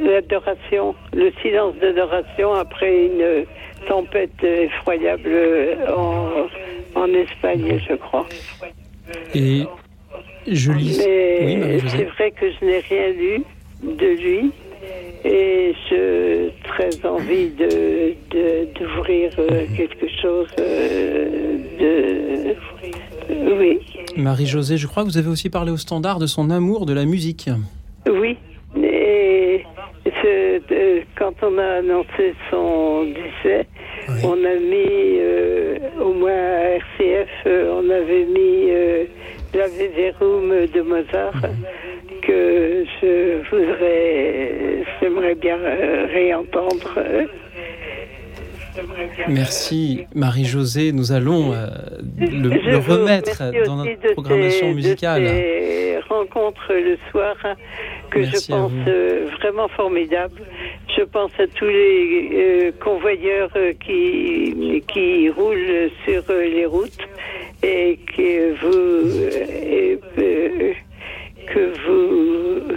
[0.00, 3.44] l'adoration, le silence d'adoration après une
[3.86, 5.30] tempête effroyable
[5.96, 6.48] en,
[7.00, 8.26] en Espagne, je crois.
[9.34, 9.62] Et
[10.46, 10.98] je lis.
[10.98, 13.42] Mais Oui, c'est vrai que je n'ai rien lu
[13.82, 14.50] de lui.
[15.24, 18.14] Et je très envie de
[18.78, 22.56] d'ouvrir euh, quelque chose euh, de
[23.30, 23.78] oui.
[24.16, 27.04] Marie-Josée, je crois que vous avez aussi parlé au standard de son amour de la
[27.04, 27.48] musique.
[28.08, 28.36] oui.
[28.82, 29.64] Et
[30.24, 33.66] euh, quand on a annoncé son décès
[34.24, 38.70] on a mis euh, au moins à RCF on avait mis
[39.54, 41.42] la Verum de Mozart
[42.22, 47.26] que je voudrais j'aimerais bien euh, réentendre euh,
[49.28, 51.66] Merci Marie-Josée, nous allons euh,
[52.18, 55.22] le, le remettre dans notre programmation ces- musicale.
[56.08, 57.34] Rencontres le soir
[58.10, 60.42] que Merci je pense euh, vraiment formidables.
[60.96, 66.98] Je pense à tous les euh, convoyeurs euh, qui, qui roulent sur euh, les routes
[67.62, 70.72] et et que vous, et, euh,
[71.46, 72.74] que vous,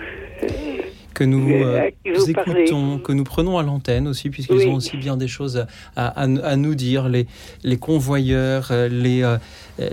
[1.16, 1.90] que nous Euh,
[2.36, 2.62] parlez.
[2.64, 4.66] écoutons, que nous prenons à l'antenne aussi, puisqu'ils Oui.
[4.68, 5.66] ont aussi bien des choses
[5.96, 7.26] à, à- à nous dire, les,
[7.64, 9.38] les convoyeurs, euh, les, euh,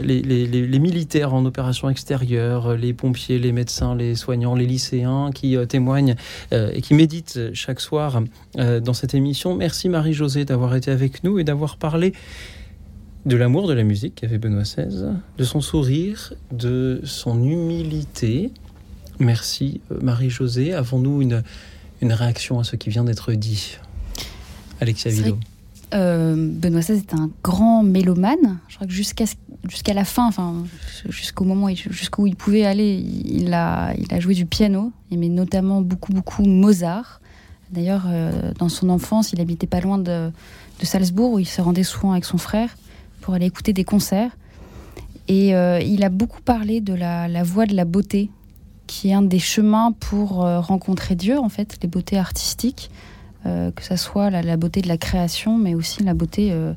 [0.03, 5.57] les, les- militaires en opération extérieure, les pompiers, les médecins, les soignants, les lycéens qui
[5.69, 6.17] témoignent
[6.53, 8.21] et qui méditent chaque soir
[8.57, 9.55] dans cette émission.
[9.55, 12.13] Merci Marie-Josée d'avoir été avec nous et d'avoir parlé
[13.27, 15.07] de l'amour de la musique qu'avait Benoît XVI,
[15.39, 18.51] de son sourire, de son humilité.
[19.19, 20.73] Merci euh, Marie-Josée.
[20.75, 21.43] Avons-nous une,
[22.01, 23.77] une réaction à ce qui vient d'être dit
[24.81, 25.39] Alexia Vilo.
[25.95, 28.59] Euh, Benoît XVI est un grand mélomane.
[28.69, 29.25] Je crois que jusqu'à
[29.69, 30.65] jusqu'à la fin, enfin
[31.09, 34.91] jusqu'au moment où il- jusqu'où il pouvait aller, il a, il a joué du piano,
[35.11, 37.21] il aimait notamment beaucoup beaucoup Mozart.
[37.71, 40.31] D'ailleurs, euh, dans son enfance, il habitait pas loin de,
[40.81, 42.71] de Salzbourg où il se rendait souvent avec son frère
[43.21, 44.31] pour aller écouter des concerts.
[45.29, 48.31] Et euh, il a beaucoup parlé de la, la voie de la beauté,
[48.87, 52.91] qui est un des chemins pour euh, rencontrer Dieu, en fait, les beautés artistiques,
[53.47, 56.73] euh, que ça soit la, la beauté de la création, mais aussi la beauté euh,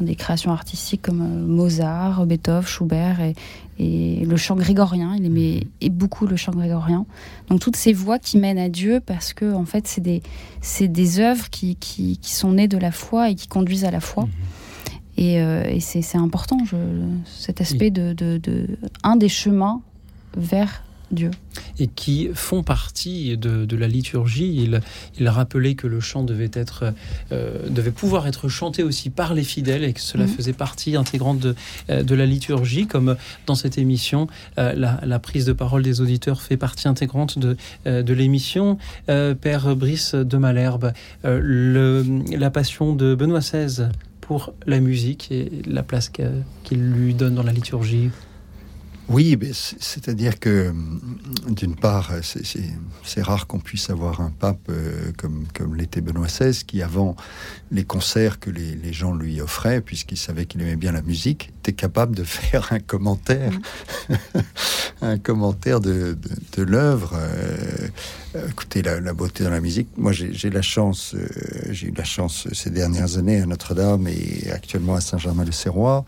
[0.00, 3.34] des créations artistiques comme Mozart, Beethoven, Schubert et,
[3.78, 5.14] et le chant grégorien.
[5.16, 7.04] Il aimait et beaucoup le chant grégorien.
[7.48, 10.22] Donc toutes ces voies qui mènent à Dieu, parce que en fait, c'est des,
[10.62, 13.90] c'est des œuvres qui, qui, qui sont nées de la foi et qui conduisent à
[13.90, 14.26] la foi.
[15.18, 16.76] Et, euh, et c'est important, je,
[17.26, 19.82] cet aspect de, de, de un des chemins
[20.34, 21.30] vers Dieu.
[21.78, 24.54] et qui font partie de, de la liturgie.
[24.54, 24.80] Il,
[25.18, 26.92] il rappelait que le chant devait, être,
[27.32, 30.30] euh, devait pouvoir être chanté aussi par les fidèles et que cela Mhm.
[30.30, 31.54] faisait partie intégrante de,
[31.90, 33.16] euh, de la liturgie, comme
[33.46, 34.28] dans cette émission,
[34.58, 37.56] euh, la, la prise de parole des auditeurs fait partie intégrante de,
[37.86, 38.78] euh, de l'émission.
[39.06, 40.92] Père Brice de Malherbe,
[41.24, 42.04] le,
[42.36, 43.88] la passion de Benoît XVI
[44.20, 48.10] pour la musique et la place qu'il lui donne dans la liturgie.
[49.10, 51.00] Oui, c'est-à-dire que, hum,
[51.48, 56.64] d'une part, c'est- rare qu'on puisse avoir un pape euh, comme, comme l'était Benoît XVI,
[56.64, 57.16] qui, avant
[57.72, 61.52] les concerts que les, les gens lui offraient, puisqu'il savait qu'il aimait bien la musique,
[61.58, 63.52] était capable de faire un commentaire,
[65.02, 67.12] un commentaire de, de, de l'œuvre.
[67.14, 67.88] euh,
[68.36, 69.88] euh, écoutez, la, la beauté dans la musique.
[69.96, 71.26] Moi, j'ai la chance, euh,
[71.70, 76.04] j'ai eu la chance ces dernières années à Notre-Dame et actuellement à Saint-Germain-le-Serrois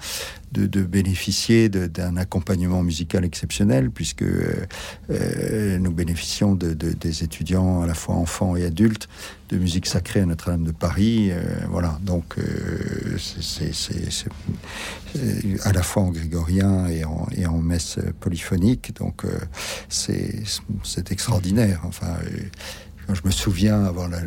[0.52, 4.66] de, de bénéficier d'un accompagnement musical exceptionnel, puisque euh,
[5.10, 9.08] euh, nous bénéficions de, de- des étudiants, à la fois enfants et adultes,
[9.48, 11.30] de musique sacrée à Notre-Dame de Paris.
[11.30, 14.28] euh, voilà, donc euh, c'est- c'est
[15.64, 19.30] à la fois en grégorien et en, et en messe polyphonique, donc euh,
[19.88, 20.42] c'est
[21.10, 21.80] extraordinaire.
[21.84, 24.22] Enfin, euh, je me souviens avoir la-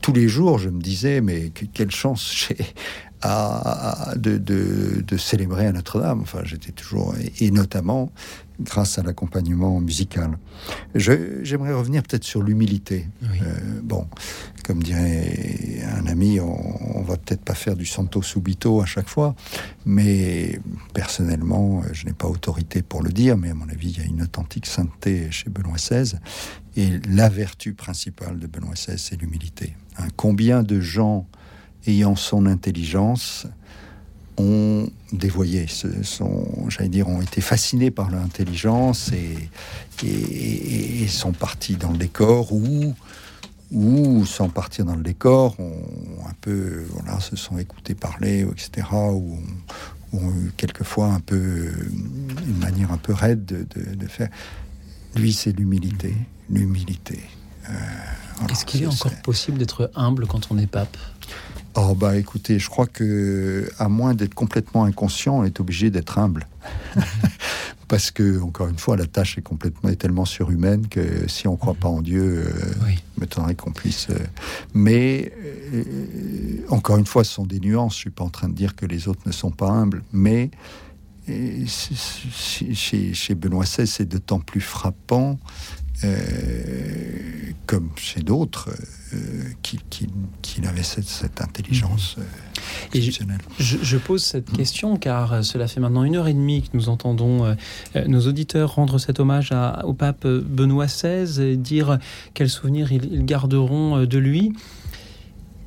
[0.00, 2.56] tous les jours, je me disais, mais que- quelle chance j'ai
[3.22, 6.20] à, de, de- de célébrer à Notre-Dame.
[6.22, 8.10] Enfin, j'étais toujours, et, et notamment
[8.60, 10.38] grâce à l'accompagnement musical.
[10.94, 13.06] Je- J'aimerais revenir peut-être sur l'humilité.
[13.22, 14.06] Euh, bon,
[14.66, 19.08] comme dirait un ami, on, on va peut-être pas faire du santo subito à chaque
[19.08, 19.34] fois,
[19.86, 20.60] mais
[20.94, 24.04] personnellement, je n'ai pas autorité pour le dire, mais à mon avis, il y a
[24.06, 26.16] une authentique sainteté chez Benoît XVI.
[26.76, 29.74] Et la vertu principale de Benoît XVI, c'est l'humilité.
[29.98, 31.26] Hein, combien de gens
[31.86, 33.46] ayant son intelligence
[34.36, 35.66] ont dévoyé,
[36.02, 41.90] sont, j'allais dire, ont été fascinés par leur intelligence et, et, et sont partis dans
[41.92, 42.94] le décor ou
[43.72, 45.56] ou sans partir dans le décor,
[46.26, 49.38] un peu, voilà, se sont écoutés parler, etc., ou
[50.12, 51.70] ont, ont eu quelquefois un peu
[52.48, 54.28] une manière un peu raide de, de- de faire.
[55.14, 56.16] Lui, c'est l'humilité,
[56.48, 57.20] l'humilité.
[57.68, 57.72] Euh,
[58.50, 60.96] Est-ce qu'il est encore possible d'être humble quand on est pape?
[61.76, 66.18] Oh bah écoutez, je crois que à moins d'être complètement inconscient, on est obligé d'être
[66.18, 66.46] humble.
[67.88, 71.56] Parce que encore une fois, la tâche est complètement est tellement surhumaine que si on
[71.56, 74.08] croit pas en Dieu, euh, il m'étonnerait qu'on puisse.
[74.10, 74.18] euh,
[74.74, 75.32] mais
[75.74, 77.94] euh, encore une fois, ce sont des nuances.
[77.94, 80.50] Je suis pas en train de dire que les autres ne sont pas humbles, mais
[81.28, 85.38] euh, chez, chez Benoît XVI, c'est d'autant plus frappant.
[86.04, 88.70] Euh, comme chez d'autres,
[89.14, 89.18] euh,
[89.62, 90.08] qu'il qu'il-
[90.42, 92.22] qu'il avait cette, cette intelligence euh,
[92.94, 93.00] Et
[93.58, 96.88] je, pose cette question car euh, cela fait maintenant une heure et demie que nous
[96.88, 97.54] entendons
[98.06, 101.98] nos auditeurs rendre cet hommage à- au pape Benoît XVI et dire
[102.34, 104.52] quels souvenirs ils, ils garderont de lui.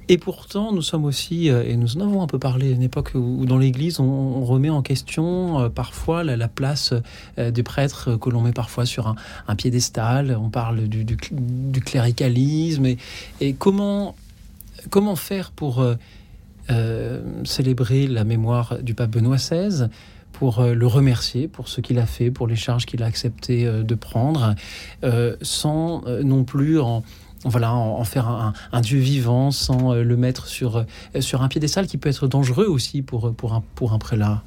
[0.09, 3.11] Et pourtant, nous sommes aussi, euh, et nous en avons un peu parlé une époque
[3.15, 6.93] où, dans l'Église, on, remet en question euh, parfois la, la place
[7.39, 9.15] euh, des prêtres que l'on met parfois sur
[9.47, 10.37] un, piédestal.
[10.39, 12.85] On parle du, du cl- du cléricalisme.
[13.39, 14.15] Et, comment,
[14.89, 15.85] comment faire pour
[17.43, 19.87] célébrer la mémoire du pape Benoît XVI
[20.31, 23.95] pour le remercier pour ce qu'il a fait, pour les charges qu'il a accepté de
[23.95, 24.55] prendre,
[25.41, 27.03] sans non plus en,
[27.45, 30.85] voilà, en, faire un, Dieu vivant, sans le mettre sur,
[31.19, 34.43] sur un piédestal qui peut être dangereux aussi pour, pour, un, pour un prélat.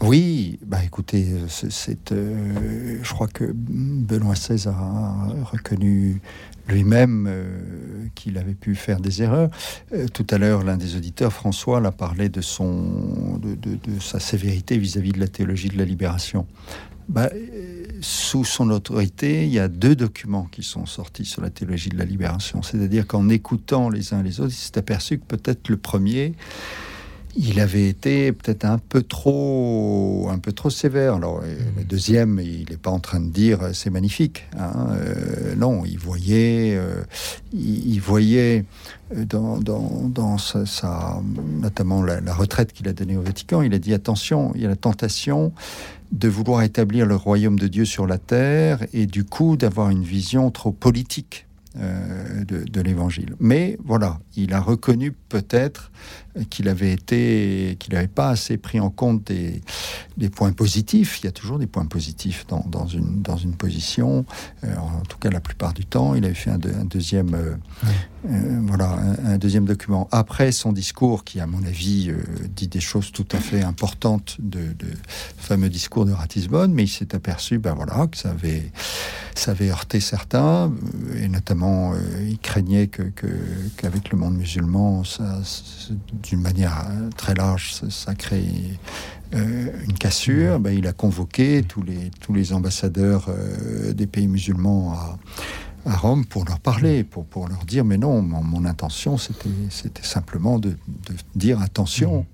[0.00, 6.20] Oui, bah écoutez, c'est, je crois que Benoît XVI a reconnu
[6.68, 9.50] lui-même euh, qu'il avait pu faire des erreurs.
[9.92, 13.58] Euh, tout à l'heure, l'un des auditeurs, François, l'a parlé de, son, de,
[14.00, 16.46] sa sévérité vis-à-vis de la théologie de la libération.
[17.08, 21.50] Bah, euh, sous son autorité, il y a deux documents qui sont sortis sur la
[21.50, 22.62] théologie de la libération.
[22.62, 26.34] C'est-à-dire qu'en écoutant les uns les autres, il s'est aperçu que peut-être le premier,
[27.36, 31.14] il avait été peut-être un peu trop, un peu trop sévère.
[31.14, 31.84] Alors le mmh.
[31.84, 34.44] deuxième, il n'est pas en train de dire euh, c'est magnifique.
[34.58, 34.88] Hein.
[34.92, 37.02] Euh, non, il voyait, euh,
[37.52, 38.64] il, voyait
[39.14, 41.20] dans, dans, sa,
[41.60, 44.64] notamment la, la retraite qu'il a donnée au Vatican, il a dit attention, il y
[44.64, 45.52] a la tentation
[46.14, 50.04] de vouloir établir le royaume de Dieu sur la terre et du coup d'avoir une
[50.04, 53.34] vision trop politique euh, de, l'évangile.
[53.40, 55.90] Mais voilà, il a reconnu peut-être
[56.48, 59.60] qu'il avait été, qu'il n'avait pas assez pris en compte des,
[60.30, 61.18] points positifs.
[61.20, 64.24] Il y a toujours des points positifs dans, dans une, dans une position.
[64.62, 68.96] Euh, en tout cas, la plupart du temps, il avait fait un, deuxième, euh, voilà,
[69.24, 72.12] un, deuxième document après son discours, qui, à mon avis,
[72.54, 74.86] dit des choses tout à fait importantes de, de
[75.38, 76.72] fameux discours de Ratisbonne.
[76.72, 78.70] Mais il s'est aperçu, ben voilà, que ça avait,
[79.34, 80.72] ça avait heurté certains,
[81.16, 83.02] et notamment euh, il craignait que,
[83.76, 85.02] qu'avec le monde musulman,
[86.22, 88.44] d'une manière euh, très large, ça, crée
[89.34, 90.60] euh, une cassure.
[90.60, 93.28] Ben, il a convoqué tous les, tous les ambassadeurs
[93.92, 95.18] des pays musulmans à,
[95.86, 100.58] Rome pour leur parler, pour, pour leur dire mais non, mon, intention c'était, c'était simplement
[100.58, 100.76] de,
[101.34, 102.24] dire attention.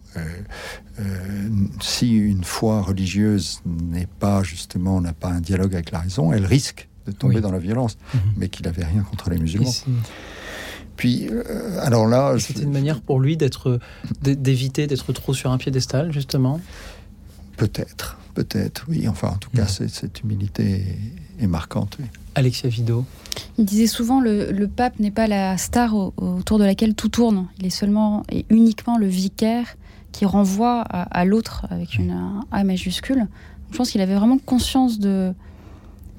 [1.81, 6.47] si une foi religieuse n'est pas justement n'a pas un dialogue avec la raison, elle
[6.47, 8.21] risque de tomber dans la violence, mhm.
[8.37, 9.73] mais qu'il n'avait rien contre les musulmans.
[10.97, 13.81] Puis, euh, alors là, c'était une manière pour lui d'être,
[14.21, 16.61] d'éviter d'être trop sur un piédestal, justement?
[17.57, 19.09] Peut-être, peut-être, oui.
[19.09, 19.89] Enfin, en tout cas, mhm.
[19.89, 20.85] cette humilité
[21.41, 21.97] est, marquante.
[22.35, 23.07] Alexia Vido.
[23.57, 27.47] Il disait souvent le, le pape n'est pas la star autour de laquelle tout tourne.
[27.59, 29.77] Il est seulement et uniquement le vicaire
[30.13, 32.15] qui renvoie à, à l'autre avec une
[32.51, 33.27] A majuscule.
[33.71, 35.33] Je pense qu'il avait vraiment conscience de,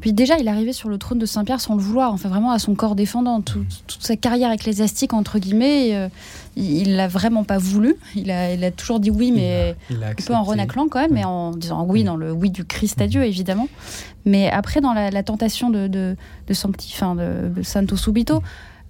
[0.02, 2.52] puis déjà, il est arrivé sur le trône de Saint-Pierre sans le vouloir, enfin vraiment
[2.52, 3.40] à son corps défendant.
[3.42, 3.66] toute
[4.00, 6.10] sa carrière ecclésiastique, entre guillemets, euh,
[6.56, 7.96] il l'a vraiment pas voulu.
[8.16, 11.24] Il a, il a toujours dit oui, mais un peu en renaclant quand même, mais
[11.24, 13.68] en disant oui dans le oui du Christ à Dieu, évidemment.
[14.26, 16.16] Mais après, dans la, tentation de, de,
[16.48, 18.42] de fin, de, Santo Subito,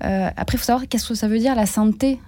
[0.04, 2.20] euh, après, il faut savoir qu'est-ce que ça veut dire la sainteté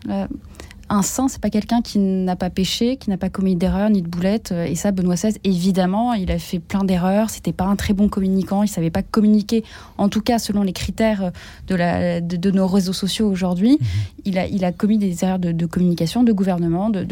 [0.93, 4.01] un saint, c'est pas quelqu'un qui n'a pas péché, qui n'a pas commis d'erreur ni
[4.03, 4.51] de boulette.
[4.51, 7.31] Et ça, Benoît XVI, évidemment, il a fait plein d'erreurs.
[7.31, 8.61] C'était pas un très bon communicant.
[8.61, 9.63] Il savait pas communiquer,
[9.97, 11.31] en tout cas selon les critères
[11.67, 13.77] de, la, de, nos réseaux sociaux aujourd'hui.
[13.79, 13.87] Mhm.
[14.25, 17.05] Il, a, il a commis des erreurs de, communication, de gouvernement, de,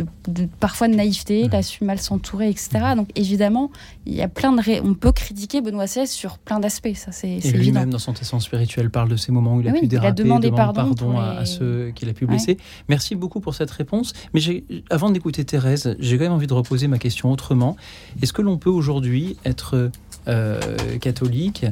[0.60, 1.42] parfois de naïveté.
[1.42, 2.70] Il a su mal s'entourer, etc.
[2.96, 3.72] Donc évidemment,
[4.06, 4.62] il y a plein de.
[4.84, 6.94] On peut critiquer Benoît XVI sur plein d'aspects.
[6.94, 9.74] Ça, c'est Et lui-même, dans son tesson spirituel, parle de ces moments où il a
[9.74, 12.58] pu déraper, il a demandé pardon, à, ceux qu'il a pu blesser.
[12.88, 14.14] Merci beaucoup pour cette réponse.
[14.34, 14.42] Mais
[14.90, 17.76] avant d'écouter Thérèse, j'ai quand même envie de reposer ma question autrement.
[18.22, 19.92] Est-ce que l'on peut aujourd'hui être
[20.28, 20.60] euh,
[21.00, 21.66] catholique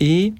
[0.00, 0.32] et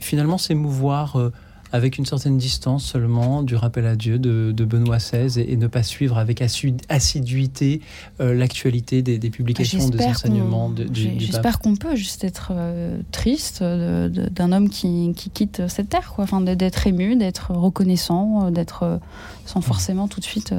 [0.00, 1.32] finalement s'émouvoir euh,
[1.72, 5.82] avec une certaine distance seulement du rappel à Dieu de, Benoît XVI et, ne pas
[5.82, 6.42] suivre avec
[6.88, 7.80] assiduité
[8.20, 13.62] euh, l'actualité des, publications, des enseignements du, du J'espère qu'on peut juste être euh, triste
[13.62, 16.24] d'un homme qui, quitte cette terre, quoi.
[16.24, 19.00] Enfin, d'être ému, d'être reconnaissant, euh, d'être
[19.46, 20.54] sans forcément tout de suite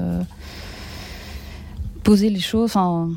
[2.03, 2.65] poser les choses.
[2.65, 3.09] Enfin,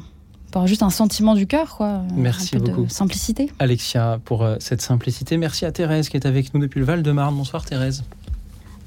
[0.66, 2.02] juste un sentiment du cœur, quoi.
[2.14, 2.84] Merci un peu beaucoup.
[2.84, 3.50] De simplicité.
[3.58, 5.36] Alexia, pour euh, cette simplicité.
[5.36, 7.34] Merci à Thérèse qui est avec nous depuis le Val-de-Marne.
[7.36, 8.04] Bonsoir Thérèse.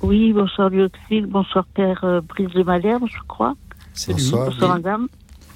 [0.01, 3.55] Oui, bonsoir Lioxile, bonsoir Père euh, Brice de Malherbe, je crois.
[4.07, 4.45] Bonsoir.
[4.45, 5.07] Bonsoir Madame.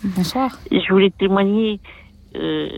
[0.04, 0.60] Bonsoir.
[0.72, 1.80] Je voulais témoigner
[2.36, 2.70] euh,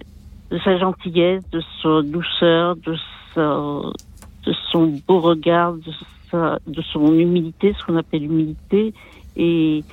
[0.51, 2.95] de sa gentillesse, de sa douceur, de,
[3.35, 8.93] de son beau regard, de, de son humilité, ce qu'on appelle humilité,
[9.37, 9.83] et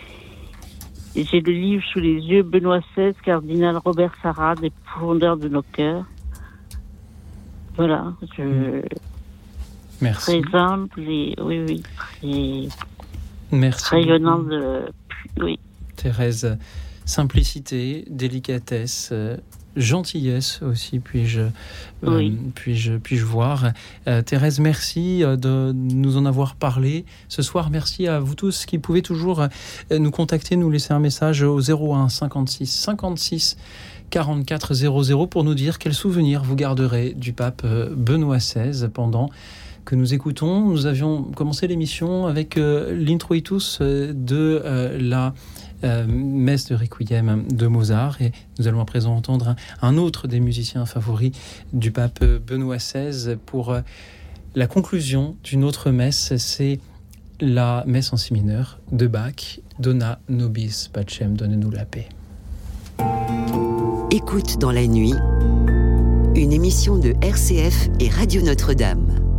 [1.15, 5.62] j'ai le livre sous les yeux, Benoît XVI, cardinal Robert Sarrat, des profondeurs de nos
[5.62, 6.05] cœurs.
[7.77, 8.43] Voilà, je...
[8.43, 8.82] Hmm.
[10.03, 10.41] Merci.
[10.41, 12.69] Très humble et, oui, oui, très...
[13.53, 13.95] Merci.
[13.95, 14.82] Rayonnant de...
[15.41, 15.59] Oui.
[15.97, 16.59] Thérèse,
[17.05, 19.12] simplicité, délicatesse,
[19.77, 21.43] gentillesse aussi, puis-je
[22.55, 23.73] puis-je puis-je voir.
[24.27, 27.71] Thérèse, merci de nous en avoir parlé ce soir.
[27.71, 29.47] Merci à vous tous qui pouvez toujours
[29.91, 33.57] nous contacter, nous laisser un message au 01 56 56
[34.11, 39.31] 44 00 pour nous dire quel souvenir vous garderez du pape Benoît XVI pendant
[39.85, 40.61] que nous écoutons.
[40.61, 44.63] Nous avions commencé l'émission avec euh, l'introitus euh, de
[45.85, 50.40] euh, messe de Requiem de Mozart et nous allons à présent entendre un, autre des
[50.40, 51.32] musiciens favoris
[51.73, 53.77] du pape Benoît XVI pour
[54.55, 56.36] la conclusion d'une autre messe.
[56.36, 56.81] C'est
[57.40, 62.09] la messe en si mineur de Bach, Dona Nobis Pacem, donne-nous la paix.
[64.11, 65.15] Écoute dans la nuit,
[66.35, 69.30] une émission de RCF et Radio Notre-Dame.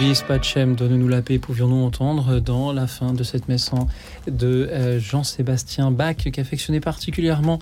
[0.00, 0.22] Nobis
[0.76, 3.70] donne-nous la paix, pouvions-nous entendre dans la fin de cette messe
[4.28, 7.58] de euh, Jean-Sébastien Bach, qui affectionnait particulièrement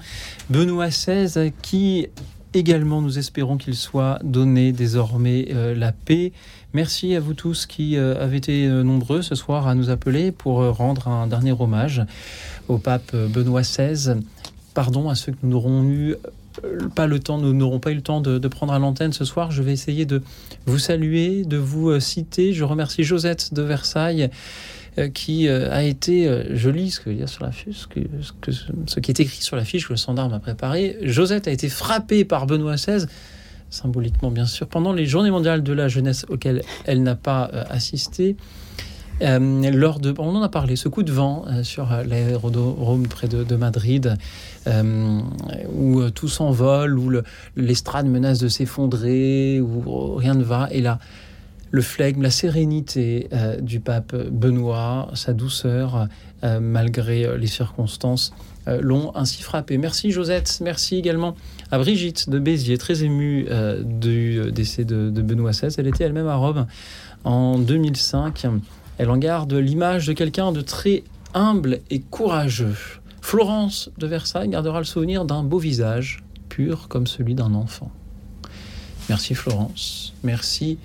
[0.51, 2.09] Benoît XVI, qui
[2.53, 6.33] également nous espérons qu'il soit donné désormais euh, la paix.
[6.75, 10.59] Merci à vous tous qui euh, avez été nombreux ce soir à nous appeler pour
[10.77, 12.03] rendre un dernier hommage
[12.69, 14.21] au pape Benoît XVI.
[14.75, 16.17] Pardon à ceux que nous n'aurons eu
[16.95, 19.51] pas le temps, nous n'aurons pas eu le temps de, prendre à l'antenne ce soir.
[19.51, 20.23] Je vais essayer de
[20.67, 22.53] vous saluer, de vous euh, citer.
[22.53, 24.31] Je remercie Josette de Versailles
[24.99, 28.01] euh, qui euh, a été, je lis ce qu'il y a sur la ce, que,
[28.87, 30.97] ce, qui est écrit sur la fiche que le standard m'a préparé.
[31.03, 33.07] Josette a été frappée par Benoît XVI,
[33.71, 38.37] symboliquement bien sûr, pendant les Journées mondiales de la jeunesse auxquelles elle n'a pas assisté.
[39.23, 43.07] Euh, lors de, on en a parlé, ce coup de vent euh, sur euh, l'aérodrome
[43.09, 44.15] près de, Madrid,
[45.75, 47.23] où tout s'envole, où le-
[47.57, 50.69] l'estrade menace de s'effondrer, où rien ne va.
[50.71, 50.99] Et là,
[51.71, 53.29] le flegme, la sérénité
[53.61, 56.09] du pape Benoît, sa douceur,
[56.61, 58.33] malgré les circonstances,
[58.81, 59.77] l'ont ainsi frappé.
[59.79, 61.35] Merci Josette, merci également
[61.71, 63.47] à Brigitte de Béziers, très émue
[63.85, 65.75] du décès de Benoît XVI.
[65.79, 66.67] Elle était elle-même à Rome
[67.25, 68.47] en 2005.
[68.99, 71.05] Elle en garde l'image de quelqu'un de très
[71.35, 72.77] humble et courageux.
[73.21, 77.91] Florence de Versailles gardera le souvenir d'un beau visage, pur comme celui d'un enfant.
[79.09, 80.15] Merci Florence.
[80.23, 80.79] Merci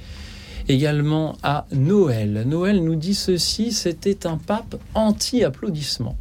[0.67, 2.43] également à Noël.
[2.45, 6.17] Noël nous dit ceci, c'était un pape anti-applaudissement.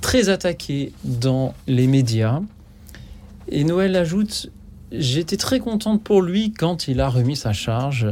[0.00, 2.40] Très attaqué dans les médias.
[3.48, 4.50] Et Noël ajoute,
[4.92, 8.06] j'étais très contente pour lui quand il a remis sa charge.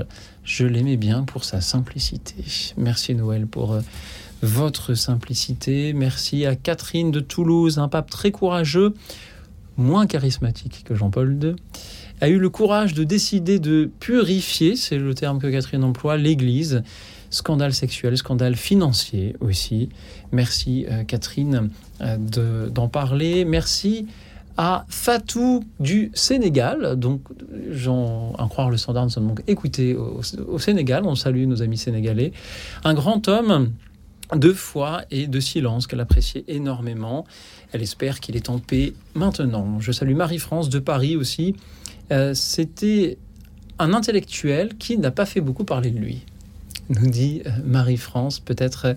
[0.45, 2.35] Je l'aimais bien pour sa simplicité.
[2.77, 3.81] Merci Noël pour euh,
[4.43, 5.93] votre simplicité.
[5.95, 8.95] Merci à Catherine de Toulouse, un pape très courageux,
[9.77, 11.55] moins charismatique que Jean-Paul II,
[12.21, 16.83] a eu le courage de décider de purifier, c'est le terme que Catherine emploie, l'Église.
[17.31, 19.89] Scandale sexuel, scandale financier aussi.
[20.31, 23.45] Merci euh, Catherine euh, de- d'en parler.
[23.45, 24.07] Merci
[24.57, 26.97] à Fatou du Sénégal.
[26.97, 27.23] Donc,
[27.71, 31.05] j'en en croire le standard, nous sommes donc écoutés au, Sénégal.
[31.05, 32.33] On salue nos amis sénégalais.
[32.85, 33.73] Un grand homme
[34.35, 37.27] de foi et de silence qu'elle appréciait énormément.
[37.73, 39.81] Elle espère qu'il est en paix maintenant.
[39.81, 41.57] Je salue Marie-France de Paris aussi.
[42.13, 43.19] Euh, C'était
[43.79, 46.25] un intellectuel qui n'a pas fait beaucoup parler de lui,
[46.89, 48.41] nous dit euh, Marie-France.
[48.41, 48.95] Peut-être euh,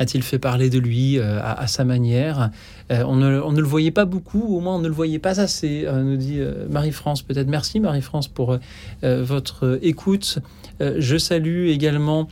[0.00, 2.50] a-t-il fait parler de lui à, à sa manière?
[2.90, 5.18] Euh, on, ne, on ne le voyait pas beaucoup, au moins on ne le voyait
[5.18, 7.22] pas assez, euh, nous dit euh, Marie-France.
[7.22, 8.58] Peut-être merci Marie-France pour
[9.02, 10.38] votre écoute.
[10.80, 12.28] Je salue également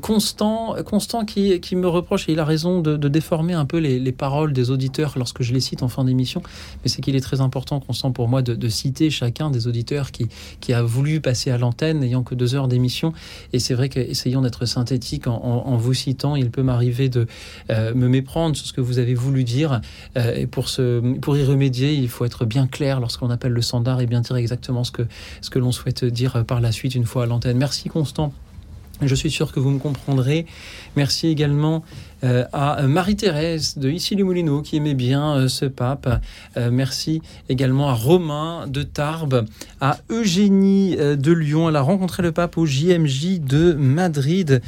[0.00, 4.12] Constant, Constant qui, me reproche, et il a raison, de, déformer un peu les, les
[4.12, 6.42] paroles des auditeurs lorsque je les cite en fin d'émission.
[6.82, 10.72] Mais c'est qu'il est très important, Constant, pour moi, de, citer chacun des auditeurs qui,
[10.72, 13.12] a voulu passer à l'antenne, n'ayant que deux heures d'émission.
[13.52, 17.26] Et c'est vrai qu'essayant d'être synthétique en, vous citant, il peut m'arriver de
[17.70, 19.80] euh, me méprendre sur ce que vous avez voulu dire.
[20.16, 20.66] Euh, et pour,
[21.36, 24.84] y remédier, il faut être bien clair lorsqu'on appelle le standard et bien dire exactement
[24.84, 27.58] ce que l'on souhaite dire par la suite une fois à l'antenne.
[27.58, 28.32] Merci, Constant.
[29.02, 30.46] Je suis sûr que vous me comprendrez.
[30.96, 31.82] Merci également
[32.22, 36.22] euh, à Marie-Thérèse de Issy les Moulineaux qui aimait bien euh, ce pape.
[36.56, 39.46] Euh, merci également à Romain de Tarbes,
[39.80, 41.68] à Eugénie euh, de Lyon.
[41.68, 44.62] Elle a rencontré le pape au JMJ de Madrid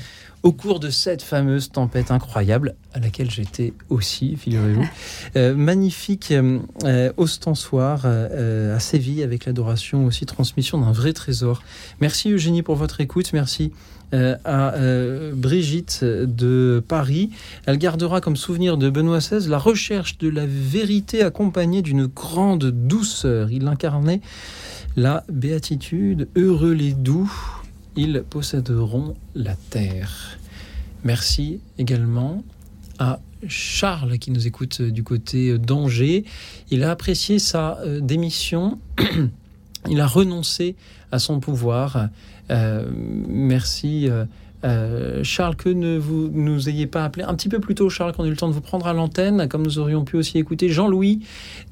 [0.46, 4.88] au cours de cette fameuse tempête incroyable à laquelle j'étais aussi, figurez-vous.
[5.34, 11.12] Euh, magnifique euh, euh, ostensoir euh, euh, à Séville avec l'adoration aussi, transmission d'un vrai
[11.12, 11.62] trésor.
[12.00, 13.32] Merci Eugénie pour votre écoute.
[13.32, 13.72] Merci
[14.14, 17.30] euh, à euh, Brigitte de Paris.
[17.66, 22.66] Elle gardera comme souvenir de Benoît XVI la recherche de la vérité accompagnée d'une grande
[22.66, 23.50] douceur.
[23.50, 24.20] Il incarnait
[24.96, 26.28] la béatitude.
[26.36, 27.32] Heureux les doux,
[27.96, 30.38] ils posséderont la terre.
[31.04, 32.42] Merci également
[32.98, 36.24] à Charles qui nous écoute du côté d'Angers.
[36.70, 38.78] Il a apprécié sa euh, démission.
[39.88, 40.74] Il a renoncé
[41.12, 42.08] à son pouvoir.
[42.50, 42.84] Euh,
[43.28, 44.08] merci.
[44.08, 44.24] euh,
[44.64, 48.12] euh, Charles, que ne vous nous ayez pas appelé un petit peu plus tôt, Charles,
[48.14, 50.38] qu'on ait eu le temps de vous prendre à l'antenne, comme nous aurions pu aussi
[50.38, 51.20] écouter Jean-Louis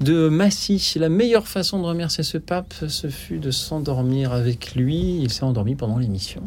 [0.01, 0.93] de Massy.
[0.97, 5.19] La meilleure façon de remercier ce pape, ce fut de s'endormir avec lui.
[5.21, 6.43] Il s'est endormi pendant l'émission.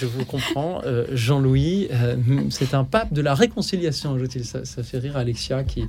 [0.00, 1.86] Je vous comprends, euh, Jean-Louis.
[1.92, 2.16] euh,
[2.50, 4.44] c'est un pape de la réconciliation, ajoute-t-il.
[4.44, 5.84] Ça, ça fait rire Alexia qui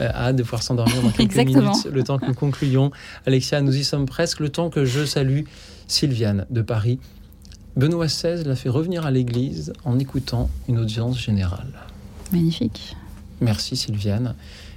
[0.00, 1.72] a hâte de pouvoir s'endormir dans quelques Exactement.
[1.72, 2.90] minutes, le temps que nous concluions.
[3.26, 4.40] Alexia, nous y sommes presque.
[4.40, 5.42] Le temps que je salue
[5.90, 6.98] Sylviane de Paris.
[7.76, 11.72] Benoît XVI l'a fait revenir à l'église en écoutant une audience générale.
[12.32, 12.96] Magnifique.
[13.40, 14.34] Merci Sylviane.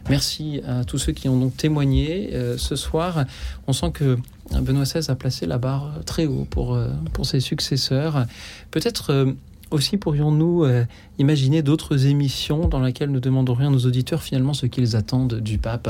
[0.09, 3.25] Merci à tous ceux qui ont donc témoigné euh, ce soir.
[3.67, 4.17] On sent que
[4.51, 8.25] Benoît XVI a placé la barre très haut pour, euh, pour ses successeurs.
[8.71, 9.33] Peut-être euh,
[9.73, 10.85] aussi pourrions-nous euh,
[11.17, 15.57] imaginer d'autres émissions dans lesquelles nous demanderions à nos auditeurs finalement ce qu'ils attendent du
[15.57, 15.89] pape,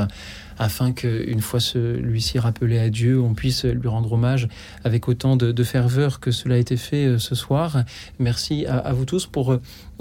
[0.58, 4.48] afin qu'une fois celui-ci rappelé à Dieu, on puisse lui rendre hommage
[4.84, 7.84] avec autant de, de ferveur que cela a été fait euh, ce soir.
[8.20, 9.52] Merci à, à vous tous pour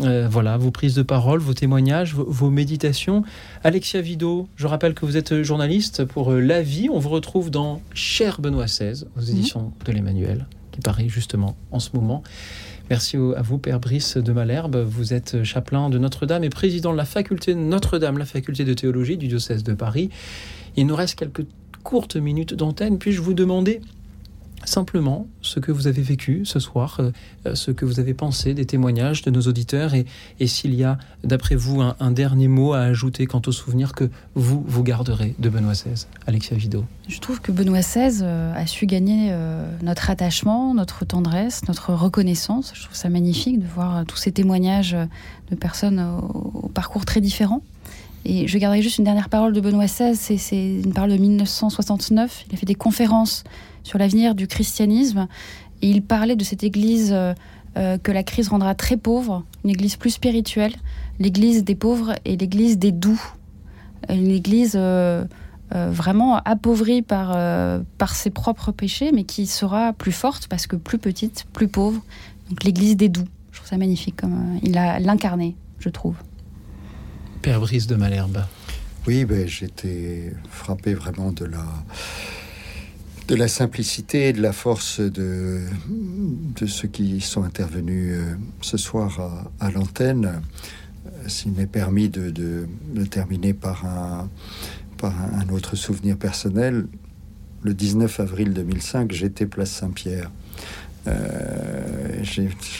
[0.01, 3.25] euh, voilà, vos prises de parole, vos témoignages, vos, vos méditations.
[3.65, 6.89] Alexia Vido, je rappelle que vous êtes journaliste pour La Vie.
[6.89, 11.81] On vous retrouve dans Cher Benoît XVI, aux éditions de l'Emmanuel, qui paraît justement en
[11.81, 12.23] ce moment.
[12.93, 14.77] Merci à vous, Père Brice de Malherbe.
[14.77, 19.17] Vous êtes chapelain de Notre-Dame et président de la faculté Notre-Dame, la faculté de théologie
[19.17, 20.11] du diocèse de Paris.
[20.77, 21.47] Il nous reste quelques
[21.83, 22.99] courtes minutes d'antenne.
[22.99, 23.81] Puis-je vous demander
[24.65, 28.65] simplement ce que vous avez vécu ce soir, euh, ce que vous avez pensé des
[28.65, 30.07] témoignages de nos auditeurs et,
[30.47, 34.63] s'il y a, d'après vous, un, dernier mot à ajouter quant aux souvenirs que vous,
[34.67, 36.07] vous garderez de Benoît XVI.
[36.27, 36.85] Alexia Vido.
[37.09, 41.95] Je trouve que Benoît XVI euh, a su gagner euh, notre attachement, notre tendresse, notre
[41.95, 42.73] reconnaissance.
[42.75, 44.97] Je trouve ça magnifique de voir tous ces témoignages
[45.51, 47.63] de personnes au, parcours très différents.
[48.25, 52.45] Et je garderai juste une dernière parole de Benoît XVI, c'est une parole de 1969.
[52.49, 53.43] Il a fait des conférences
[53.83, 55.27] sur l'avenir du christianisme.
[55.83, 57.35] Et il parlait de cette église euh,
[57.77, 60.75] euh, que la crise rendra très pauvre, une église plus spirituelle,
[61.19, 63.21] l'église des pauvres et l'église des doux.
[64.09, 65.25] Une église euh,
[65.71, 67.37] vraiment appauvrie par,
[67.97, 72.03] par ses propres péchés, mais qui sera plus forte parce que plus petite, plus pauvre.
[72.51, 73.27] Donc l'église des doux.
[73.53, 74.17] Je trouve ça magnifique.
[74.17, 76.17] Comme, il a l'incarné, je trouve.
[77.41, 78.45] Père Brice de Malherbe.
[79.07, 81.65] Oui, ben, j'étais frappé vraiment de la
[83.29, 85.61] de la simplicité et de la force de,
[86.67, 90.27] ceux qui sont intervenus euh, ce soir à, l'antenne.
[91.07, 92.67] Euh, s'il m'est permis de,
[93.11, 94.29] terminer par un,
[95.53, 96.87] autre souvenir personnel,
[97.63, 100.31] le 19 avril 2005, j'étais place Saint-Pierre.
[101.09, 102.23] Euh,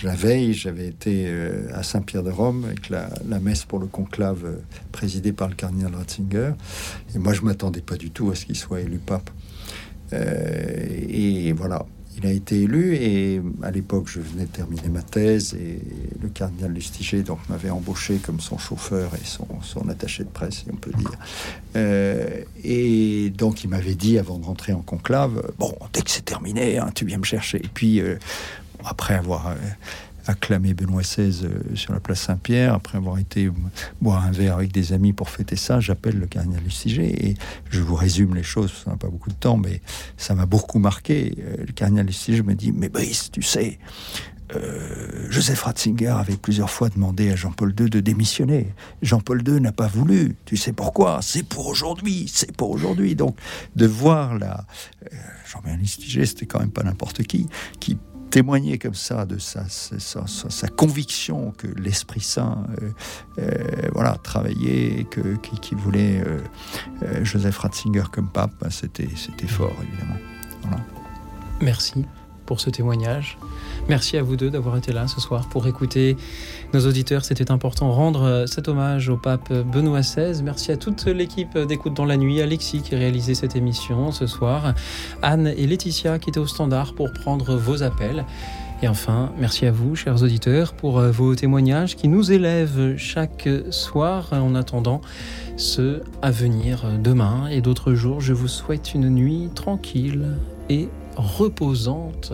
[0.05, 1.33] la veille, j'avais été
[1.73, 3.09] à Saint-Pierre de Rome avec la,
[3.41, 4.45] messe pour le conclave
[4.93, 6.53] présidée par le cardinal Ratzinger.
[7.15, 9.31] Et moi, je m'attendais pas du tout à ce qu'il soit élu pape.
[10.13, 11.85] Euh, et voilà,
[12.17, 15.81] il a été élu et à l'époque je venais de terminer ma thèse et
[16.21, 20.67] le cardinal Lustiger donc m'avait embauché comme son chauffeur et son, attaché de presse si
[20.73, 21.11] on peut dire.
[21.77, 26.25] Euh, et donc il m'avait dit avant de rentrer en conclave bon dès que c'est
[26.25, 28.17] terminé hein, tu viens me chercher et puis euh,
[28.85, 29.55] après avoir
[30.27, 33.51] acclamé Benoît XVI euh, sur la place Saint-Pierre, après avoir été
[34.01, 37.35] boire un verre avec des amis pour fêter ça, j'appelle le cardinal Lustiger et
[37.71, 39.81] je vous résume les choses, ça n'a pas beaucoup de temps, mais
[40.17, 41.37] ça m'a beaucoup marqué.
[41.41, 43.79] Euh, le cardinal Lustiger me dit, mais Brice, tu sais,
[44.55, 48.75] euh, Joseph Ratzinger avait plusieurs fois demandé à Jean-Paul II de démissionner.
[49.01, 50.37] Jean-Paul II n'a pas voulu.
[50.45, 51.21] Tu sais pourquoi?
[51.23, 52.31] C'est pour aujourd'hui.
[52.33, 53.15] C'est pour aujourd'hui.
[53.15, 53.37] Donc,
[53.77, 54.67] de voir là,
[55.51, 57.49] Jean-Pierre Lustiger, c'était quand même pas n'importe qui,
[57.81, 57.97] qui
[58.33, 59.63] témoigner comme ça de sa,
[60.69, 62.91] conviction que l'Esprit Saint euh,
[63.39, 69.07] euh, voilà, travaillait que, qui, voulait euh, Joseph Ratzinger comme pape, ben, c'était
[69.47, 70.17] fort évidemment.
[70.63, 70.79] Voilà.
[71.61, 72.07] Merci
[72.47, 73.37] pour ce témoignage.
[73.89, 76.17] Merci à vous deux d'avoir été là ce soir pour écouter
[76.75, 77.25] nos auditeurs.
[77.25, 80.43] C'était important rendre euh, cet hommage au pape Benoît XVI.
[80.43, 84.75] Merci à toute l'équipe d'écoute dans la nuit, Alexis qui réalisait cette émission ce soir,
[85.23, 88.25] Anne et Laetitia qui étaient au standard pour prendre vos appels.
[88.83, 93.49] Et enfin, merci à vous, chers auditeurs, pour euh, vos témoignages qui nous élèvent chaque
[93.71, 94.31] soir.
[94.33, 95.01] En attendant
[95.57, 100.37] ce à venir demain et d'autres jours, je vous souhaite une nuit tranquille
[100.69, 102.33] et reposante.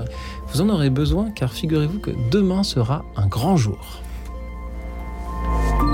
[0.48, 4.02] Vous en aurez besoin car figurez-vous que demain sera un grand jour.
[5.48, 5.87] Thank you.